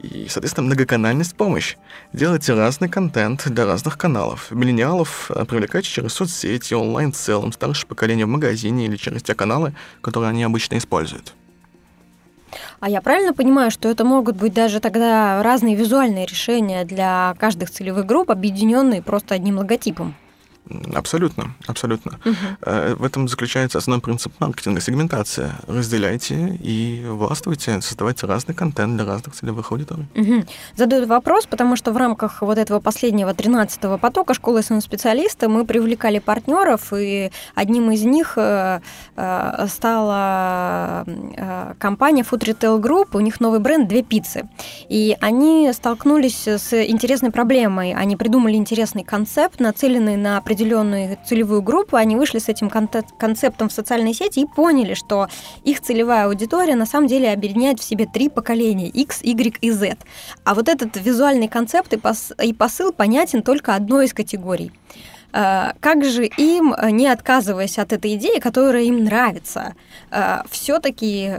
И, 0.00 0.26
соответственно, 0.28 0.66
многоканальность 0.66 1.34
помощь. 1.36 1.76
Делайте 2.12 2.52
разный 2.52 2.88
контент 2.88 3.48
для 3.48 3.64
разных 3.64 3.96
каналов. 3.96 4.50
Миллениалов 4.50 5.30
э, 5.30 5.44
привлекайте 5.46 5.88
через 5.88 6.12
соцсети, 6.12 6.74
онлайн 6.74 7.12
в 7.12 7.16
целом, 7.16 7.52
старшее 7.52 7.88
поколение 7.88 8.26
в 8.26 8.28
магазине 8.28 8.86
или 8.86 8.96
через 8.96 9.22
те 9.22 9.34
каналы, 9.34 9.74
которые 10.02 10.30
они 10.30 10.44
обычно 10.44 10.76
используют. 10.76 11.34
А 12.78 12.90
я 12.90 13.00
правильно 13.00 13.32
понимаю, 13.32 13.70
что 13.70 13.88
это 13.88 14.04
могут 14.04 14.36
быть 14.36 14.52
даже 14.52 14.80
тогда 14.80 15.42
разные 15.42 15.74
визуальные 15.74 16.26
решения 16.26 16.84
для 16.84 17.34
каждых 17.38 17.70
целевых 17.70 18.06
групп, 18.06 18.30
объединенные 18.30 19.02
просто 19.02 19.34
одним 19.34 19.58
логотипом? 19.58 20.14
Абсолютно, 20.94 21.54
абсолютно. 21.66 22.18
Угу. 22.24 22.96
В 22.96 23.04
этом 23.04 23.28
заключается 23.28 23.78
основной 23.78 24.02
принцип 24.02 24.32
маркетинга, 24.40 24.80
сегментация. 24.80 25.52
Разделяйте 25.66 26.58
и 26.60 27.04
властвуйте, 27.06 27.80
создавайте 27.80 28.26
разный 28.26 28.54
контент 28.54 28.96
для 28.96 29.04
разных 29.04 29.34
целевых 29.34 29.70
аудиторий. 29.72 30.06
Угу. 30.14 30.44
Задаю 30.74 31.06
вопрос, 31.06 31.46
потому 31.46 31.76
что 31.76 31.92
в 31.92 31.96
рамках 31.96 32.42
вот 32.42 32.58
этого 32.58 32.80
последнего 32.80 33.30
13-го 33.30 33.98
потока 33.98 34.34
школы 34.34 34.62
специалиста 34.62 35.48
мы 35.48 35.64
привлекали 35.64 36.18
партнеров, 36.18 36.92
и 36.92 37.30
одним 37.54 37.90
из 37.90 38.02
них 38.02 38.34
э, 38.36 38.80
э, 39.16 39.66
стала 39.68 41.04
компания 41.78 42.22
Food 42.22 42.40
Retail 42.40 42.80
Group, 42.80 43.08
у 43.14 43.20
них 43.20 43.40
новый 43.40 43.60
бренд 43.60 43.88
«Две 43.88 44.02
пиццы». 44.02 44.48
И 44.88 45.16
они 45.20 45.70
столкнулись 45.72 46.48
с 46.48 46.72
интересной 46.72 47.30
проблемой. 47.30 47.94
Они 47.94 48.16
придумали 48.16 48.54
интересный 48.54 49.04
концепт, 49.04 49.60
нацеленный 49.60 50.16
на 50.16 50.38
определенные 50.38 50.55
определенную 50.56 51.18
целевую 51.24 51.60
группу, 51.60 51.96
они 51.96 52.16
вышли 52.16 52.38
с 52.38 52.48
этим 52.48 52.70
концептом 52.70 53.68
в 53.68 53.72
социальные 53.72 54.14
сети 54.14 54.40
и 54.40 54.46
поняли, 54.46 54.94
что 54.94 55.28
их 55.64 55.82
целевая 55.82 56.26
аудитория 56.26 56.76
на 56.76 56.86
самом 56.86 57.08
деле 57.08 57.30
объединяет 57.30 57.78
в 57.78 57.84
себе 57.84 58.06
три 58.06 58.30
поколения 58.30 58.88
X, 58.88 59.22
Y 59.22 59.58
и 59.60 59.70
Z. 59.70 59.98
А 60.44 60.54
вот 60.54 60.68
этот 60.68 60.96
визуальный 60.96 61.48
концепт 61.48 61.92
и 61.92 62.52
посыл 62.54 62.92
понятен 62.92 63.42
только 63.42 63.74
одной 63.74 64.06
из 64.06 64.14
категорий. 64.14 64.72
Э, 65.36 65.72
как 65.80 66.04
же 66.04 66.24
им, 66.24 66.72
э, 66.72 66.90
не 66.90 67.08
отказываясь 67.08 67.78
от 67.78 67.92
этой 67.92 68.14
идеи, 68.14 68.38
которая 68.38 68.84
им 68.84 69.04
нравится, 69.04 69.74
э, 70.10 70.38
все-таки 70.50 71.30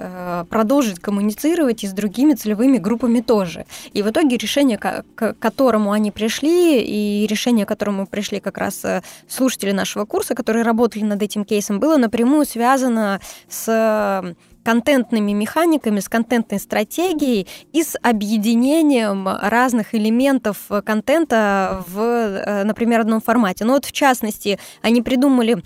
продолжить 0.50 1.00
коммуницировать 1.00 1.84
и 1.84 1.88
с 1.88 1.94
другими 1.94 2.34
целевыми 2.34 2.78
группами 2.78 3.22
тоже? 3.22 3.66
И 3.94 4.04
в 4.04 4.10
итоге 4.10 4.38
решение, 4.38 4.78
к 4.78 5.34
которому 5.40 5.92
они 5.92 6.12
пришли, 6.12 6.80
и 6.82 7.26
решение, 7.28 7.66
к 7.66 7.70
которому 7.70 8.06
пришли 8.06 8.40
как 8.40 8.58
раз 8.58 8.86
слушатели 9.28 9.72
нашего 9.72 10.06
курса, 10.06 10.36
которые 10.36 10.64
работали 10.64 11.04
над 11.04 11.22
этим 11.24 11.44
кейсом, 11.44 11.80
было 11.80 11.98
напрямую 11.98 12.46
связано 12.46 13.20
с 13.50 14.36
контентными 14.68 15.32
механиками, 15.32 16.02
с 16.02 16.10
контентной 16.10 16.60
стратегией 16.60 17.48
и 17.72 17.84
с 17.84 17.96
объединением 18.02 19.26
разных 19.26 19.96
элементов 19.96 20.58
контента 20.84 21.86
в, 21.88 22.02
э, 22.02 22.64
например, 22.66 23.00
одном 23.00 23.22
формате. 23.22 23.64
Ну 23.64 23.76
вот, 23.76 23.86
в 23.86 23.94
частности, 23.94 24.60
они 24.82 25.02
придумали 25.02 25.64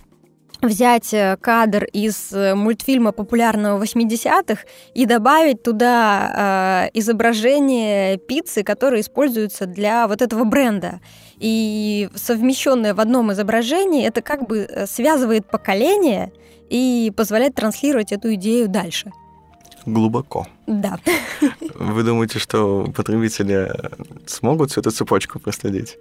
взять 0.62 1.14
э, 1.14 1.38
кадр 1.42 1.86
из 1.86 2.32
э, 2.34 2.56
мультфильма 2.56 3.12
популярного 3.12 3.82
80-х 3.84 4.64
и 4.94 5.06
добавить 5.06 5.64
туда 5.64 6.88
э, 6.94 7.00
изображение 7.00 8.18
пиццы, 8.18 8.64
которое 8.64 9.02
используется 9.02 9.66
для 9.66 10.08
вот 10.08 10.22
этого 10.22 10.44
бренда. 10.44 11.00
И 11.38 12.10
совмещенное 12.16 12.94
в 12.94 13.00
одном 13.00 13.32
изображении 13.32 14.06
это 14.06 14.22
как 14.22 14.48
бы 14.48 14.86
связывает 14.88 15.50
поколение 15.50 16.32
и 16.70 17.12
позволяет 17.16 17.56
транслировать 17.56 18.12
эту 18.12 18.34
идею 18.36 18.68
дальше. 18.68 19.12
Глубоко. 19.86 20.48
Да. 20.68 21.00
Вы 21.76 22.04
думаете, 22.04 22.38
что 22.38 22.88
потребители 22.96 23.72
смогут 24.28 24.72
всю 24.72 24.82
эту 24.82 24.92
цепочку 24.92 25.40
проследить? 25.40 25.98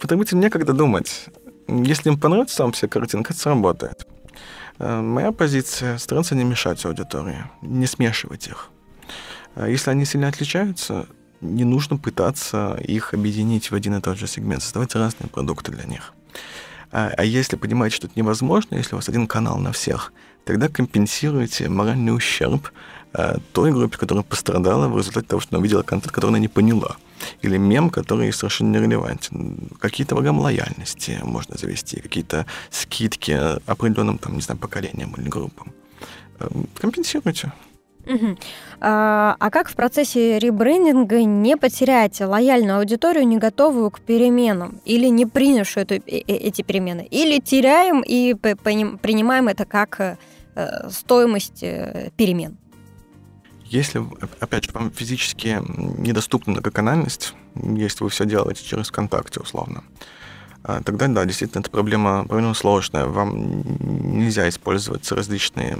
Потребитель 0.00 0.38
некогда 0.38 0.72
думать. 0.72 1.26
Если 1.68 2.10
им 2.10 2.18
понравится 2.18 2.56
сам 2.56 2.72
вся 2.72 2.88
картинка, 2.88 3.32
это 3.32 3.42
сработает. 3.42 4.06
Э, 4.78 5.00
моя 5.00 5.32
позиция– 5.32 5.98
стараться 5.98 6.34
не 6.34 6.44
мешать 6.44 6.84
аудитории, 6.84 7.44
не 7.62 7.86
смешивать 7.86 8.46
их. 8.48 8.70
Э, 9.54 9.66
если 9.70 9.90
они 9.90 10.04
сильно 10.04 10.28
отличаются, 10.28 11.06
не 11.40 11.64
нужно 11.64 11.96
пытаться 11.96 12.78
их 12.82 13.14
объединить 13.14 13.70
в 13.70 13.74
один 13.74 13.96
и 13.96 14.00
тот 14.00 14.18
же 14.18 14.26
сегмент, 14.26 14.62
создавать 14.62 14.94
разные 14.94 15.28
продукты 15.28 15.72
для 15.72 15.84
них. 15.84 16.12
А, 16.92 17.12
а 17.16 17.24
если 17.24 17.56
понимаете, 17.56 17.96
что 17.96 18.06
это 18.08 18.18
невозможно, 18.18 18.74
если 18.76 18.94
у 18.94 18.98
вас 18.98 19.08
один 19.08 19.26
канал 19.26 19.58
на 19.58 19.72
всех, 19.72 20.12
тогда 20.44 20.68
компенсируйте 20.68 21.68
моральный 21.68 22.14
ущерб 22.14 22.70
а, 23.12 23.38
той 23.52 23.72
группе, 23.72 23.96
которая 23.96 24.24
пострадала 24.24 24.88
в 24.88 24.96
результате 24.96 25.26
того, 25.26 25.40
что 25.40 25.54
она 25.54 25.60
увидела 25.60 25.82
контент, 25.82 26.12
который 26.12 26.30
она 26.30 26.38
не 26.38 26.48
поняла. 26.48 26.96
Или 27.42 27.56
мем, 27.56 27.90
который 27.90 28.32
совершенно 28.32 28.76
нерелевантен. 28.76 29.70
Какие-то 29.78 30.14
программы 30.14 30.42
лояльности 30.42 31.18
можно 31.22 31.56
завести, 31.56 32.00
какие-то 32.00 32.46
скидки 32.70 33.32
определенным, 33.66 34.18
там, 34.18 34.34
не 34.34 34.42
знаю, 34.42 34.58
поколениям 34.58 35.14
или 35.16 35.28
группам. 35.28 35.72
Эм, 36.40 36.66
компенсируйте. 36.74 37.52
Угу. 38.06 38.36
А, 38.80 39.36
а 39.38 39.50
как 39.50 39.68
в 39.68 39.76
процессе 39.76 40.38
ребрендинга 40.38 41.22
не 41.22 41.56
потерять 41.56 42.20
лояльную 42.20 42.78
аудиторию, 42.78 43.26
не 43.26 43.36
готовую 43.36 43.90
к 43.90 44.00
переменам, 44.00 44.80
или 44.84 45.06
не 45.06 45.26
принявшую 45.26 45.84
эту, 45.84 45.94
э, 45.94 46.00
э, 46.06 46.20
эти 46.26 46.62
перемены? 46.62 47.06
Или 47.10 47.40
теряем 47.40 48.02
и 48.02 48.34
принимаем 48.34 49.48
это 49.48 49.64
как 49.64 50.00
э, 50.00 50.88
стоимость 50.90 51.60
перемен? 52.16 52.56
Если, 53.70 54.04
опять 54.40 54.64
же, 54.64 54.72
вам 54.72 54.90
физически 54.90 55.58
недоступна 55.96 56.54
многоканальность, 56.54 57.34
если 57.54 58.02
вы 58.02 58.10
все 58.10 58.26
делаете 58.26 58.64
через 58.64 58.88
ВКонтакте, 58.88 59.38
условно, 59.38 59.84
а, 60.64 60.82
тогда, 60.82 61.06
да, 61.06 61.24
действительно, 61.24 61.60
эта 61.60 61.70
проблема, 61.70 62.26
проблема 62.26 62.54
сложная. 62.54 63.06
Вам 63.06 63.62
нельзя 64.18 64.48
использовать 64.48 65.10
различные, 65.12 65.78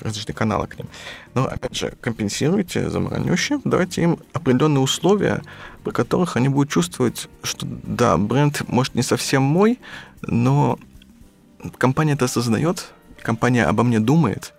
различные 0.00 0.34
каналы 0.34 0.66
к 0.66 0.78
ним. 0.78 0.88
Но, 1.34 1.44
опять 1.44 1.76
же, 1.76 1.92
компенсируйте 2.00 2.88
заморанющие, 2.88 3.60
давайте 3.64 4.02
им 4.02 4.18
определенные 4.32 4.80
условия, 4.80 5.42
при 5.84 5.90
которых 5.90 6.36
они 6.36 6.48
будут 6.48 6.70
чувствовать, 6.70 7.28
что, 7.42 7.66
да, 7.66 8.16
бренд, 8.16 8.66
может, 8.66 8.94
не 8.94 9.02
совсем 9.02 9.42
мой, 9.42 9.78
но 10.22 10.78
компания 11.76 12.14
это 12.14 12.24
осознает, 12.24 12.94
компания 13.20 13.64
обо 13.64 13.82
мне 13.82 14.00
думает, 14.00 14.54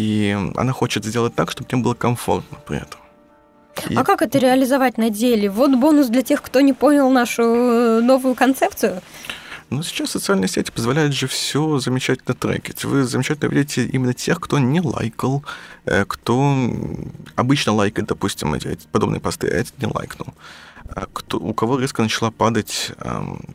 и 0.00 0.36
она 0.56 0.72
хочет 0.72 1.04
сделать 1.04 1.34
так, 1.34 1.50
чтобы 1.50 1.68
мне 1.72 1.82
было 1.82 1.94
комфортно 1.94 2.58
при 2.66 2.78
этом. 2.78 3.00
И... 3.90 3.94
А 3.94 4.02
как 4.02 4.22
это 4.22 4.38
реализовать 4.38 4.96
на 4.96 5.10
деле? 5.10 5.50
Вот 5.50 5.76
бонус 5.76 6.08
для 6.08 6.22
тех, 6.22 6.40
кто 6.42 6.60
не 6.62 6.72
понял 6.72 7.10
нашу 7.10 7.42
э, 7.42 8.00
новую 8.00 8.34
концепцию. 8.34 9.02
Ну, 9.68 9.82
сейчас 9.82 10.10
социальные 10.10 10.48
сети 10.48 10.70
позволяют 10.70 11.14
же 11.14 11.26
все 11.26 11.78
замечательно 11.78 12.34
трекать. 12.34 12.84
Вы 12.84 13.04
замечательно 13.04 13.50
видите 13.50 13.84
именно 13.84 14.14
тех, 14.14 14.40
кто 14.40 14.58
не 14.58 14.80
лайкал, 14.80 15.44
э, 15.84 16.04
кто 16.06 16.56
обычно 17.36 17.74
лайкает, 17.74 18.08
допустим, 18.08 18.54
эти, 18.54 18.78
подобные 18.90 19.20
посты, 19.20 19.48
а 19.48 19.54
этот 19.54 19.78
не 19.78 19.86
лайкнул. 19.86 20.28
А 20.88 21.06
кто, 21.12 21.38
у 21.38 21.52
кого 21.52 21.78
резко 21.78 22.02
начала 22.02 22.30
падать, 22.30 22.92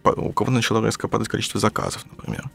у 0.04 0.32
кого 0.32 0.52
начало 0.52 0.86
резко 0.86 1.08
падать 1.08 1.28
количество 1.28 1.60
заказов, 1.60 2.06
например. 2.16 2.46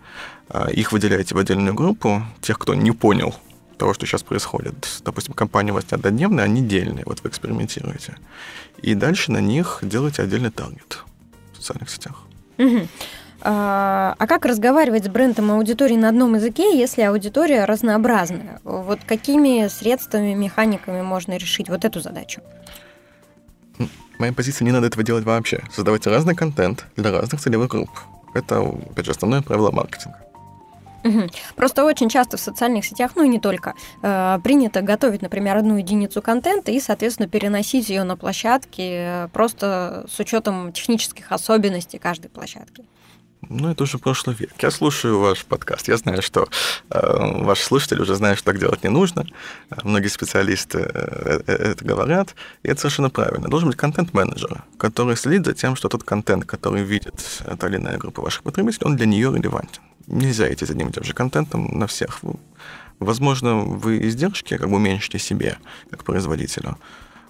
А 0.49 0.71
их 0.71 0.93
выделяете 0.93 1.35
в 1.35 1.39
отдельную 1.39 1.75
группу, 1.75 2.23
тех, 2.41 2.59
кто 2.59 2.75
не 2.75 2.93
понял 2.93 3.35
того, 3.81 3.95
что 3.95 4.07
сейчас 4.07 4.23
происходит. 4.23 5.01
Допустим, 5.05 5.35
компания 5.35 5.73
у 5.73 5.75
вас 5.75 5.85
не 5.91 5.97
однодневная, 5.97 6.45
а 6.45 6.49
недельная. 6.49 7.03
Вот 7.07 7.23
вы 7.23 7.31
экспериментируете. 7.31 8.17
И 8.83 8.95
дальше 8.95 9.33
на 9.33 9.41
них 9.41 9.79
делаете 9.83 10.23
отдельный 10.23 10.51
таргет 10.51 11.05
в 11.53 11.57
социальных 11.57 11.91
сетях. 11.91 12.23
Угу. 12.59 12.87
А, 13.43 14.15
а 14.19 14.27
как 14.27 14.45
разговаривать 14.45 15.07
с 15.07 15.09
брендом 15.09 15.51
аудитории 15.51 15.97
на 15.97 16.11
одном 16.11 16.35
языке, 16.35 16.79
если 16.79 17.03
аудитория 17.03 17.65
разнообразная? 17.65 18.61
Вот 18.65 19.01
какими 19.07 19.67
средствами, 19.69 20.35
механиками 20.35 21.01
можно 21.01 21.39
решить 21.39 21.71
вот 21.71 21.85
эту 21.87 22.01
задачу? 22.01 22.43
Моя 24.19 24.35
позиция, 24.35 24.67
не 24.67 24.73
надо 24.73 24.89
этого 24.89 25.03
делать 25.03 25.25
вообще. 25.25 25.63
Создавайте 25.73 26.11
разный 26.11 26.35
контент 26.35 26.85
для 26.97 27.11
разных 27.11 27.41
целевых 27.41 27.71
групп. 27.71 27.91
Это, 28.35 28.61
опять 28.61 29.07
же, 29.07 29.13
основное 29.13 29.41
правило 29.41 29.71
маркетинга. 29.71 30.19
Угу. 31.05 31.29
Просто 31.57 31.85
очень 31.85 32.09
часто 32.09 32.37
в 32.37 32.41
социальных 32.41 32.85
сетях, 32.85 33.13
ну 33.17 33.25
и 33.25 33.29
не 33.29 33.41
только, 33.41 33.75
э, 34.03 34.39
принято 34.43 34.83
готовить, 34.83 35.23
например, 35.23 35.57
одну 35.57 35.77
единицу 35.77 36.23
контента 36.23 36.71
и, 36.71 36.81
соответственно, 36.81 37.29
переносить 37.29 37.89
ее 37.89 38.05
на 38.05 38.17
площадки 38.17 39.25
э, 39.25 39.29
просто 39.33 40.07
с 40.11 40.19
учетом 40.21 40.73
технических 40.73 41.33
особенностей 41.33 41.99
каждой 41.99 42.29
площадки. 42.29 42.85
Ну, 43.49 43.71
это 43.71 43.85
уже 43.85 43.99
прошлый 43.99 44.37
век. 44.37 44.53
Я 44.61 44.71
слушаю 44.71 45.19
ваш 45.19 45.45
подкаст. 45.45 45.89
Я 45.89 45.97
знаю, 45.97 46.21
что 46.21 46.49
э, 46.91 47.43
ваши 47.43 47.65
слушатели 47.65 48.01
уже 48.01 48.15
знают, 48.15 48.39
что 48.39 48.53
так 48.53 48.61
делать 48.61 48.85
не 48.85 48.91
нужно. 48.91 49.25
Многие 49.83 50.09
специалисты 50.09 50.81
э, 50.81 51.41
э 51.47 51.53
это 51.53 51.85
говорят, 51.85 52.35
и 52.63 52.69
это 52.69 52.81
совершенно 52.81 53.09
правильно. 53.09 53.49
Должен 53.49 53.71
быть 53.71 53.79
контент-менеджер, 53.79 54.65
который 54.77 55.17
следит 55.17 55.47
за 55.47 55.55
тем, 55.55 55.75
что 55.75 55.89
тот 55.89 56.05
контент, 56.05 56.45
который 56.45 56.83
видит 56.83 57.15
та 57.59 57.69
или 57.69 57.77
иная 57.77 57.97
группа 57.97 58.21
ваших 58.21 58.43
потребителей, 58.43 58.87
он 58.87 58.97
для 58.97 59.07
нее 59.07 59.33
релевантен 59.35 59.83
нельзя 60.11 60.53
идти 60.53 60.67
за 60.67 60.73
одним 60.73 60.89
и 60.89 60.93
тем 60.93 61.05
же 61.05 61.15
контентом 61.15 61.79
на 61.79 61.87
всех. 61.87 62.21
Возможно, 62.99 63.57
вы 63.57 64.07
издержки 64.07 64.57
как 64.57 64.69
бы 64.69 64.77
уменьшите 64.77 65.19
себе, 65.19 65.59
как 65.91 66.05
производителю, 66.05 66.77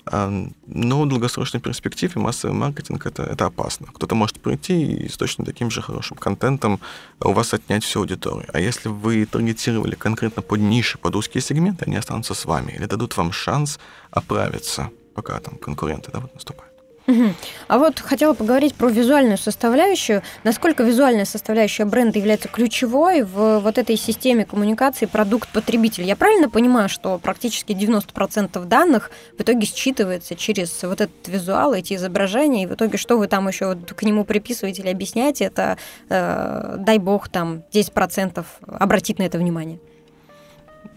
а, 0.07 0.29
но 0.67 1.03
в 1.03 1.09
долгосрочной 1.09 1.61
перспективе 1.61 2.13
массовый 2.17 2.57
маркетинг 2.57 3.07
это, 3.07 3.23
это 3.23 3.47
опасно. 3.47 3.87
Кто-то 3.87 4.15
может 4.15 4.41
прийти 4.41 4.83
и 4.83 5.09
с 5.09 5.17
точно 5.17 5.45
таким 5.45 5.71
же 5.71 5.83
хорошим 5.83 6.17
контентом 6.17 6.81
у 7.21 7.33
вас 7.33 7.55
отнять 7.55 7.85
всю 7.85 8.01
аудиторию. 8.01 8.49
А 8.53 8.61
если 8.61 8.89
вы 8.89 9.25
таргетировали 9.27 9.95
конкретно 9.95 10.43
под 10.43 10.61
ниши, 10.61 10.99
под 10.99 11.17
узкие 11.17 11.43
сегменты, 11.43 11.85
они 11.87 11.97
останутся 11.97 12.35
с 12.35 12.45
вами 12.45 12.73
или 12.73 12.87
дадут 12.87 13.17
вам 13.17 13.33
шанс 13.33 13.79
оправиться, 14.11 14.91
пока 15.15 15.39
там 15.39 15.57
конкуренты 15.59 16.11
да, 16.13 16.21
вот 16.21 16.35
наступают. 16.35 16.70
Угу. 17.07 17.25
А 17.69 17.79
вот 17.79 17.99
хотела 17.99 18.35
поговорить 18.35 18.75
про 18.75 18.89
визуальную 18.89 19.39
составляющую. 19.39 20.23
Насколько 20.45 20.83
визуальная 20.83 21.25
составляющая 21.25 21.85
бренда 21.85 22.19
является 22.19 22.49
ключевой 22.49 23.23
в 23.23 23.61
вот 23.61 23.79
этой 23.79 23.97
системе 23.97 24.45
коммуникации 24.45 25.07
продукт-потребитель? 25.07 26.05
Я 26.05 26.17
правильно 26.17 26.49
понимаю, 26.49 26.89
что 26.89 27.19
практически 27.19 27.73
90% 27.73 28.65
данных 28.67 29.11
в 29.37 29.43
итоге 29.43 29.67
считывается 29.67 30.37
через 30.37 30.83
вот 30.83 31.01
этот 31.01 31.27
визуал, 31.27 31.75
эти 31.75 31.95
изображения, 31.95 32.65
и 32.65 32.67
в 32.67 32.75
итоге 32.75 32.99
что 32.99 33.19
вы 33.19 33.27
там 33.27 33.49
еще 33.49 33.77
к 33.77 34.03
нему 34.03 34.25
приписываете 34.25 34.83
или 34.83 34.91
объясняете, 34.91 35.45
это, 35.45 35.79
э, 36.09 36.77
дай 36.79 36.99
бог, 36.99 37.29
там 37.29 37.63
10% 37.73 38.45
обратить 38.67 39.19
на 39.19 39.25
это 39.25 39.39
внимание? 39.39 39.79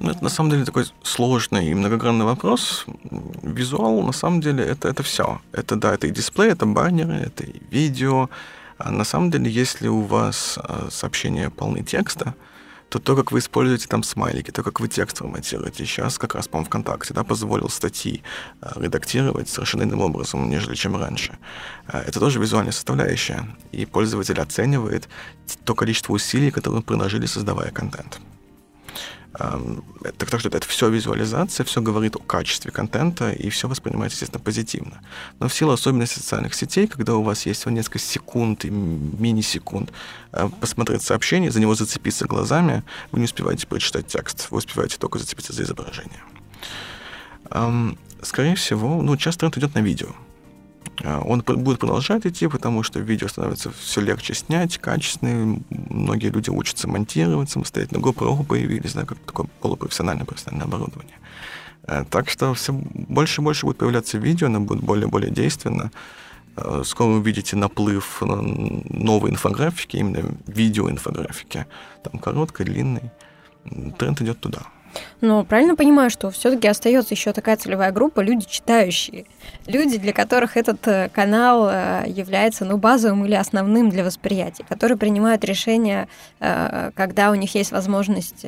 Ну, 0.03 0.11
это 0.11 0.21
на 0.21 0.29
самом 0.29 0.49
деле 0.49 0.65
такой 0.65 0.85
сложный 1.01 1.69
и 1.69 1.73
многогранный 1.73 2.25
вопрос. 2.25 2.85
Визуал, 3.41 4.01
на 4.01 4.11
самом 4.11 4.41
деле, 4.41 4.61
это, 4.65 4.89
это 4.89 5.01
все. 5.01 5.41
Это, 5.53 5.77
да, 5.77 5.93
это 5.93 6.07
и 6.07 6.11
дисплей, 6.11 6.51
это 6.51 6.65
баннеры, 6.65 7.13
это 7.13 7.45
и 7.45 7.61
видео. 7.71 8.29
А 8.77 8.91
на 8.91 9.05
самом 9.05 9.31
деле, 9.31 9.49
если 9.49 9.87
у 9.87 10.01
вас 10.01 10.59
а, 10.61 10.89
сообщения 10.91 11.49
полны 11.49 11.83
текста, 11.83 12.35
то 12.89 12.99
то, 12.99 13.15
как 13.15 13.31
вы 13.31 13.39
используете 13.39 13.87
там 13.87 14.03
смайлики, 14.03 14.51
то, 14.51 14.61
как 14.61 14.81
вы 14.81 14.89
текст 14.89 15.19
форматируете, 15.19 15.85
сейчас 15.85 16.17
как 16.17 16.35
раз, 16.35 16.49
по-моему, 16.49 16.67
ВКонтакте, 16.67 17.13
да, 17.13 17.23
позволил 17.23 17.69
статьи 17.69 18.23
а, 18.59 18.73
редактировать 18.75 19.47
совершенно 19.47 19.83
иным 19.83 20.01
образом, 20.01 20.49
нежели 20.49 20.75
чем 20.75 20.97
раньше. 20.97 21.37
А, 21.87 22.01
это 22.01 22.19
тоже 22.19 22.41
визуальная 22.41 22.73
составляющая, 22.73 23.47
и 23.71 23.85
пользователь 23.85 24.41
оценивает 24.41 25.07
то 25.63 25.73
количество 25.75 26.11
усилий, 26.11 26.51
которые 26.51 26.79
вы 26.79 26.83
приложили, 26.83 27.25
создавая 27.25 27.71
контент. 27.71 28.19
Так, 29.33 30.39
что 30.39 30.49
это 30.49 30.67
все 30.67 30.89
визуализация, 30.89 31.63
все 31.63 31.81
говорит 31.81 32.15
о 32.15 32.19
качестве 32.19 32.71
контента, 32.71 33.31
и 33.31 33.49
все 33.49 33.67
воспринимается, 33.67 34.15
естественно, 34.15 34.43
позитивно. 34.43 35.01
Но 35.39 35.47
в 35.47 35.53
силу 35.53 35.71
особенностей 35.71 36.19
социальных 36.19 36.53
сетей, 36.53 36.87
когда 36.87 37.15
у 37.15 37.23
вас 37.23 37.45
есть 37.47 37.61
всего 37.61 37.71
несколько 37.71 37.99
секунд 37.99 38.63
и 38.65 38.69
мини-секунд 38.69 39.91
а, 40.31 40.49
посмотреть 40.49 41.01
сообщение, 41.01 41.51
за 41.51 41.59
него 41.59 41.73
зацепиться 41.73 42.25
глазами, 42.25 42.83
вы 43.11 43.19
не 43.19 43.25
успеваете 43.25 43.65
прочитать 43.65 44.07
текст, 44.07 44.47
вы 44.51 44.59
успеваете 44.59 44.97
только 44.97 45.17
зацепиться 45.17 45.53
за 45.53 45.63
изображение. 45.63 46.21
Скорее 48.21 48.55
всего, 48.55 49.01
ну, 49.01 49.17
часто 49.17 49.41
тренд 49.41 49.57
идет 49.57 49.75
на 49.75 49.79
видео. 49.79 50.09
А, 51.01 51.21
он 51.21 51.41
будет 51.41 51.79
продолжать 51.79 52.25
идти, 52.25 52.47
потому 52.47 52.83
что 52.83 52.99
видео 52.99 53.27
становится 53.27 53.71
все 53.71 54.01
легче 54.01 54.33
снять, 54.33 54.77
качественные. 54.77 55.61
Многие 55.69 56.29
люди 56.29 56.49
учатся 56.49 56.87
монтировать 56.87 57.49
самостоятельно. 57.49 57.99
GoPro 57.99 58.45
появились, 58.45 58.93
да, 58.93 59.05
как 59.05 59.17
такое 59.19 59.47
полупрофессиональное 59.61 60.25
профессиональное 60.25 60.67
оборудование. 60.67 61.17
А, 61.85 62.05
так 62.05 62.29
что 62.29 62.53
все 62.53 62.73
больше 62.73 63.41
и 63.41 63.43
больше 63.43 63.65
будет 63.65 63.77
появляться 63.77 64.17
видео, 64.17 64.47
оно 64.47 64.59
будет 64.59 64.83
более 64.83 65.07
и 65.07 65.09
более 65.09 65.31
действенно. 65.31 65.91
А, 66.55 66.83
скоро 66.83 67.09
вы 67.09 67.17
увидите 67.17 67.55
наплыв 67.55 68.21
новой 68.21 69.31
инфографики, 69.31 69.97
именно 69.97 70.35
видеоинфографики. 70.47 71.65
Там 72.03 72.19
короткой, 72.19 72.67
длинной. 72.67 73.11
Тренд 73.97 74.21
идет 74.21 74.39
туда. 74.39 74.63
Но 75.21 75.43
правильно 75.45 75.75
понимаю, 75.75 76.09
что 76.09 76.29
все-таки 76.31 76.67
остается 76.67 77.13
еще 77.13 77.33
такая 77.33 77.57
целевая 77.57 77.91
группа 77.91 78.19
люди 78.19 78.45
читающие, 78.45 79.25
люди, 79.67 79.97
для 79.97 80.13
которых 80.13 80.57
этот 80.57 80.85
э, 80.87 81.09
канал 81.13 81.69
э, 81.69 82.03
является 82.07 82.65
ну, 82.65 82.77
базовым 82.77 83.25
или 83.25 83.35
основным 83.35 83.89
для 83.89 84.03
восприятия, 84.03 84.63
которые 84.67 84.97
принимают 84.97 85.43
решения, 85.43 86.07
э, 86.39 86.91
когда 86.95 87.31
у 87.31 87.35
них 87.35 87.55
есть 87.55 87.71
возможность 87.71 88.45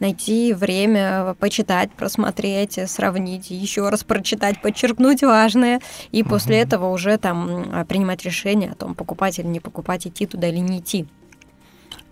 найти 0.00 0.52
время, 0.52 1.34
почитать, 1.38 1.92
просмотреть, 1.92 2.78
сравнить, 2.86 3.50
еще 3.50 3.88
раз 3.88 4.04
прочитать, 4.04 4.60
подчеркнуть 4.60 5.22
важное, 5.22 5.80
и 6.10 6.22
после 6.22 6.58
этого 6.58 6.90
уже 6.90 7.16
там 7.18 7.86
принимать 7.88 8.24
решение 8.24 8.72
о 8.72 8.74
том, 8.74 8.94
покупать 8.94 9.38
или 9.38 9.46
не 9.46 9.60
покупать, 9.60 10.06
идти 10.06 10.26
туда 10.26 10.48
или 10.48 10.58
не 10.58 10.78
идти. 10.78 11.06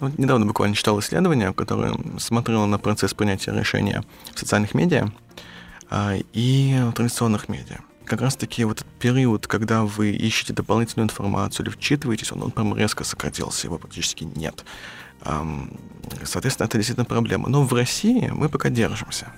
Вот 0.01 0.19
недавно 0.19 0.47
буквально 0.47 0.77
читал 0.77 0.99
исследование, 1.01 1.53
которое 1.53 1.95
смотрело 2.19 2.67
на 2.67 2.79
процесс 2.79 3.15
принятия 3.15 3.53
решения 3.53 4.05
в 4.35 4.39
социальных 4.39 4.75
медиа 4.75 5.11
а, 5.91 6.15
и 6.33 6.79
в 6.91 6.93
традиционных 6.93 7.49
медиа. 7.49 7.79
как 8.05 8.21
раз-таки 8.21 8.65
вот 8.65 8.81
этот 8.81 8.93
период, 8.99 9.47
когда 9.47 9.83
вы 9.83 10.11
ищете 10.11 10.53
дополнительную 10.53 11.07
информацию 11.07 11.67
или 11.67 11.73
вчитываетесь, 11.73 12.33
он, 12.33 12.43
он 12.43 12.51
прям 12.51 12.77
резко 12.77 13.05
сократился, 13.05 13.67
его 13.67 13.79
практически 13.79 14.25
нет. 14.25 14.65
Соответственно, 16.25 16.67
это 16.67 16.79
действительно 16.79 17.05
проблема. 17.05 17.49
Но 17.49 17.65
в 17.65 17.73
России 17.73 18.29
мы 18.29 18.49
пока 18.49 18.71
держимся. 18.71 19.33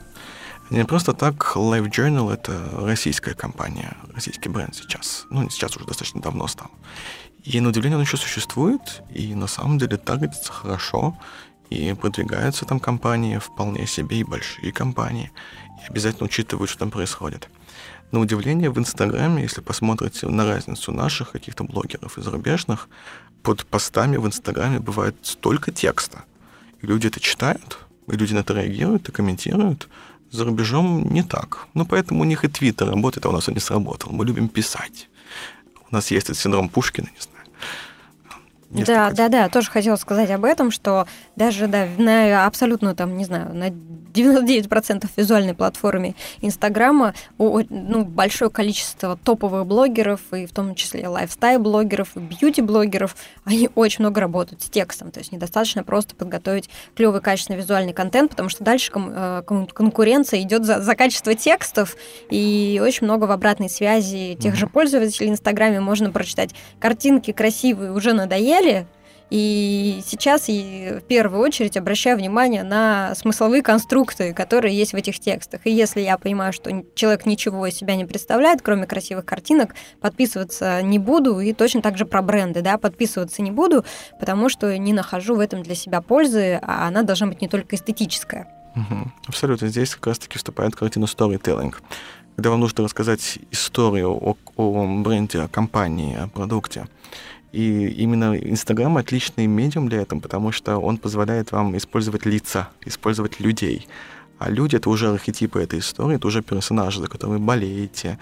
Не 0.70 0.84
просто 0.84 1.14
так 1.14 1.56
Life 1.56 1.90
Journal— 1.90 2.32
это 2.32 2.70
российская 2.82 3.34
компания, 3.34 3.96
российский 4.14 4.48
бренд 4.48 4.74
сейчас. 4.76 5.26
Ну, 5.30 5.50
сейчас 5.50 5.76
уже 5.76 5.84
достаточно 5.84 6.20
давно 6.20 6.46
стал. 6.46 6.70
И 7.44 7.60
на 7.60 7.70
удивление 7.70 7.96
он 7.96 8.04
еще 8.04 8.16
существует, 8.16 9.02
и 9.10 9.34
на 9.34 9.46
самом 9.46 9.78
деле 9.78 9.96
таргетится 9.96 10.52
хорошо, 10.52 11.16
и 11.70 11.94
продвигаются 11.94 12.66
там 12.66 12.80
компании 12.80 13.38
вполне 13.38 13.86
себе, 13.86 14.18
и 14.18 14.24
большие 14.24 14.72
компании, 14.72 15.30
и 15.82 15.90
обязательно 15.90 16.26
учитывают, 16.26 16.68
что 16.70 16.80
там 16.80 16.90
происходит. 16.90 17.48
На 18.10 18.18
удивление, 18.18 18.70
в 18.70 18.78
Инстаграме, 18.78 19.42
если 19.42 19.60
посмотрите 19.60 20.26
на 20.26 20.44
разницу 20.44 20.92
наших 20.92 21.30
каких-то 21.30 21.64
блогеров 21.64 22.18
и 22.18 22.22
зарубежных, 22.22 22.88
под 23.42 23.64
постами 23.66 24.16
в 24.16 24.26
Инстаграме 24.26 24.80
бывает 24.80 25.16
столько 25.22 25.70
текста. 25.70 26.24
И 26.82 26.86
люди 26.86 27.06
это 27.06 27.20
читают, 27.20 27.78
и 28.08 28.16
люди 28.16 28.34
на 28.34 28.40
это 28.40 28.54
реагируют 28.54 29.08
и 29.08 29.12
комментируют. 29.12 29.88
За 30.30 30.44
рубежом 30.44 31.04
не 31.12 31.22
так. 31.22 31.66
Ну, 31.74 31.86
поэтому 31.86 32.20
у 32.20 32.24
них 32.24 32.44
и 32.44 32.48
Твиттер 32.48 32.88
работает, 32.88 33.26
а 33.26 33.30
у 33.30 33.32
нас 33.32 33.48
он 33.48 33.54
не 33.54 33.60
сработал. 33.60 34.12
Мы 34.12 34.24
любим 34.24 34.48
писать. 34.48 35.08
У 35.90 35.94
нас 35.94 36.10
есть 36.10 36.26
этот 36.26 36.38
синдром 36.38 36.68
Пушкина, 36.68 37.06
не 37.06 37.20
знаю. 37.20 37.46
Да, 38.70 39.10
да, 39.10 39.28
да, 39.28 39.48
тоже 39.48 39.70
хотела 39.70 39.96
сказать 39.96 40.30
об 40.30 40.44
этом, 40.44 40.70
что 40.70 41.06
даже 41.34 41.66
да, 41.66 41.88
на 41.98 42.46
абсолютно 42.46 42.94
там, 42.94 43.16
не 43.16 43.24
знаю, 43.24 43.52
на 43.52 43.70
99% 44.12 45.08
визуальной 45.16 45.54
платформе 45.54 46.14
Инстаграма 46.40 47.14
ну, 47.38 48.04
большое 48.04 48.50
количество 48.50 49.16
топовых 49.16 49.66
блогеров, 49.66 50.20
и 50.32 50.46
в 50.46 50.52
том 50.52 50.74
числе 50.74 51.06
лайфстайл-блогеров, 51.06 52.08
бьюти-блогеров, 52.14 53.16
они 53.44 53.70
очень 53.74 54.04
много 54.04 54.20
работают 54.20 54.62
с 54.62 54.68
текстом. 54.68 55.10
То 55.10 55.20
есть 55.20 55.32
недостаточно 55.32 55.84
просто 55.84 56.14
подготовить 56.14 56.68
клевый 56.94 57.20
качественный 57.20 57.58
визуальный 57.58 57.92
контент, 57.92 58.30
потому 58.30 58.48
что 58.48 58.64
дальше 58.64 58.92
э, 58.94 59.42
конкуренция 59.46 60.42
идет 60.42 60.64
за, 60.64 60.80
за 60.80 60.94
качество 60.94 61.34
текстов, 61.34 61.96
и 62.30 62.80
очень 62.82 63.06
много 63.06 63.24
в 63.24 63.30
обратной 63.30 63.70
связи 63.70 64.36
тех 64.40 64.54
же 64.54 64.66
пользователей 64.66 65.28
в 65.28 65.32
Инстаграме 65.32 65.80
можно 65.80 66.10
прочитать. 66.10 66.50
Картинки 66.78 67.32
красивые 67.32 67.92
уже 67.92 68.12
надоели, 68.12 68.59
и 69.30 70.02
сейчас 70.04 70.48
я 70.48 70.98
в 70.98 71.02
первую 71.02 71.40
очередь 71.40 71.76
обращаю 71.76 72.18
внимание 72.18 72.64
на 72.64 73.14
смысловые 73.14 73.62
конструкты, 73.62 74.34
которые 74.34 74.76
есть 74.76 74.92
в 74.92 74.96
этих 74.96 75.20
текстах. 75.20 75.60
И 75.64 75.70
если 75.70 76.00
я 76.00 76.18
понимаю, 76.18 76.52
что 76.52 76.84
человек 76.96 77.26
ничего 77.26 77.64
из 77.66 77.76
себя 77.76 77.94
не 77.94 78.04
представляет, 78.04 78.60
кроме 78.60 78.86
красивых 78.86 79.24
картинок, 79.24 79.76
подписываться 80.00 80.82
не 80.82 80.98
буду. 80.98 81.38
И 81.38 81.52
точно 81.52 81.80
так 81.80 81.96
же 81.96 82.06
про 82.06 82.22
бренды, 82.22 82.60
да, 82.60 82.76
подписываться 82.76 83.40
не 83.40 83.52
буду, 83.52 83.84
потому 84.18 84.48
что 84.48 84.76
не 84.76 84.92
нахожу 84.92 85.36
в 85.36 85.40
этом 85.40 85.62
для 85.62 85.76
себя 85.76 86.00
пользы, 86.00 86.58
а 86.60 86.88
она 86.88 87.04
должна 87.04 87.28
быть 87.28 87.40
не 87.40 87.48
только 87.48 87.76
эстетическая. 87.76 88.48
Угу. 88.74 89.12
Абсолютно. 89.28 89.68
Здесь 89.68 89.94
как 89.94 90.08
раз-таки 90.08 90.38
вступает 90.38 90.74
картина 90.74 91.04
storytelling. 91.04 91.74
Когда 92.34 92.50
вам 92.50 92.60
нужно 92.60 92.82
рассказать 92.82 93.38
историю 93.52 94.10
о, 94.10 94.36
о 94.56 95.02
бренде, 95.02 95.40
о 95.40 95.48
компании, 95.48 96.16
о 96.16 96.26
продукте, 96.26 96.88
и 97.52 97.88
именно 97.88 98.36
Инстаграм 98.36 98.96
отличный 98.96 99.46
медиум 99.46 99.88
для 99.88 100.02
этого, 100.02 100.20
потому 100.20 100.52
что 100.52 100.78
он 100.78 100.98
позволяет 100.98 101.52
вам 101.52 101.76
использовать 101.76 102.26
лица, 102.26 102.68
использовать 102.84 103.40
людей. 103.40 103.88
А 104.38 104.48
люди— 104.48 104.76
это 104.76 104.88
уже 104.88 105.10
архетипы 105.10 105.60
этой 105.60 105.80
истории, 105.80 106.16
это 106.16 106.26
уже 106.26 106.42
персонажи, 106.42 107.00
за 107.00 107.08
которые 107.08 107.40
болеете, 107.40 108.18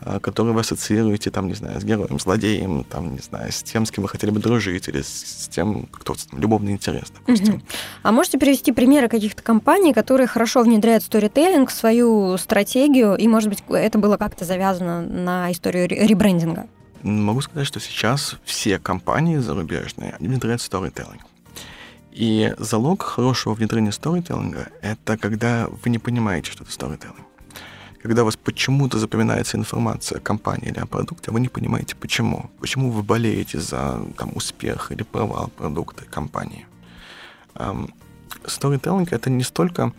а, 0.00 0.20
которые 0.20 0.54
вы 0.54 0.60
ассоциируете, 0.60 1.30
там, 1.30 1.48
не 1.48 1.54
знаю, 1.54 1.80
с 1.80 1.84
героем, 1.84 2.20
злодеем, 2.20 2.84
там, 2.84 3.14
не 3.14 3.18
знаю, 3.18 3.50
с 3.50 3.62
тем, 3.62 3.84
с 3.84 3.90
кем 3.90 4.02
вы 4.02 4.08
хотели 4.08 4.30
бы 4.30 4.38
дружить, 4.38 4.88
или 4.88 5.02
с 5.02 5.48
тем, 5.50 5.86
кто 5.90 6.14
там, 6.14 6.40
любовный 6.40 6.72
интерес, 6.72 7.10
допустим. 7.10 7.54
Угу. 7.54 7.62
А 8.04 8.12
можете 8.12 8.38
привести 8.38 8.72
примеры 8.72 9.08
каких-то 9.08 9.42
компаний, 9.42 9.92
которые 9.92 10.28
хорошо 10.28 10.62
внедряют 10.62 11.02
сторителлинг 11.02 11.70
в 11.70 11.74
свою 11.74 12.38
стратегию, 12.38 13.16
и, 13.16 13.26
может 13.26 13.48
быть, 13.48 13.62
это 13.68 13.98
было 13.98 14.16
как-то 14.16 14.44
завязано 14.44 15.02
на 15.02 15.50
историю 15.50 15.88
ребрендинга? 15.88 16.68
Могу 17.02 17.40
сказать, 17.40 17.66
что 17.66 17.80
сейчас 17.80 18.36
все 18.44 18.78
компании 18.78 19.38
зарубежные, 19.38 20.16
внедряют 20.18 20.60
storytelling. 20.60 21.20
И 22.10 22.52
залог 22.58 23.02
хорошего 23.02 23.54
внедрения 23.54 23.92
сторителлинга— 23.92 24.68
это 24.82 25.16
когда 25.16 25.68
вы 25.68 25.90
не 25.90 25.98
понимаете, 25.98 26.50
что 26.50 26.64
это 26.64 26.72
storytelling. 26.72 27.24
Когда 28.02 28.22
у 28.22 28.24
вас 28.24 28.36
почему-то 28.36 28.98
запоминается 28.98 29.56
информация 29.56 30.18
о 30.18 30.20
компании 30.20 30.70
или 30.70 30.80
о 30.80 30.86
продукте, 30.86 31.30
а 31.30 31.32
вы 31.32 31.40
не 31.40 31.48
понимаете, 31.48 31.94
почему. 31.94 32.50
Почему 32.60 32.90
вы 32.90 33.02
болеете 33.02 33.60
за 33.60 34.00
там, 34.16 34.32
успех 34.34 34.90
или 34.90 35.02
провал 35.02 35.50
продукта 35.56 36.04
компании. 36.04 36.66
Storytelling— 37.54 39.08
это 39.10 39.30
не 39.30 39.44
столько 39.44 39.92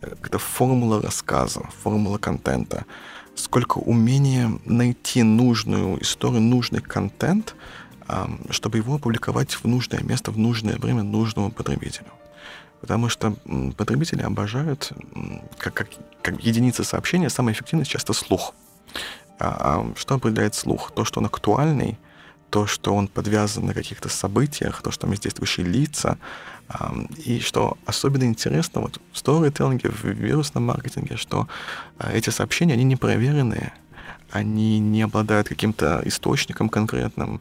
э, 0.00 0.14
как 0.20 0.40
формула 0.40 1.00
рассказа, 1.00 1.62
формула 1.82 2.18
контента— 2.18 2.84
сколько 3.34 3.78
умения 3.78 4.50
найти 4.64 5.22
нужную 5.22 6.00
историю, 6.02 6.40
нужный 6.40 6.80
контент, 6.80 7.54
чтобы 8.50 8.78
его 8.78 8.96
опубликовать 8.96 9.52
в 9.52 9.64
нужное 9.64 10.02
место, 10.02 10.30
в 10.30 10.38
нужное 10.38 10.76
время 10.76 11.02
нужному 11.02 11.50
потребителю. 11.50 12.08
Потому 12.80 13.08
что 13.08 13.34
потребители 13.76 14.22
обожают, 14.22 14.92
как, 15.56 15.72
как, 15.72 15.88
как 16.22 16.44
единица 16.44 16.84
сообщения, 16.84 17.30
самая 17.30 17.54
эффективная 17.54 17.86
часто 17.86 18.12
слух. 18.12 18.54
А, 19.38 19.86
а 19.86 19.94
что 19.96 20.16
определяет 20.16 20.54
слух? 20.54 20.92
То, 20.94 21.04
что 21.04 21.20
он 21.20 21.26
актуальный, 21.26 21.98
то, 22.50 22.66
что 22.66 22.94
он 22.94 23.08
подвязан 23.08 23.66
на 23.66 23.74
каких-то 23.74 24.08
событиях, 24.08 24.82
то, 24.82 24.90
что 24.90 25.02
там 25.02 25.10
есть 25.12 25.22
действующие 25.22 25.66
лица, 25.66 26.18
и 27.24 27.40
что 27.40 27.76
особенно 27.86 28.24
интересно 28.24 28.80
вот 28.80 29.00
в 29.12 29.18
сторителлинге, 29.18 29.90
в 29.90 30.04
вирусном 30.04 30.64
маркетинге, 30.64 31.16
что 31.16 31.46
а, 31.98 32.10
эти 32.12 32.30
сообщения, 32.30 32.74
они 32.74 32.84
не 32.84 32.96
проверенные, 32.96 33.72
они 34.30 34.78
не 34.80 35.02
обладают 35.02 35.48
каким-то 35.48 36.02
источником 36.04 36.68
конкретным, 36.68 37.40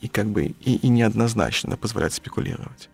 и 0.00 0.08
как 0.08 0.26
бы 0.26 0.54
и, 0.60 0.76
и 0.76 0.88
неоднозначно 0.88 1.76
позволяют 1.76 2.14
спекулировать. 2.14 2.88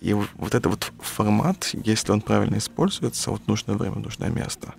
И 0.00 0.12
вот 0.12 0.54
этот 0.54 0.66
вот 0.66 0.92
формат, 1.00 1.70
если 1.72 2.12
он 2.12 2.20
правильно 2.20 2.56
используется, 2.56 3.30
вот 3.30 3.46
нужное 3.46 3.76
время, 3.76 3.96
нужное 3.96 4.30
место, 4.30 4.74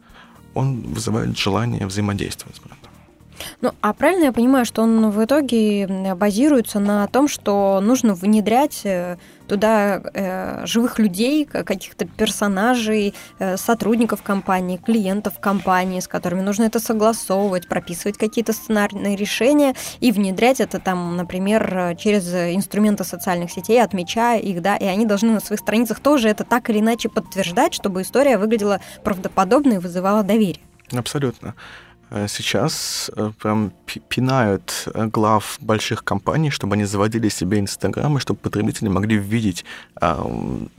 он 0.53 0.81
вызывает 0.81 1.37
желание 1.37 1.85
взаимодействовать 1.85 2.57
с 2.57 2.59
брендом. 2.59 2.91
Ну, 3.61 3.71
а 3.81 3.93
правильно 3.93 4.25
я 4.25 4.31
понимаю, 4.31 4.65
что 4.65 4.81
он 4.81 5.09
в 5.09 5.23
итоге 5.23 5.87
базируется 6.15 6.79
на 6.79 7.07
том, 7.07 7.27
что 7.27 7.79
нужно 7.81 8.13
внедрять 8.13 8.81
э, 8.83 9.17
туда 9.47 10.01
э, 10.13 10.65
живых 10.65 10.99
людей, 10.99 11.45
каких-то 11.45 12.05
персонажей, 12.05 13.13
э, 13.39 13.57
сотрудников 13.57 14.23
компании, 14.23 14.77
клиентов 14.77 15.39
компании, 15.39 15.99
с 15.99 16.07
которыми 16.07 16.41
нужно 16.41 16.63
это 16.63 16.79
согласовывать, 16.79 17.67
прописывать 17.67 18.17
какие-то 18.17 18.53
сценарные 18.53 19.15
решения 19.15 19.75
и 19.99 20.11
внедрять 20.11 20.59
это 20.59 20.79
там, 20.79 21.15
например, 21.15 21.95
через 21.97 22.33
инструменты 22.33 23.03
социальных 23.03 23.51
сетей, 23.51 23.81
отмечая 23.81 24.39
их, 24.39 24.61
да, 24.61 24.75
и 24.75 24.85
они 24.85 25.05
должны 25.05 25.31
на 25.31 25.39
своих 25.39 25.59
страницах 25.59 25.99
тоже 25.99 26.29
это 26.29 26.43
так 26.43 26.69
или 26.69 26.79
иначе 26.79 27.09
подтверждать, 27.09 27.73
чтобы 27.73 28.01
история 28.01 28.37
выглядела 28.37 28.81
правдоподобно 29.03 29.73
и 29.73 29.77
вызывала 29.77 30.23
доверие. 30.23 30.61
Абсолютно. 30.95 31.55
Э, 32.09 32.27
сейчас 32.29 33.11
э, 33.15 33.31
прям 33.41 33.71
пинают 34.09 34.89
э, 34.93 35.07
глав 35.07 35.57
больших 35.61 36.03
компаний, 36.03 36.51
чтобы 36.51 36.75
они 36.75 36.85
заводили 36.85 37.29
себе 37.29 37.59
Инстаграм, 37.59 38.15
и 38.17 38.19
чтобы 38.19 38.39
потребители 38.39 38.89
могли 38.89 39.17
видеть 39.17 39.65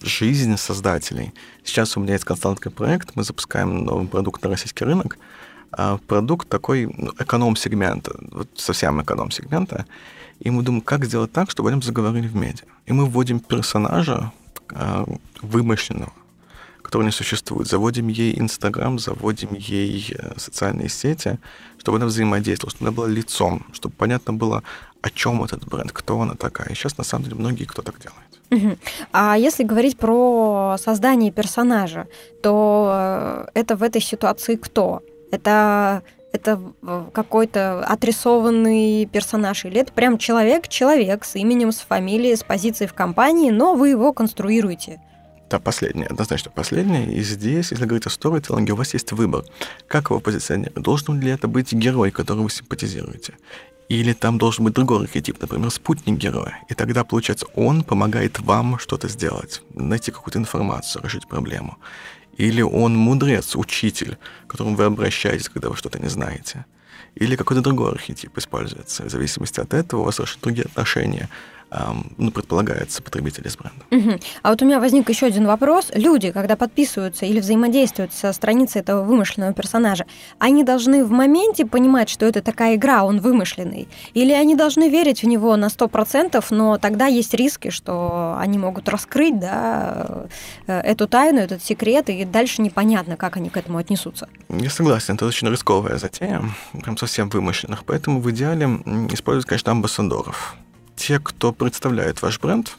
жизнь 0.03 0.57
создателей. 0.57 1.33
Сейчас 1.65 1.97
у 1.97 2.01
меня 2.01 2.15
есть 2.15 2.25
константный 2.25 2.73
проект, 2.73 3.17
мы 3.17 3.25
запускаем 3.25 3.85
новый 3.85 4.07
продукт 4.07 4.43
на 4.43 4.51
российский 4.51 4.85
рынок. 4.85 5.19
А 5.71 5.99
продукт 5.99 6.49
такой 6.49 6.87
ну, 6.87 7.13
эконом-сегмента, 7.19 8.17
вот 8.33 8.49
совсем 8.55 9.03
эконом-сегмента. 9.03 9.85
И 10.41 10.51
мы 10.51 10.63
думаем, 10.63 10.81
как 10.83 11.05
сделать 11.05 11.33
так, 11.33 11.51
чтобы 11.51 11.69
о 11.69 11.73
нем 11.73 11.83
заговорили 11.83 12.27
в 12.27 12.37
медиа. 12.37 12.65
И 12.87 12.93
мы 12.93 13.05
вводим 13.05 13.41
персонажа 13.41 14.33
вымышленного, 15.43 16.13
которая 16.89 17.05
не 17.05 17.13
существует. 17.13 17.69
Заводим 17.69 18.09
ей 18.09 18.41
Инстаграм, 18.41 18.99
заводим 18.99 19.53
ей 19.53 20.11
э, 20.19 20.39
социальные 20.39 20.89
сети, 20.89 21.39
чтобы 21.77 21.99
она 21.99 22.07
взаимодействовала, 22.07 22.75
чтобы 22.75 22.89
она 22.89 22.97
была 22.97 23.09
лицом, 23.09 23.67
чтобы 23.75 23.95
понятно 23.95 24.33
было, 24.33 24.63
о 25.03 25.11
чем 25.11 25.45
этот 25.45 25.69
бренд, 25.69 25.93
кто 25.93 26.19
она 26.19 26.35
такая. 26.35 26.69
И 26.71 26.75
сейчас, 26.75 26.97
на 26.97 27.05
самом 27.05 27.25
деле, 27.25 27.37
многие 27.37 27.67
кто 27.67 27.83
так 27.83 27.97
делает. 28.01 28.73
А 29.13 29.37
если 29.37 29.65
говорить 29.65 29.99
про 29.99 30.77
создание 30.79 31.31
персонажа, 31.31 32.07
то 32.43 32.91
э, 32.91 33.61
это 33.61 33.77
в 33.77 33.83
этой 33.83 34.01
ситуации 34.01 34.57
кто? 34.57 35.03
Это 35.31 36.03
это 36.33 36.59
какой-то 37.13 37.85
отрисованный 37.85 39.05
персонаж, 39.05 39.67
или 39.67 39.81
это 39.81 39.93
прям 39.93 40.17
человек-человек 40.17 41.25
с 41.25 41.37
именем, 41.37 41.71
с 41.71 41.81
фамилией, 41.81 42.37
с 42.37 42.45
позицией 42.45 42.89
в 42.89 42.95
компании, 42.95 43.51
но 43.51 43.75
вы 43.75 43.91
его 43.91 44.15
конструируете? 44.15 45.03
Да, 45.51 45.59
последнее, 45.59 46.07
однозначно 46.09 46.51
последнее. 46.51 47.11
И 47.11 47.23
здесь, 47.23 47.71
если 47.71 47.87
говорить 47.87 48.07
о 48.07 48.11
сторителлинге, 48.11 48.75
у 48.75 48.77
вас 48.77 48.93
есть 48.93 49.13
выбор. 49.13 49.45
Как 49.87 50.11
его 50.11 50.21
позиционировать? 50.21 50.83
Должен 50.83 51.21
ли 51.21 51.31
это 51.31 51.49
быть 51.49 51.73
герой, 51.73 52.11
которого 52.11 52.45
вы 52.45 52.51
симпатизируете? 52.51 53.35
Или 53.89 54.13
там 54.13 54.37
должен 54.37 54.67
быть 54.67 54.75
другой 54.75 55.05
архетип, 55.05 55.41
например, 55.41 55.71
спутник 55.71 56.19
героя. 56.19 56.63
И 56.69 56.75
тогда, 56.75 57.03
получается, 57.03 57.47
он 57.55 57.83
помогает 57.83 58.39
вам 58.41 58.79
что-то 58.79 59.09
сделать, 59.09 59.63
найти 59.73 60.11
какую-то 60.11 60.39
информацию, 60.39 61.03
решить 61.03 61.27
проблему. 61.27 61.79
Или 62.37 62.61
он 62.61 62.95
мудрец, 62.95 63.57
учитель, 63.57 64.19
к 64.47 64.51
которому 64.51 64.77
вы 64.77 64.85
обращаетесь, 64.85 65.49
когда 65.49 65.71
вы 65.71 65.77
что-то 65.77 65.99
не 65.99 66.09
знаете. 66.09 66.67
Или 67.15 67.37
какой-то 67.37 67.63
другой 67.63 67.93
архетип 67.93 68.37
используется. 68.37 69.05
В 69.05 69.11
зависимости 69.11 69.61
от 69.61 69.73
этого 69.73 70.03
у 70.03 70.05
вас 70.05 70.17
совершенно 70.17 70.43
другие 70.43 70.67
отношения 70.67 71.31
ну, 72.17 72.31
предполагается 72.31 73.03
потребители 73.03 73.49
с 73.49 73.57
брендом. 73.57 73.87
Угу. 73.91 74.21
А 74.43 74.51
вот 74.51 74.63
у 74.63 74.65
меня 74.65 74.81
возник 74.81 75.09
еще 75.09 75.27
один 75.27 75.47
вопрос. 75.47 75.91
Люди, 75.95 76.31
когда 76.33 76.57
подписываются 76.57 77.27
или 77.27 77.41
взаимодействуют 77.41 78.13
со 78.13 78.33
страницей 78.33 78.81
этого 78.81 79.05
вымышленного 79.05 79.53
персонажа, 79.53 80.07
они 80.39 80.65
должны 80.65 81.05
в 81.05 81.11
моменте 81.11 81.67
понимать, 81.67 82.09
что 82.09 82.27
это 82.27 82.43
такая 82.43 82.77
игра, 82.77 83.05
он 83.05 83.21
вымышленный? 83.21 83.89
Или 84.15 84.33
они 84.33 84.55
должны 84.55 84.89
верить 84.89 85.23
в 85.23 85.27
него 85.27 85.57
на 85.57 85.67
100%, 85.67 86.43
но 86.51 86.79
тогда 86.79 87.07
есть 87.07 87.35
риски, 87.35 87.71
что 87.71 88.37
они 88.39 88.59
могут 88.59 88.89
раскрыть 88.89 89.39
да, 89.39 90.27
э, 90.67 90.81
эту 90.81 91.07
тайну, 91.07 91.41
этот 91.41 91.63
секрет, 91.63 92.09
и 92.09 92.25
дальше 92.25 92.63
непонятно, 92.63 93.17
как 93.17 93.37
они 93.37 93.51
к 93.51 93.57
этому 93.57 93.79
отнесутся? 93.79 94.29
Я 94.49 94.71
согласен, 94.71 95.15
это 95.15 95.27
очень 95.27 95.49
рисковая 95.49 95.99
затея, 95.99 96.43
прям 96.83 96.97
совсем 96.97 97.29
вымышленных. 97.29 97.85
Поэтому 97.85 98.21
в 98.21 98.31
идеале 98.31 98.67
использовать, 99.11 99.47
конечно, 99.47 99.73
амбассадоров 99.73 100.57
те, 100.99 101.21
кто 101.21 101.53
представляет 101.53 102.21
ваш 102.23 102.41
бренд, 102.41 102.77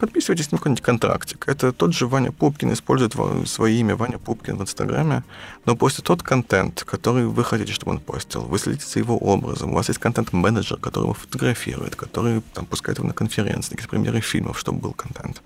подписывайтесь 0.00 0.50
на 0.50 0.58
какой-нибудь 0.58 0.82
контрактик. 0.82 1.44
Это 1.46 1.72
тот 1.72 1.94
же 1.94 2.06
Ваня 2.06 2.32
Пупкин 2.32 2.72
использует 2.72 3.14
свое 3.46 3.78
имя 3.78 3.96
Ваня 3.96 4.18
Пупкин 4.18 4.56
в 4.56 4.62
Инстаграме, 4.62 5.22
но 5.66 5.76
постит 5.76 6.06
тот 6.06 6.22
контент, 6.22 6.84
который 6.84 7.26
вы 7.26 7.44
хотите, 7.44 7.72
чтобы 7.72 7.92
он 7.92 8.00
постил. 8.00 8.42
Вы 8.42 8.58
следите 8.58 8.86
за 8.86 8.98
его 8.98 9.18
образом. 9.18 9.72
У 9.72 9.74
вас 9.74 9.88
есть 9.88 10.00
контент-менеджер, 10.00 10.78
который 10.78 11.04
его 11.04 11.14
фотографирует, 11.14 11.96
который 11.96 12.42
там, 12.54 12.64
пускает 12.64 12.98
его 12.98 13.08
на 13.08 13.14
конференции, 13.14 13.72
какие-то 13.72 13.90
примеры 13.90 14.20
фильмов, 14.20 14.58
чтобы 14.58 14.80
был 14.80 14.92
контент. 14.94 15.42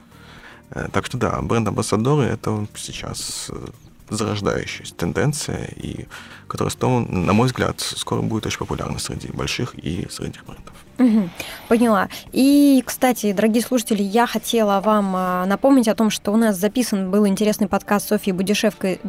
Э, 0.71 0.89
так 0.93 1.07
что 1.07 1.19
да, 1.19 1.43
бренд-амбассадоры— 1.43 2.23
это 2.35 2.67
сейчас 2.77 3.51
э, 3.51 3.67
зарождающаяся 4.09 4.95
тенденция, 4.95 5.65
и 5.77 6.07
которая, 6.49 6.72
на 7.09 7.32
мой 7.32 7.47
взгляд, 7.47 7.80
скоро 7.80 8.22
будет 8.22 8.47
очень 8.47 8.59
популярна 8.59 8.99
среди 8.99 9.28
больших 9.28 9.74
и 9.74 10.07
средних 10.11 10.45
брендов. 10.45 10.74
Угу, 10.99 11.28
поняла. 11.68 12.09
И, 12.32 12.82
кстати, 12.86 13.32
дорогие 13.32 13.62
слушатели, 13.62 14.03
я 14.03 14.28
хотела 14.28 14.80
вам 14.80 15.12
а, 15.16 15.45
напомнить 15.45 15.88
о 15.88 15.95
том, 15.97 16.09
что 16.09 16.30
у 16.30 16.36
нас 16.36 16.57
записан 16.57 17.11
был 17.11 17.26
интересный 17.26 17.66
подкаст 17.66 18.09
Софьи 18.09 18.32
Будишевской, 18.32 19.01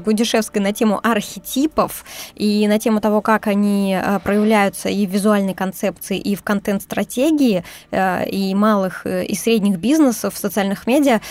на 0.56 0.74
тему 0.74 1.00
архетипов 1.04 2.04
и 2.34 2.68
на 2.68 2.80
тему 2.80 3.02
того, 3.02 3.22
как 3.22 3.46
они 3.46 3.94
а, 3.96 4.18
проявляются 4.18 4.90
и 4.90 5.06
в 5.06 5.12
визуальной 5.12 5.54
концепции, 5.54 6.18
и 6.18 6.36
в 6.36 6.42
контент-стратегии, 6.42 7.64
а, 7.92 8.24
и 8.24 8.56
малых, 8.56 9.06
э, 9.06 9.26
и 9.26 9.36
средних 9.36 9.78
бизнесов 9.78 10.34
в 10.34 10.38
социальных 10.38 10.88
медиа. 10.88 11.22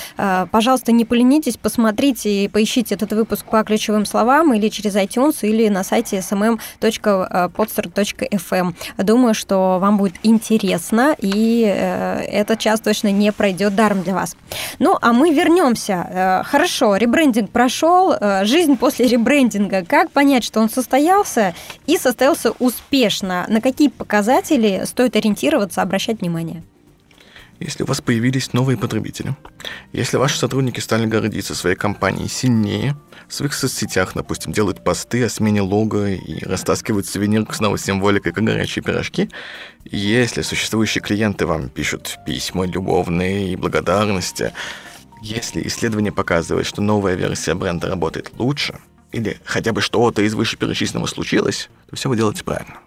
Пожалуйста, 0.50 0.92
не 0.92 1.04
поленитесь, 1.04 1.56
посмотрите 1.56 2.44
и 2.44 2.48
поищите 2.48 2.94
этот 2.94 3.12
выпуск 3.12 3.46
по 3.46 3.62
ключевым 3.64 4.06
словам 4.06 4.54
или 4.54 4.68
через 4.68 4.94
iTunes, 4.94 5.38
или 5.42 5.68
на 5.68 5.82
сайте 5.82 5.93
smm.podster.fm. 6.00 8.74
Думаю, 8.98 9.34
что 9.34 9.78
вам 9.80 9.96
будет 9.96 10.16
интересно, 10.22 11.16
и 11.18 11.64
э, 11.64 12.24
этот 12.24 12.58
час 12.58 12.80
точно 12.80 13.12
не 13.12 13.32
пройдет 13.32 13.74
даром 13.74 14.02
для 14.02 14.14
вас. 14.14 14.36
Ну, 14.78 14.98
а 15.00 15.12
мы 15.12 15.32
вернемся. 15.32 16.06
Э, 16.10 16.42
хорошо, 16.44 16.96
ребрендинг 16.96 17.50
прошел, 17.50 18.12
э, 18.12 18.44
жизнь 18.44 18.76
после 18.76 19.06
ребрендинга. 19.06 19.84
Как 19.84 20.10
понять, 20.10 20.44
что 20.44 20.60
он 20.60 20.70
состоялся 20.70 21.54
и 21.86 21.98
состоялся 21.98 22.52
успешно? 22.58 23.44
На 23.48 23.60
какие 23.60 23.88
показатели 23.88 24.82
стоит 24.84 25.16
ориентироваться, 25.16 25.82
обращать 25.82 26.20
внимание? 26.20 26.62
Если 27.64 27.82
у 27.82 27.86
вас 27.86 28.02
появились 28.02 28.52
новые 28.52 28.76
потребители, 28.76 29.34
если 29.94 30.18
ваши 30.18 30.36
сотрудники 30.36 30.80
стали 30.80 31.06
гордиться 31.06 31.54
своей 31.54 31.76
компанией 31.76 32.28
сильнее, 32.28 32.94
в 33.26 33.32
своих 33.32 33.54
соцсетях, 33.54 34.12
допустим, 34.14 34.52
делают 34.52 34.84
посты 34.84 35.24
о 35.24 35.30
смене 35.30 35.62
лого 35.62 36.10
и 36.10 36.44
растаскивают 36.44 37.06
сувенир 37.06 37.46
с 37.50 37.60
новой 37.60 37.78
символикой, 37.78 38.32
как 38.32 38.44
горячие 38.44 38.82
пирожки, 38.82 39.30
если 39.86 40.42
существующие 40.42 41.00
клиенты 41.00 41.46
вам 41.46 41.70
пишут 41.70 42.18
письма 42.26 42.66
любовные 42.66 43.54
и 43.54 43.56
благодарности, 43.56 44.52
если 45.22 45.66
исследование 45.66 46.12
показывает, 46.12 46.66
что 46.66 46.82
новая 46.82 47.14
версия 47.14 47.54
бренда 47.54 47.88
работает 47.88 48.30
лучше, 48.36 48.78
или 49.10 49.38
хотя 49.42 49.72
бы 49.72 49.80
что-то 49.80 50.20
из 50.20 50.34
вышеперечисленного 50.34 51.06
случилось, 51.06 51.70
то 51.88 51.96
все 51.96 52.10
вы 52.10 52.16
делаете 52.18 52.44
правильно. 52.44 52.80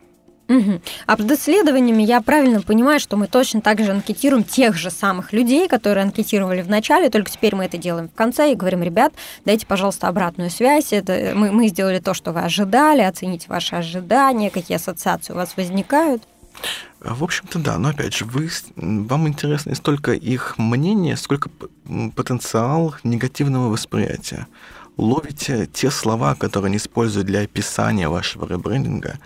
Угу. 0.49 0.81
А 1.07 1.17
под 1.17 1.31
исследованиями 1.31 2.03
я 2.03 2.21
правильно 2.21 2.61
понимаю, 2.61 2.99
что 2.99 3.17
мы 3.17 3.27
точно 3.27 3.61
так 3.61 3.79
же 3.79 3.91
анкетируем 3.91 4.43
тех 4.43 4.75
же 4.75 4.91
самых 4.91 5.33
людей, 5.33 5.67
которые 5.67 6.03
анкетировали 6.03 6.61
в 6.61 6.69
начале, 6.69 7.09
только 7.09 7.29
теперь 7.29 7.55
мы 7.55 7.65
это 7.65 7.77
делаем 7.77 8.07
в 8.07 8.13
конце 8.13 8.51
и 8.51 8.55
говорим, 8.55 8.81
ребят, 8.81 9.13
дайте, 9.45 9.65
пожалуйста, 9.65 10.07
обратную 10.07 10.49
связь. 10.49 10.93
Это, 10.93 11.33
мы, 11.35 11.51
мы 11.51 11.67
сделали 11.67 11.99
то, 11.99 12.13
что 12.13 12.31
вы 12.31 12.41
ожидали, 12.41 13.01
оцените 13.01 13.47
ваши 13.49 13.75
ожидания, 13.75 14.49
какие 14.49 14.77
ассоциации 14.77 15.33
у 15.33 15.35
вас 15.35 15.57
возникают. 15.57 16.23
В 16.99 17.23
общем-то, 17.23 17.59
да, 17.59 17.77
но 17.77 17.89
опять 17.89 18.15
же, 18.15 18.25
вы, 18.25 18.49
вам 18.75 19.27
интересно 19.27 19.69
не 19.69 19.75
столько 19.75 20.13
их 20.13 20.57
мнение, 20.57 21.15
сколько 21.15 21.49
потенциал 22.15 22.95
негативного 23.03 23.69
восприятия. 23.69 24.47
Ловите 24.97 25.67
те 25.71 25.91
слова, 25.91 26.33
которые 26.33 26.69
они 26.69 26.77
используют 26.77 27.27
для 27.27 27.41
описания 27.41 28.09
вашего 28.09 28.47
ребрендинга, 28.47 29.11
а, 29.11 29.21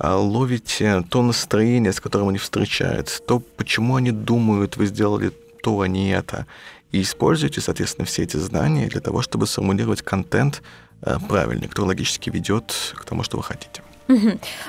ловите 0.00 1.04
то 1.08 1.22
настроение, 1.22 1.92
с 1.92 2.00
которым 2.00 2.28
они 2.28 2.38
встречаются, 2.38 3.22
то, 3.22 3.40
почему 3.40 3.96
они 3.96 4.10
думают, 4.10 4.76
вы 4.76 4.86
сделали 4.86 5.30
то, 5.62 5.80
а 5.80 5.88
не 5.88 6.10
это. 6.10 6.46
И 6.92 7.02
используйте, 7.02 7.60
соответственно, 7.60 8.06
все 8.06 8.22
эти 8.22 8.36
знания 8.36 8.86
для 8.86 9.00
того, 9.00 9.22
чтобы 9.22 9.46
сформулировать 9.46 10.02
контент 10.02 10.62
а, 11.02 11.18
правильный, 11.18 11.68
который 11.68 11.86
логически 11.86 12.30
ведет 12.30 12.94
к 12.94 13.04
тому, 13.04 13.22
что 13.22 13.36
вы 13.36 13.42
хотите. 13.42 13.82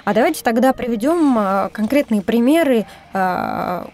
А 0.05 0.13
давайте 0.13 0.43
тогда 0.43 0.71
приведем 0.71 1.37
а, 1.37 1.69
конкретные 1.69 2.21
примеры 2.21 2.85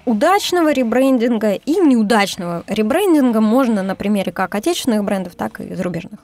удачного 0.06 0.72
ребрендинга 0.72 1.54
и 1.54 1.76
неудачного 1.76 2.64
ребрендинга. 2.68 3.42
Можно 3.42 3.84
на 3.84 3.96
примере 3.96 4.32
как 4.32 4.56
отечественных 4.56 5.04
брендов, 5.04 5.36
так 5.36 5.60
и 5.60 5.74
зарубежных. 5.74 6.20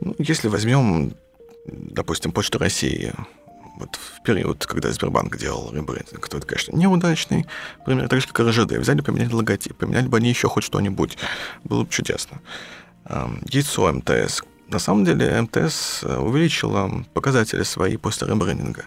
Ну, 0.00 0.14
если 0.18 0.48
возьмем, 0.48 1.14
допустим, 1.66 2.32
Почту 2.32 2.58
России, 2.58 3.12
вот 3.76 3.96
в 3.96 4.22
период, 4.22 4.64
когда 4.66 4.90
Сбербанк 4.90 5.36
делал 5.36 5.72
ребрендинг, 5.72 6.28
то 6.28 6.38
это, 6.38 6.46
конечно, 6.46 6.76
неудачный 6.76 7.46
пример, 7.84 8.08
так 8.08 8.20
же, 8.20 8.26
как 8.28 8.46
РЖД. 8.46 8.72
Взяли, 8.72 9.00
поменяли 9.00 9.32
логотип, 9.32 9.76
поменяли 9.76 10.08
бы 10.08 10.16
они 10.16 10.28
еще 10.28 10.48
хоть 10.48 10.64
что-нибудь, 10.64 11.18
было 11.64 11.84
бы 11.84 11.90
чудесно. 11.90 12.40
Яйцо 13.50 13.92
МТС. 13.92 14.42
На 14.68 14.78
самом 14.80 15.04
деле 15.04 15.40
МТС 15.42 16.02
э, 16.02 16.18
увеличила 16.18 17.04
показатели 17.14 17.62
свои 17.62 17.96
после 17.96 18.26
ребрендинга. 18.26 18.84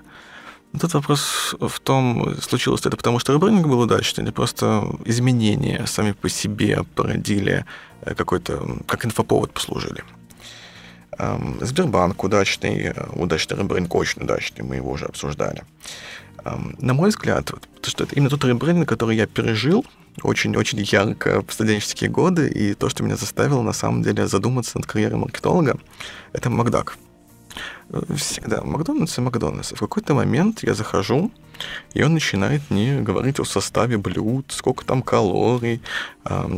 Тут 0.80 0.94
вопрос 0.94 1.56
в 1.60 1.80
том, 1.80 2.36
случилось 2.42 2.86
это 2.86 2.98
потому, 2.98 3.20
что 3.20 3.34
ребрендинг 3.34 3.66
был 3.66 3.80
удачный, 3.80 4.26
или 4.26 4.32
просто 4.32 4.84
изменения 5.06 5.86
сами 5.88 6.12
по 6.12 6.28
себе 6.28 6.84
породили 6.96 7.66
э, 8.02 8.14
какой-то, 8.14 8.80
как 8.88 9.06
инфоповод 9.06 9.54
послужили. 9.54 10.04
Эм, 11.20 11.58
Сбербанк 11.62 12.24
удачный, 12.24 12.94
э, 12.96 13.08
удачный 13.14 13.58
ребрендинг, 13.58 13.94
очень 13.94 14.24
удачный, 14.24 14.64
мы 14.64 14.78
его 14.78 14.92
уже 14.92 15.06
обсуждали. 15.06 15.64
Эм, 16.46 16.76
на 16.80 16.94
мой 16.94 17.10
взгляд, 17.10 17.52
то, 17.82 17.90
что 17.90 18.06
это 18.06 18.16
именно 18.16 18.30
тот 18.30 18.46
ребрендинг, 18.46 18.88
который 18.88 19.18
я 19.18 19.28
пережил 19.28 19.86
очень-очень 20.24 20.80
ярко 20.80 21.44
в 21.46 21.52
студенческие 21.52 22.10
годы, 22.10 22.48
и 22.48 22.74
то, 22.74 22.88
что 22.90 23.04
меня 23.04 23.18
заставило 23.18 23.62
на 23.62 23.74
самом 23.74 24.02
деле 24.02 24.28
задуматься 24.28 24.78
над 24.78 24.88
карьерой 24.88 25.20
маркетолога, 25.20 25.78
это 26.34 26.50
Макдак 26.50 26.98
всегда 28.16 28.62
Макдональдс 28.64 29.18
и 29.18 29.22
Макдональдс. 29.22 29.72
В 29.74 29.80
какой-то 29.80 30.14
момент 30.14 30.64
я 30.64 30.74
захожу, 30.74 31.32
и 31.94 32.04
он 32.04 32.14
начинает 32.14 32.62
мне 32.70 33.02
говорить 33.02 33.40
о 33.40 33.46
составе 33.46 33.98
блюд, 33.98 34.46
сколько 34.50 34.86
там 34.86 35.02
калорий. 35.02 35.82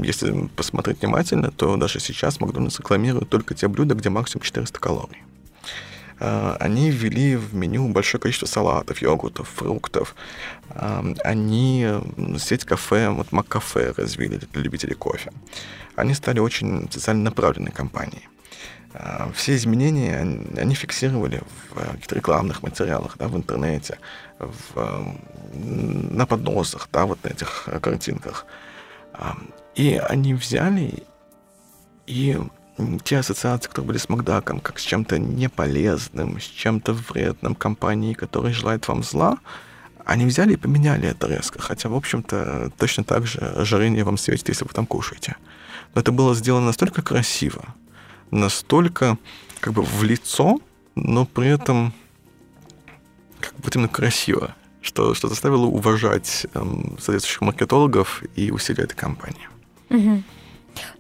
Если 0.04 0.48
посмотреть 0.56 1.02
внимательно, 1.02 1.52
то 1.52 1.76
даже 1.78 2.00
сейчас 2.00 2.40
Макдональдс 2.40 2.80
рекламирует 2.80 3.30
только 3.30 3.54
те 3.54 3.68
блюда, 3.68 3.96
где 3.96 4.10
максимум 4.10 4.44
400 4.44 4.80
калорий. 4.80 5.24
А, 6.22 6.56
они 6.60 6.92
ввели 6.92 7.36
в 7.36 7.56
меню 7.56 7.88
большое 7.88 8.22
количество 8.22 8.46
салатов, 8.46 9.02
йогуртов, 9.02 9.50
фруктов. 9.50 10.16
Они 11.24 11.88
сеть 12.40 12.64
кафе, 12.64 13.10
вот 13.10 13.32
Маккафе 13.32 13.94
развили 13.98 14.38
для 14.38 14.62
любителей 14.62 14.96
кофе. 14.96 15.32
Они 15.96 16.14
стали 16.14 16.40
очень 16.40 16.90
социально 16.92 17.24
направленной 17.24 17.72
компанией. 17.72 18.28
А, 18.94 19.32
все 19.34 19.56
изменения 19.56 20.18
они 20.58 20.76
фиксировали 20.76 21.42
в 21.70 21.78
э, 21.78 21.92
каких-то 21.92 22.16
рекламных 22.16 22.62
материалах, 22.62 23.16
да, 23.18 23.28
в 23.30 23.38
интернете, 23.38 23.98
в, 24.42 25.16
на 25.54 26.26
подносах, 26.26 26.90
да, 26.92 27.06
вот 27.06 27.24
на 27.24 27.30
этих 27.30 27.64
э, 27.68 27.80
картинках. 27.80 28.46
И 29.76 30.02
они 30.10 30.34
взяли 30.34 31.04
И 32.08 32.38
те 33.04 33.20
ассоциации, 33.20 33.70
которые 33.70 33.88
были 33.88 33.98
с 33.98 34.10
Макдаком, 34.10 34.60
как 34.60 34.80
с 34.80 34.84
чем-то 34.84 35.20
неполезным, 35.20 36.40
с 36.40 36.44
чем-то 36.44 36.94
вредным 36.94 37.56
компании, 37.56 38.14
которая 38.14 38.54
желает 38.54 38.88
вам 38.88 39.04
зла, 39.04 39.38
они 40.06 40.26
взяли 40.26 40.54
и 40.54 40.58
поменяли 40.58 41.08
это 41.08 41.28
резко. 41.28 41.62
Хотя, 41.62 41.90
в 41.90 41.96
общем-то, 41.96 42.72
точно 42.78 43.04
так 43.04 43.28
же 43.28 43.40
ожирение 43.40 44.04
вам 44.04 44.18
светит, 44.18 44.50
если 44.50 44.64
вы 44.66 44.72
там 44.74 44.86
кушаете. 44.86 45.36
Но 45.94 46.02
это 46.02 46.12
было 46.12 46.34
сделано 46.34 46.68
настолько 46.68 47.02
красиво, 47.02 47.64
настолько 48.32 49.18
как 49.60 49.74
бы 49.74 49.84
в 49.84 50.04
лицо, 50.04 50.60
но 50.96 51.26
при 51.26 51.48
этом 51.50 51.94
как 53.42 53.56
бы 53.56 53.70
именно 53.74 53.88
красиво, 53.88 54.56
что, 54.82 55.14
что 55.14 55.28
заставило 55.28 55.66
уважать 55.66 56.48
эм, 56.54 56.98
соответствующих 57.00 57.42
маркетологов 57.42 58.24
и 58.36 58.52
усилия 58.52 58.84
этой 58.86 58.96
компании. 58.96 59.48
Угу. 59.90 60.24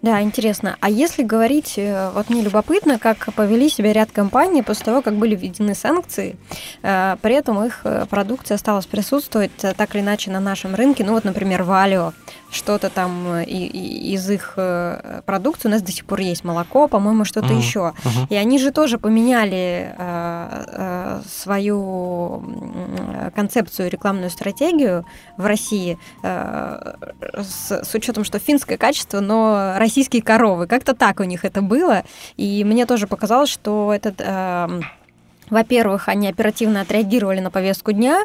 Да, 0.01 0.21
интересно. 0.21 0.77
А 0.79 0.89
если 0.89 1.23
говорить, 1.23 1.73
э, 1.77 2.11
вот 2.13 2.29
мне 2.29 2.41
любопытно, 2.41 2.97
как 2.97 3.33
повели 3.33 3.69
себя 3.69 3.93
ряд 3.93 4.11
компаний 4.11 4.63
после 4.63 4.85
того, 4.85 5.01
как 5.01 5.15
были 5.15 5.35
введены 5.35 5.75
санкции, 5.75 6.37
э, 6.81 7.17
при 7.21 7.35
этом 7.35 7.63
их 7.63 7.81
э, 7.83 8.05
продукция 8.09 8.55
осталась 8.55 8.85
присутствовать 8.85 9.51
так 9.55 9.95
или 9.95 10.01
иначе 10.01 10.31
на 10.31 10.39
нашем 10.39 10.75
рынке. 10.75 11.03
Ну 11.03 11.13
вот, 11.13 11.23
например, 11.23 11.63
Валио, 11.63 12.13
что-то 12.49 12.89
там 12.89 13.37
из 13.41 14.29
их 14.29 14.57
продукции 15.25 15.67
у 15.67 15.71
нас 15.71 15.81
до 15.81 15.91
сих 15.91 16.05
пор 16.05 16.19
есть 16.19 16.43
молоко, 16.43 16.87
по-моему, 16.87 17.23
что-то 17.23 17.47
uh-huh. 17.47 17.57
еще. 17.57 17.93
Uh-huh. 18.03 18.27
И 18.29 18.35
они 18.35 18.59
же 18.59 18.71
тоже 18.71 18.97
поменяли 18.97 19.95
свою 21.29 22.43
концепцию, 23.33 23.89
рекламную 23.89 24.29
стратегию 24.29 25.05
в 25.37 25.45
России 25.45 25.97
с, 26.23 27.83
с 27.83 27.93
учетом, 27.93 28.25
что 28.25 28.37
финское 28.39 28.77
качество, 28.77 29.21
но 29.21 29.60
российские 29.77 30.21
коровы. 30.21 30.67
Как-то 30.67 30.93
так 30.93 31.19
у 31.19 31.23
них 31.23 31.45
это 31.45 31.61
было. 31.61 32.03
И 32.37 32.63
мне 32.63 32.85
тоже 32.85 33.07
показалось, 33.07 33.49
что 33.49 33.93
этот... 33.93 34.15
Э, 34.19 34.81
во-первых, 35.49 36.07
они 36.07 36.29
оперативно 36.29 36.79
отреагировали 36.81 37.41
на 37.41 37.51
повестку 37.51 37.91
дня, 37.91 38.23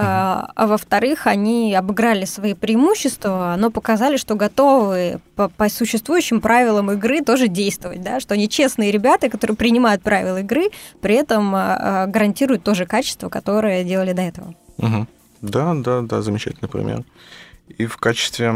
а, 0.00 0.52
а 0.54 0.66
во-вторых, 0.68 1.26
они 1.26 1.74
обыграли 1.74 2.24
свои 2.24 2.54
преимущества, 2.54 3.56
но 3.58 3.70
показали, 3.70 4.16
что 4.16 4.36
готовы 4.36 5.20
по, 5.34 5.48
по 5.48 5.68
существующим 5.68 6.40
правилам 6.40 6.92
игры 6.92 7.20
тоже 7.20 7.48
действовать, 7.48 8.02
да, 8.02 8.20
что 8.20 8.34
они 8.34 8.48
честные 8.48 8.92
ребята, 8.92 9.28
которые 9.28 9.56
принимают 9.56 10.02
правила 10.02 10.38
игры, 10.38 10.70
при 11.00 11.16
этом 11.16 11.52
а, 11.54 12.04
а, 12.04 12.06
гарантируют 12.06 12.62
то 12.62 12.74
же 12.74 12.86
качество, 12.86 13.28
которое 13.28 13.82
делали 13.82 14.12
до 14.12 14.22
этого. 14.22 14.54
Угу. 14.76 15.06
Да, 15.42 15.74
да, 15.74 16.02
да, 16.02 16.22
замечательный 16.22 16.68
пример. 16.68 17.02
И 17.66 17.86
в 17.86 17.96
качестве 17.96 18.54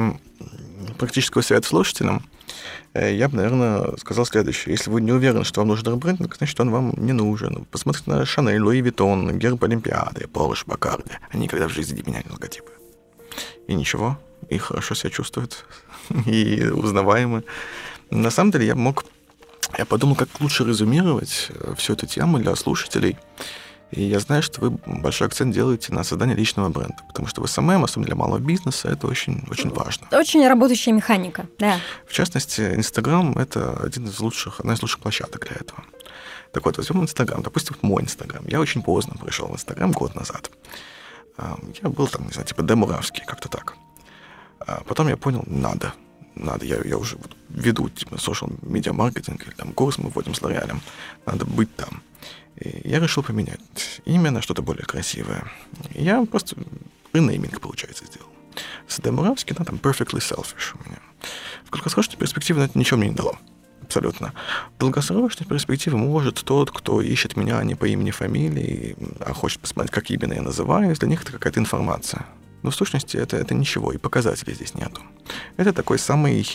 практического 0.98 1.42
совета 1.42 1.68
слушателям 1.68 2.22
Э, 2.94 3.14
я 3.14 3.28
бы, 3.28 3.36
наверное, 3.36 3.96
сказал 3.96 4.26
следующее. 4.26 4.72
Если 4.72 4.90
вы 4.90 5.00
не 5.00 5.12
уверены, 5.12 5.44
что 5.44 5.60
вам 5.60 5.68
нужен 5.68 5.94
ребрендинг, 5.94 6.36
значит, 6.36 6.58
он 6.60 6.70
вам 6.70 6.92
не 6.96 7.12
нужен. 7.12 7.66
Посмотрите 7.70 8.10
на 8.10 8.24
Chanel, 8.26 8.60
Louis 8.60 8.80
Vuitton, 8.80 9.38
Герб 9.38 9.62
Олимпиады, 9.64 10.26
Porsche, 10.28 10.66
Bacardi. 10.66 11.12
Они 11.30 11.44
никогда 11.44 11.68
в 11.68 11.72
жизни 11.72 11.96
не 11.96 12.02
меняли 12.02 12.28
логотипы. 12.28 12.72
И 13.66 13.74
ничего, 13.74 14.18
и 14.48 14.58
хорошо 14.58 14.94
себя 14.94 15.10
чувствуют, 15.10 15.64
и 16.26 16.64
узнаваемы. 16.64 17.44
На 18.10 18.30
самом 18.30 18.50
деле 18.50 18.66
я 18.66 18.74
мог... 18.74 19.04
Я 19.78 19.86
подумал, 19.86 20.16
как 20.16 20.28
лучше 20.40 20.64
резюмировать 20.64 21.48
э, 21.48 21.74
всю 21.78 21.94
эту 21.94 22.06
тему 22.06 22.38
для 22.38 22.54
слушателей– 22.56 23.16
и 23.92 24.02
я 24.02 24.20
знаю, 24.20 24.42
что 24.42 24.60
вы 24.60 24.70
большой 24.86 25.28
акцент 25.28 25.54
делаете 25.54 25.92
на 25.92 26.02
создание 26.02 26.34
личного 26.34 26.70
бренда, 26.70 26.96
потому 27.06 27.28
что 27.28 27.42
в 27.42 27.46
SMM, 27.46 27.84
особенно 27.84 28.06
для 28.06 28.16
малого 28.16 28.38
бизнеса, 28.38 28.88
это 28.88 29.06
очень, 29.06 29.44
очень 29.50 29.70
важно. 29.70 30.08
Очень 30.12 30.46
работающая 30.48 30.92
механика, 30.92 31.46
да. 31.58 31.78
В 32.06 32.12
частности, 32.12 32.74
Инстаграм— 32.74 33.32
это 33.38 33.78
один 33.82 34.06
из 34.06 34.18
лучших, 34.18 34.60
одна 34.60 34.74
из 34.74 34.82
лучших 34.82 35.00
площадок 35.00 35.46
для 35.46 35.56
этого. 35.56 35.84
Так 36.52 36.64
вот, 36.64 36.76
возьмем 36.78 37.02
Инстаграм. 37.02 37.42
Допустим, 37.42 37.76
мой 37.82 38.02
Инстаграм. 38.02 38.46
Я 38.46 38.60
очень 38.60 38.82
поздно 38.82 39.14
пришел 39.22 39.48
в 39.48 39.52
Инстаграм, 39.52 39.92
год 39.92 40.14
назад. 40.14 40.50
Я 41.82 41.88
был 41.88 42.06
там, 42.06 42.26
не 42.26 42.32
знаю, 42.32 42.46
типа 42.46 42.62
Демуравский, 42.62 43.24
как-то 43.26 43.48
так. 43.48 43.74
А 44.60 44.82
потом 44.86 45.08
я 45.08 45.16
понял, 45.16 45.44
надо. 45.46 45.92
Надо, 46.34 46.64
я, 46.64 46.78
я 46.84 46.96
уже 46.96 47.18
веду 47.50 47.88
типа 47.90 48.14
social 48.14 48.52
медиа 48.62 48.92
маркетинг 48.92 49.46
или 49.46 49.54
там 49.54 49.72
курс 49.72 49.98
мы 49.98 50.08
вводим 50.08 50.34
с 50.34 50.40
Лореалем. 50.40 50.80
Надо 51.26 51.44
быть 51.44 51.74
там. 51.76 52.02
Я 52.84 53.00
решил 53.00 53.22
поменять 53.22 53.60
имя 54.04 54.30
на 54.30 54.42
что-то 54.42 54.62
более 54.62 54.84
красивое. 54.84 55.50
Я 55.90 56.24
просто 56.24 56.56
ренейминг, 57.12 57.60
получается, 57.60 58.04
сделал. 58.06 58.28
С 58.88 59.00
Демуравски, 59.00 59.54
да, 59.54 59.64
там 59.64 59.76
Perfectly 59.76 60.20
Selfish 60.20 60.74
у 60.74 60.88
меня. 60.88 60.98
В 61.64 61.70
краткосрочной 61.70 62.18
перспективе 62.18 62.64
это 62.64 62.78
ничего 62.78 62.98
мне 62.98 63.08
не 63.08 63.14
дало. 63.14 63.38
Абсолютно. 63.82 64.32
В 64.76 64.78
долгосрочной 64.78 65.46
перспективе 65.46 65.96
может 65.96 66.42
тот, 66.44 66.70
кто 66.70 67.00
ищет 67.02 67.36
меня 67.36 67.62
не 67.64 67.74
по 67.74 67.86
имени, 67.86 68.10
фамилии, 68.10 68.96
а 69.20 69.32
хочет 69.32 69.60
посмотреть, 69.60 69.92
как 69.92 70.10
именно 70.10 70.34
я 70.34 70.42
называюсь, 70.42 70.98
для 70.98 71.08
них 71.08 71.22
это 71.22 71.32
какая-то 71.32 71.60
информация. 71.60 72.24
Но 72.62 72.70
в 72.70 72.74
сущности 72.74 73.16
это, 73.16 73.36
это 73.36 73.54
ничего, 73.54 73.92
и 73.92 73.98
показателей 73.98 74.54
здесь 74.54 74.74
нету. 74.74 75.02
Это 75.56 75.72
такой 75.72 75.98
самый, 75.98 76.46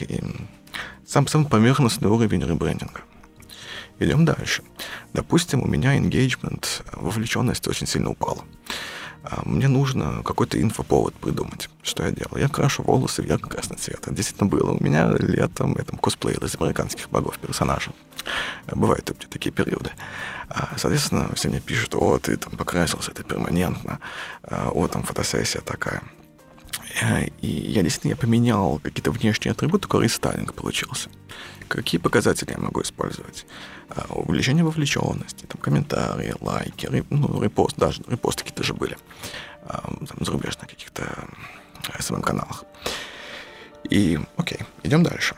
сам, 1.06 1.28
самый 1.28 1.48
поверхностный 1.48 2.10
уровень 2.10 2.44
ребрендинга. 2.44 3.02
Идем 4.00 4.26
дальше. 4.26 4.64
Допустим, 5.14 5.64
у 5.64 5.68
меня 5.68 5.98
engagement, 5.98 6.66
вовлеченность 6.94 7.68
очень 7.68 7.88
сильно 7.88 8.12
упала. 8.12 8.44
А, 9.24 9.42
мне 9.44 9.68
нужно 9.68 10.22
какой-то 10.24 10.62
инфоповод 10.62 11.16
придумать. 11.16 11.70
Что 11.82 12.04
я 12.04 12.12
делал? 12.12 12.38
Я 12.38 12.48
крашу 12.48 12.84
волосы 12.84 13.24
в 13.24 13.26
ярко-красный 13.26 13.78
цвет. 13.78 14.00
Это 14.02 14.14
действительно 14.14 14.50
было. 14.50 14.72
У 14.72 14.84
меня 14.84 15.10
летом 15.18 15.76
я 15.78 15.84
там 15.84 15.98
косплеил 15.98 16.44
из 16.44 16.56
американских 16.56 17.10
богов 17.10 17.40
персонажей. 17.40 17.94
Бывают 18.72 19.12
такие 19.30 19.52
периоды. 19.52 19.92
А, 20.50 20.70
соответственно, 20.78 21.30
все 21.34 21.50
мне 21.50 21.60
пишут, 21.60 21.96
о, 21.96 22.20
ты 22.20 22.38
там 22.38 22.56
покрасился, 22.56 23.12
это 23.12 23.24
перманентно. 23.24 24.00
А, 24.44 24.70
о, 24.70 24.88
там 24.88 25.04
фотосессия 25.04 25.62
такая. 25.62 26.04
И 27.42 27.48
я 27.48 27.84
действительно 27.84 28.12
я 28.12 28.16
поменял 28.16 28.80
какие-то 28.80 29.12
внешние 29.12 29.52
атрибуты, 29.52 29.84
такой 29.84 30.06
рестайлинг 30.06 30.54
получился. 30.54 31.10
Какие 31.68 32.00
показатели 32.00 32.52
я 32.52 32.58
могу 32.58 32.82
использовать? 32.82 33.46
А, 33.90 34.14
увеличение 34.14 34.64
вовлеченности, 34.64 35.46
там, 35.46 35.62
комментарии, 35.62 36.34
лайки, 36.40 37.06
ну, 37.10 37.42
репост, 37.42 37.78
даже 37.78 38.04
репосты 38.08 38.44
какие-то 38.44 38.64
же 38.64 38.74
были 38.74 38.98
а, 39.64 39.82
там, 39.82 40.26
зарубежных 40.26 40.68
каких-то 40.68 41.04
SMM-каналах. 42.00 42.64
И, 43.90 44.20
окей, 44.36 44.60
идем 44.84 45.04
дальше. 45.04 45.36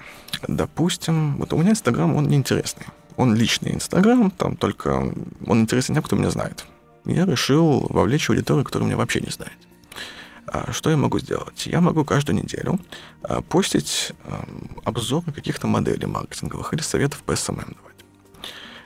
Допустим, 0.47 1.37
вот 1.37 1.53
у 1.53 1.57
меня 1.57 1.71
Инстаграм, 1.71 2.15
он 2.15 2.27
неинтересный. 2.27 2.85
Он 3.17 3.35
личный 3.35 3.73
Инстаграм, 3.73 4.31
там 4.31 4.55
только 4.55 5.13
он 5.45 5.61
интересен 5.61 5.93
тем, 5.93 6.03
кто 6.03 6.15
меня 6.15 6.29
знает. 6.31 6.65
Я 7.05 7.25
решил 7.25 7.85
вовлечь 7.89 8.29
аудиторию, 8.29 8.63
которая 8.63 8.87
меня 8.87 8.97
вообще 8.97 9.19
не 9.21 9.29
знает. 9.29 9.57
А 10.51 10.71
что 10.71 10.89
я 10.89 10.97
могу 10.97 11.19
сделать? 11.19 11.67
Я 11.67 11.79
могу 11.79 12.03
каждую 12.03 12.41
неделю 12.41 12.79
а, 13.21 13.41
постить 13.41 14.13
обзоры 14.83 15.31
каких-то 15.31 15.67
моделей 15.67 16.07
маркетинговых 16.07 16.73
или 16.73 16.81
советов 16.81 17.21
по 17.23 17.33
SMM 17.33 17.75
давать. 17.75 17.95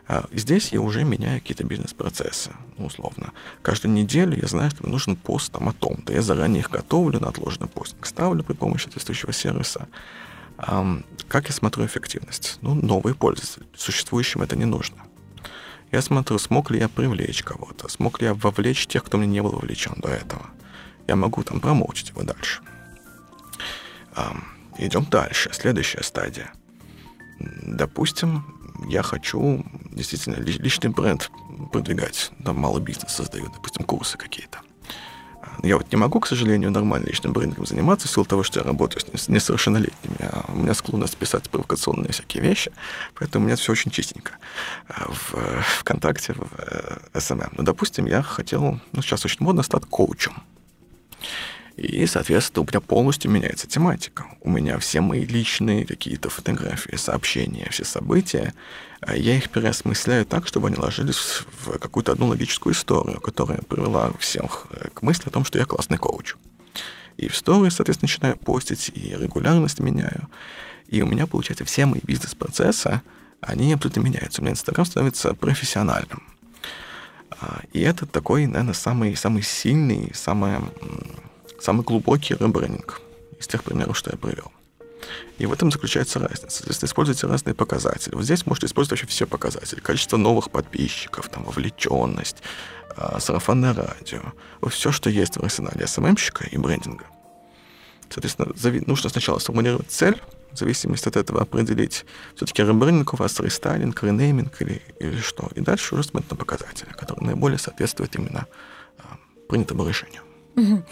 А, 0.07 0.25
здесь 0.33 0.73
я 0.73 0.81
уже 0.81 1.05
меняю 1.05 1.39
какие-то 1.39 1.63
бизнес-процессы, 1.63 2.51
ну, 2.77 2.87
условно. 2.87 3.31
Каждую 3.61 3.93
неделю 3.93 4.37
я 4.37 4.47
знаю, 4.47 4.71
что 4.71 4.83
мне 4.83 4.91
нужен 4.91 5.15
пост 5.15 5.53
там 5.53 5.69
о 5.69 5.73
том-то. 5.73 6.11
Я 6.11 6.21
заранее 6.21 6.59
их 6.59 6.69
готовлю 6.69 7.21
на 7.21 7.29
отложенный 7.29 7.69
постинг, 7.69 8.05
ставлю 8.05 8.43
при 8.43 8.53
помощи 8.53 8.83
соответствующего 8.83 9.31
сервиса. 9.31 9.87
Как 10.57 11.47
я 11.47 11.53
смотрю 11.53 11.85
эффективность? 11.85 12.57
Ну, 12.61 12.73
новые 12.73 13.15
пользователи. 13.15 13.65
Существующим 13.75 14.41
это 14.41 14.55
не 14.55 14.65
нужно. 14.65 14.97
Я 15.91 16.01
смотрю, 16.01 16.37
смог 16.39 16.71
ли 16.71 16.79
я 16.79 16.89
привлечь 16.89 17.43
кого-то, 17.43 17.87
смог 17.87 18.19
ли 18.19 18.27
я 18.27 18.33
вовлечь 18.33 18.87
тех, 18.87 19.03
кто 19.03 19.17
мне 19.17 19.27
не 19.27 19.41
был 19.41 19.51
вовлечен 19.51 19.93
до 19.97 20.09
этого 20.09 20.49
я 21.07 21.15
могу 21.15 21.43
там 21.43 21.59
промоучить 21.59 22.09
его 22.09 22.23
дальше. 22.23 22.61
Идем 24.77 25.05
дальше. 25.05 25.49
Следующая 25.53 26.03
стадия. 26.03 26.51
Допустим, 27.39 28.45
я 28.87 29.03
хочу 29.03 29.65
действительно 29.91 30.35
личный 30.35 30.89
бренд 30.89 31.29
продвигать, 31.71 32.31
там 32.43 32.57
малый 32.57 32.81
бизнес 32.81 33.13
создаю, 33.13 33.49
допустим, 33.49 33.85
курсы 33.85 34.17
какие-то. 34.17 34.59
Я 35.61 35.77
вот 35.77 35.91
не 35.91 35.97
могу, 35.97 36.19
к 36.19 36.27
сожалению, 36.27 36.71
нормально 36.71 37.05
личным 37.05 37.31
брендингом 37.31 37.65
заниматься 37.65 38.07
в 38.07 38.11
силу 38.11 38.25
того, 38.25 38.43
что 38.43 38.59
я 38.59 38.65
работаю 38.65 39.03
с 39.13 39.27
несовершеннолетними. 39.27 40.17
А 40.21 40.45
у 40.47 40.55
меня 40.55 40.73
склонность 40.73 41.15
писать 41.17 41.49
провокационные 41.49 42.11
всякие 42.11 42.41
вещи, 42.41 42.71
поэтому 43.13 43.45
у 43.45 43.47
меня 43.47 43.55
все 43.55 43.71
очень 43.71 43.91
чистенько 43.91 44.33
а, 44.87 45.05
в 45.09 45.35
ВКонтакте, 45.79 46.33
в 46.33 47.19
SMM. 47.19 47.41
Э, 47.41 47.47
Но, 47.57 47.63
допустим, 47.63 48.07
я 48.07 48.23
хотел, 48.23 48.79
ну, 48.91 49.01
сейчас 49.01 49.25
очень 49.25 49.43
модно 49.43 49.63
стать 49.63 49.85
коучем. 49.85 50.33
И, 51.75 52.05
соответственно, 52.05 52.63
у 52.63 52.67
меня 52.67 52.79
полностью 52.81 53.31
меняется 53.31 53.67
тематика. 53.67 54.27
У 54.41 54.49
меня 54.49 54.77
все 54.77 55.01
мои 55.01 55.25
личные 55.25 55.85
какие-то 55.85 56.29
фотографии, 56.29 56.95
сообщения, 56.95 57.67
все 57.71 57.83
события, 57.83 58.53
а 59.01 59.15
я 59.15 59.35
их 59.35 59.49
переосмысляю 59.49 60.25
так, 60.25 60.47
чтобы 60.47 60.67
они 60.67 60.77
ложились 60.77 61.43
в 61.63 61.79
какую-то 61.79 62.11
одну 62.11 62.27
логическую 62.27 62.73
историю, 62.73 63.19
которая 63.19 63.59
привела 63.59 64.13
всех 64.19 64.67
э, 64.69 64.89
к 64.93 65.01
мысли 65.01 65.27
о 65.27 65.31
том, 65.31 65.45
что 65.45 65.57
я 65.57 65.65
классный 65.65 65.97
коуч. 65.97 66.35
И 67.17 67.27
в 67.27 67.35
сторис, 67.35 67.75
соответственно, 67.75 68.09
начинаю 68.09 68.37
постить, 68.37 68.91
и 68.93 69.15
регулярность 69.15 69.79
меняю. 69.79 70.29
И 70.87 71.01
у 71.01 71.07
меня, 71.07 71.25
получается, 71.25 71.65
все 71.65 71.85
мои 71.85 72.01
бизнес-процессы, 72.03 73.01
они 73.41 73.73
абсолютно 73.73 74.01
меняются. 74.01 74.41
У 74.41 74.43
меня 74.43 74.53
Инстаграм 74.53 74.85
становится 74.85 75.33
профессиональным. 75.33 76.23
А, 77.39 77.61
и 77.71 77.81
это 77.81 78.05
такой, 78.05 78.45
наверное, 78.45 78.73
самый, 78.73 79.15
самый 79.15 79.43
сильный, 79.43 80.11
самый, 80.13 80.59
самый 81.59 81.83
глубокий 81.83 82.35
ребрендинг 82.35 83.01
из 83.39 83.47
тех 83.47 83.63
примеров, 83.63 83.97
что 83.97 84.11
я 84.11 84.17
привел. 84.17 84.51
И 85.37 85.45
в 85.45 85.53
этом 85.53 85.71
заключается 85.71 86.19
разница. 86.19 86.63
Если 86.67 86.85
используете 86.85 87.27
разные 87.27 87.53
показатели, 87.53 88.15
вот 88.15 88.23
здесь 88.23 88.45
можете 88.45 88.67
использовать 88.67 89.01
вообще 89.01 89.07
все 89.07 89.27
показатели. 89.27 89.79
Количество 89.79 90.17
новых 90.17 90.49
подписчиков, 90.51 91.27
там, 91.29 91.43
вовлеченность, 91.43 92.37
э, 92.95 93.19
сарафанное 93.19 93.73
радио. 93.73 94.21
Вот 94.61 94.73
все, 94.73 94.91
что 94.91 95.09
есть 95.09 95.37
в 95.37 95.43
арсенале 95.43 95.87
СММщика 95.87 96.45
и 96.45 96.57
брендинга. 96.57 97.05
Соответственно, 98.13 98.53
нужно 98.85 99.09
сначала 99.09 99.39
сформулировать 99.39 99.89
цель, 99.89 100.21
в 100.51 100.57
зависимости 100.57 101.07
от 101.07 101.17
этого 101.17 101.41
определить, 101.41 102.05
все-таки 102.35 102.61
ребрендинг 102.61 103.13
у 103.13 103.17
вас, 103.17 103.39
рестайлинг, 103.39 104.03
ренейминг 104.03 104.61
или, 104.61 104.81
или 104.99 105.19
что. 105.19 105.49
И 105.55 105.61
дальше 105.61 105.95
уже 105.95 106.03
смотреть 106.03 106.29
на 106.29 106.37
показатели, 106.37 106.89
которые 106.89 107.25
наиболее 107.25 107.57
соответствуют 107.57 108.15
именно 108.15 108.45
э, 108.99 109.01
принятому 109.49 109.87
решению. 109.87 110.21
Угу. 110.55 110.83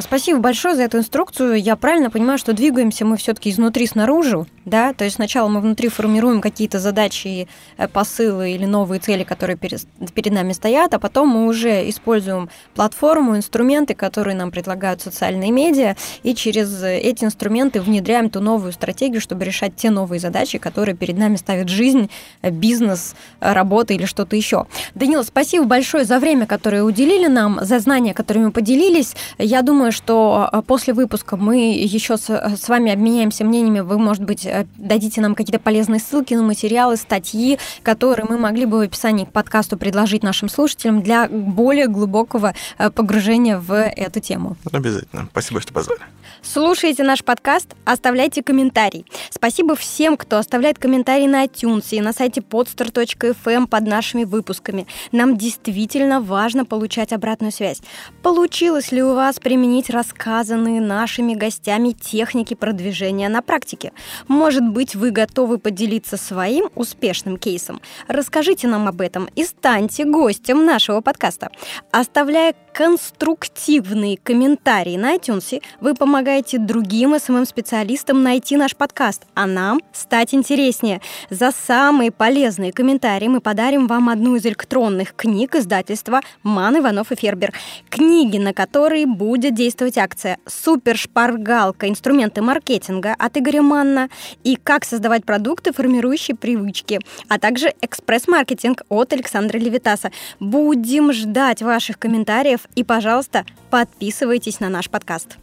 Спасибо 0.00 0.38
большое 0.38 0.76
за 0.76 0.84
эту 0.84 0.96
инструкцию. 0.96 1.60
Я 1.60 1.76
правильно 1.76 2.08
понимаю, 2.08 2.38
что 2.38 2.54
двигаемся 2.54 3.04
мы 3.04 3.18
все-таки 3.18 3.50
изнутри 3.50 3.86
снаружи, 3.86 4.46
да? 4.64 4.94
То 4.94 5.04
есть 5.04 5.16
сначала 5.16 5.48
мы 5.48 5.60
внутри 5.60 5.88
формируем 5.88 6.40
какие-то 6.40 6.78
задачи, 6.78 7.48
э, 7.76 7.86
посылы 7.86 8.52
или 8.52 8.64
новые 8.64 8.98
цели, 8.98 9.24
которые 9.24 9.58
перед, 9.58 9.84
нами 10.32 10.52
стоят, 10.52 10.94
а 10.94 10.98
потом 10.98 11.28
мы 11.28 11.46
уже 11.46 11.86
используем 11.90 12.48
платформу, 12.74 13.36
инструменты, 13.36 13.94
которые 13.94 14.34
нам 14.34 14.50
предлагают 14.50 15.02
социальные 15.02 15.50
медиа, 15.50 15.96
и 16.22 16.34
через 16.34 16.82
эти 16.82 17.24
инструменты 17.24 17.82
внедряем 17.82 18.30
ту 18.30 18.40
новую 18.40 18.72
стратегию, 18.72 19.20
чтобы 19.20 19.44
решать 19.44 19.76
те 19.76 19.90
новые 19.90 20.18
задачи, 20.18 20.56
которые 20.56 20.96
перед 20.96 21.18
нами 21.18 21.36
ставит 21.36 21.68
жизнь, 21.68 22.08
э, 22.40 22.48
бизнес, 22.50 23.14
работа 23.40 23.92
или 23.92 24.06
что-то 24.06 24.34
еще. 24.34 24.66
Данила, 24.94 25.24
спасибо 25.24 25.66
большое 25.66 26.04
за 26.04 26.18
время, 26.18 26.46
которое 26.46 26.84
уделили 26.84 27.26
нам, 27.26 27.58
за 27.62 27.80
знания, 27.80 28.14
которыми 28.14 28.48
поделились. 28.48 29.14
Я 29.36 29.60
думаю, 29.60 29.73
думаю, 29.74 29.90
что 29.90 30.48
э, 30.52 30.62
после 30.62 30.94
выпуска 30.94 31.36
мы 31.36 31.74
еще 31.74 32.16
с, 32.16 32.30
э, 32.30 32.56
с 32.56 32.68
вами 32.68 32.92
обменяемся 32.92 33.44
мнениями. 33.44 33.80
Вы, 33.80 33.98
может 33.98 34.22
быть, 34.22 34.46
э, 34.46 34.66
дадите 34.76 35.20
нам 35.20 35.34
какие-то 35.34 35.58
полезные 35.58 35.98
ссылки 35.98 36.32
на 36.34 36.42
материалы, 36.42 36.96
статьи, 36.96 37.58
которые 37.82 38.24
мы 38.28 38.38
могли 38.38 38.66
бы 38.66 38.78
в 38.78 38.80
описании 38.82 39.24
к 39.24 39.32
подкасту 39.32 39.76
предложить 39.76 40.22
нашим 40.22 40.48
слушателям 40.48 41.02
для 41.02 41.28
более 41.28 41.88
глубокого 41.88 42.54
погружения 42.94 43.58
в 43.58 43.72
эту 43.74 44.20
тему. 44.20 44.56
Обязательно. 44.72 45.28
Спасибо, 45.32 45.60
что 45.60 45.72
позвали. 45.72 46.02
Слушайте 46.46 47.04
наш 47.04 47.24
подкаст, 47.24 47.74
оставляйте 47.86 48.42
комментарий. 48.42 49.06
Спасибо 49.30 49.74
всем, 49.74 50.18
кто 50.18 50.36
оставляет 50.36 50.78
комментарии 50.78 51.26
на 51.26 51.46
iTunes 51.46 51.86
и 51.90 52.00
на 52.02 52.12
сайте 52.12 52.42
podstar.fm 52.42 53.66
под 53.66 53.86
нашими 53.86 54.24
выпусками. 54.24 54.86
Нам 55.10 55.38
действительно 55.38 56.20
важно 56.20 56.66
получать 56.66 57.14
обратную 57.14 57.50
связь. 57.50 57.80
Получилось 58.22 58.92
ли 58.92 59.02
у 59.02 59.14
вас 59.14 59.38
применить 59.64 59.88
рассказанные 59.88 60.78
нашими 60.78 61.32
гостями 61.32 61.92
техники 61.92 62.52
продвижения 62.52 63.30
на 63.30 63.40
практике? 63.40 63.92
Может 64.28 64.62
быть, 64.62 64.94
вы 64.94 65.10
готовы 65.10 65.56
поделиться 65.56 66.18
своим 66.18 66.68
успешным 66.74 67.38
кейсом? 67.38 67.80
Расскажите 68.06 68.68
нам 68.68 68.88
об 68.88 69.00
этом 69.00 69.26
и 69.34 69.42
станьте 69.42 70.04
гостем 70.04 70.66
нашего 70.66 71.00
подкаста. 71.00 71.48
Оставляя 71.90 72.54
конструктивные 72.74 74.18
комментарии 74.18 74.96
на 74.96 75.14
iTunes, 75.14 75.62
вы 75.80 75.94
помогаете 75.94 76.58
другим 76.58 77.14
СММ-специалистам 77.14 78.24
найти 78.24 78.56
наш 78.56 78.74
подкаст, 78.74 79.22
а 79.34 79.46
нам 79.46 79.80
стать 79.92 80.34
интереснее. 80.34 81.00
За 81.30 81.52
самые 81.52 82.10
полезные 82.10 82.72
комментарии 82.72 83.28
мы 83.28 83.40
подарим 83.40 83.86
вам 83.86 84.08
одну 84.08 84.34
из 84.34 84.44
электронных 84.44 85.14
книг 85.14 85.54
издательства 85.54 86.20
«Ман, 86.42 86.76
Иванов 86.76 87.12
и 87.12 87.14
Фербер». 87.14 87.52
Книги, 87.90 88.38
на 88.38 88.52
которые 88.52 89.06
будет 89.06 89.54
действовать 89.54 89.96
акция 89.96 90.38
«Супер 90.44 90.96
шпаргалка. 90.96 91.88
Инструменты 91.88 92.42
маркетинга» 92.42 93.14
от 93.16 93.36
Игоря 93.36 93.62
Манна 93.62 94.08
и 94.42 94.56
«Как 94.56 94.84
создавать 94.84 95.24
продукты, 95.24 95.72
формирующие 95.72 96.36
привычки», 96.36 96.98
а 97.28 97.38
также 97.38 97.72
«Экспресс-маркетинг» 97.82 98.82
от 98.88 99.12
Александра 99.12 99.58
Левитаса. 99.58 100.10
Будем 100.40 101.12
ждать 101.12 101.62
ваших 101.62 102.00
комментариев 102.00 102.63
и, 102.74 102.84
пожалуйста, 102.84 103.44
подписывайтесь 103.70 104.60
на 104.60 104.68
наш 104.68 104.90
подкаст. 104.90 105.38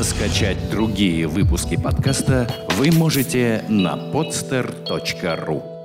Скачать 0.00 0.70
другие 0.70 1.26
выпуски 1.26 1.76
подкаста 1.76 2.48
вы 2.76 2.92
можете 2.92 3.64
на 3.68 3.96
podster.ru 3.96 5.75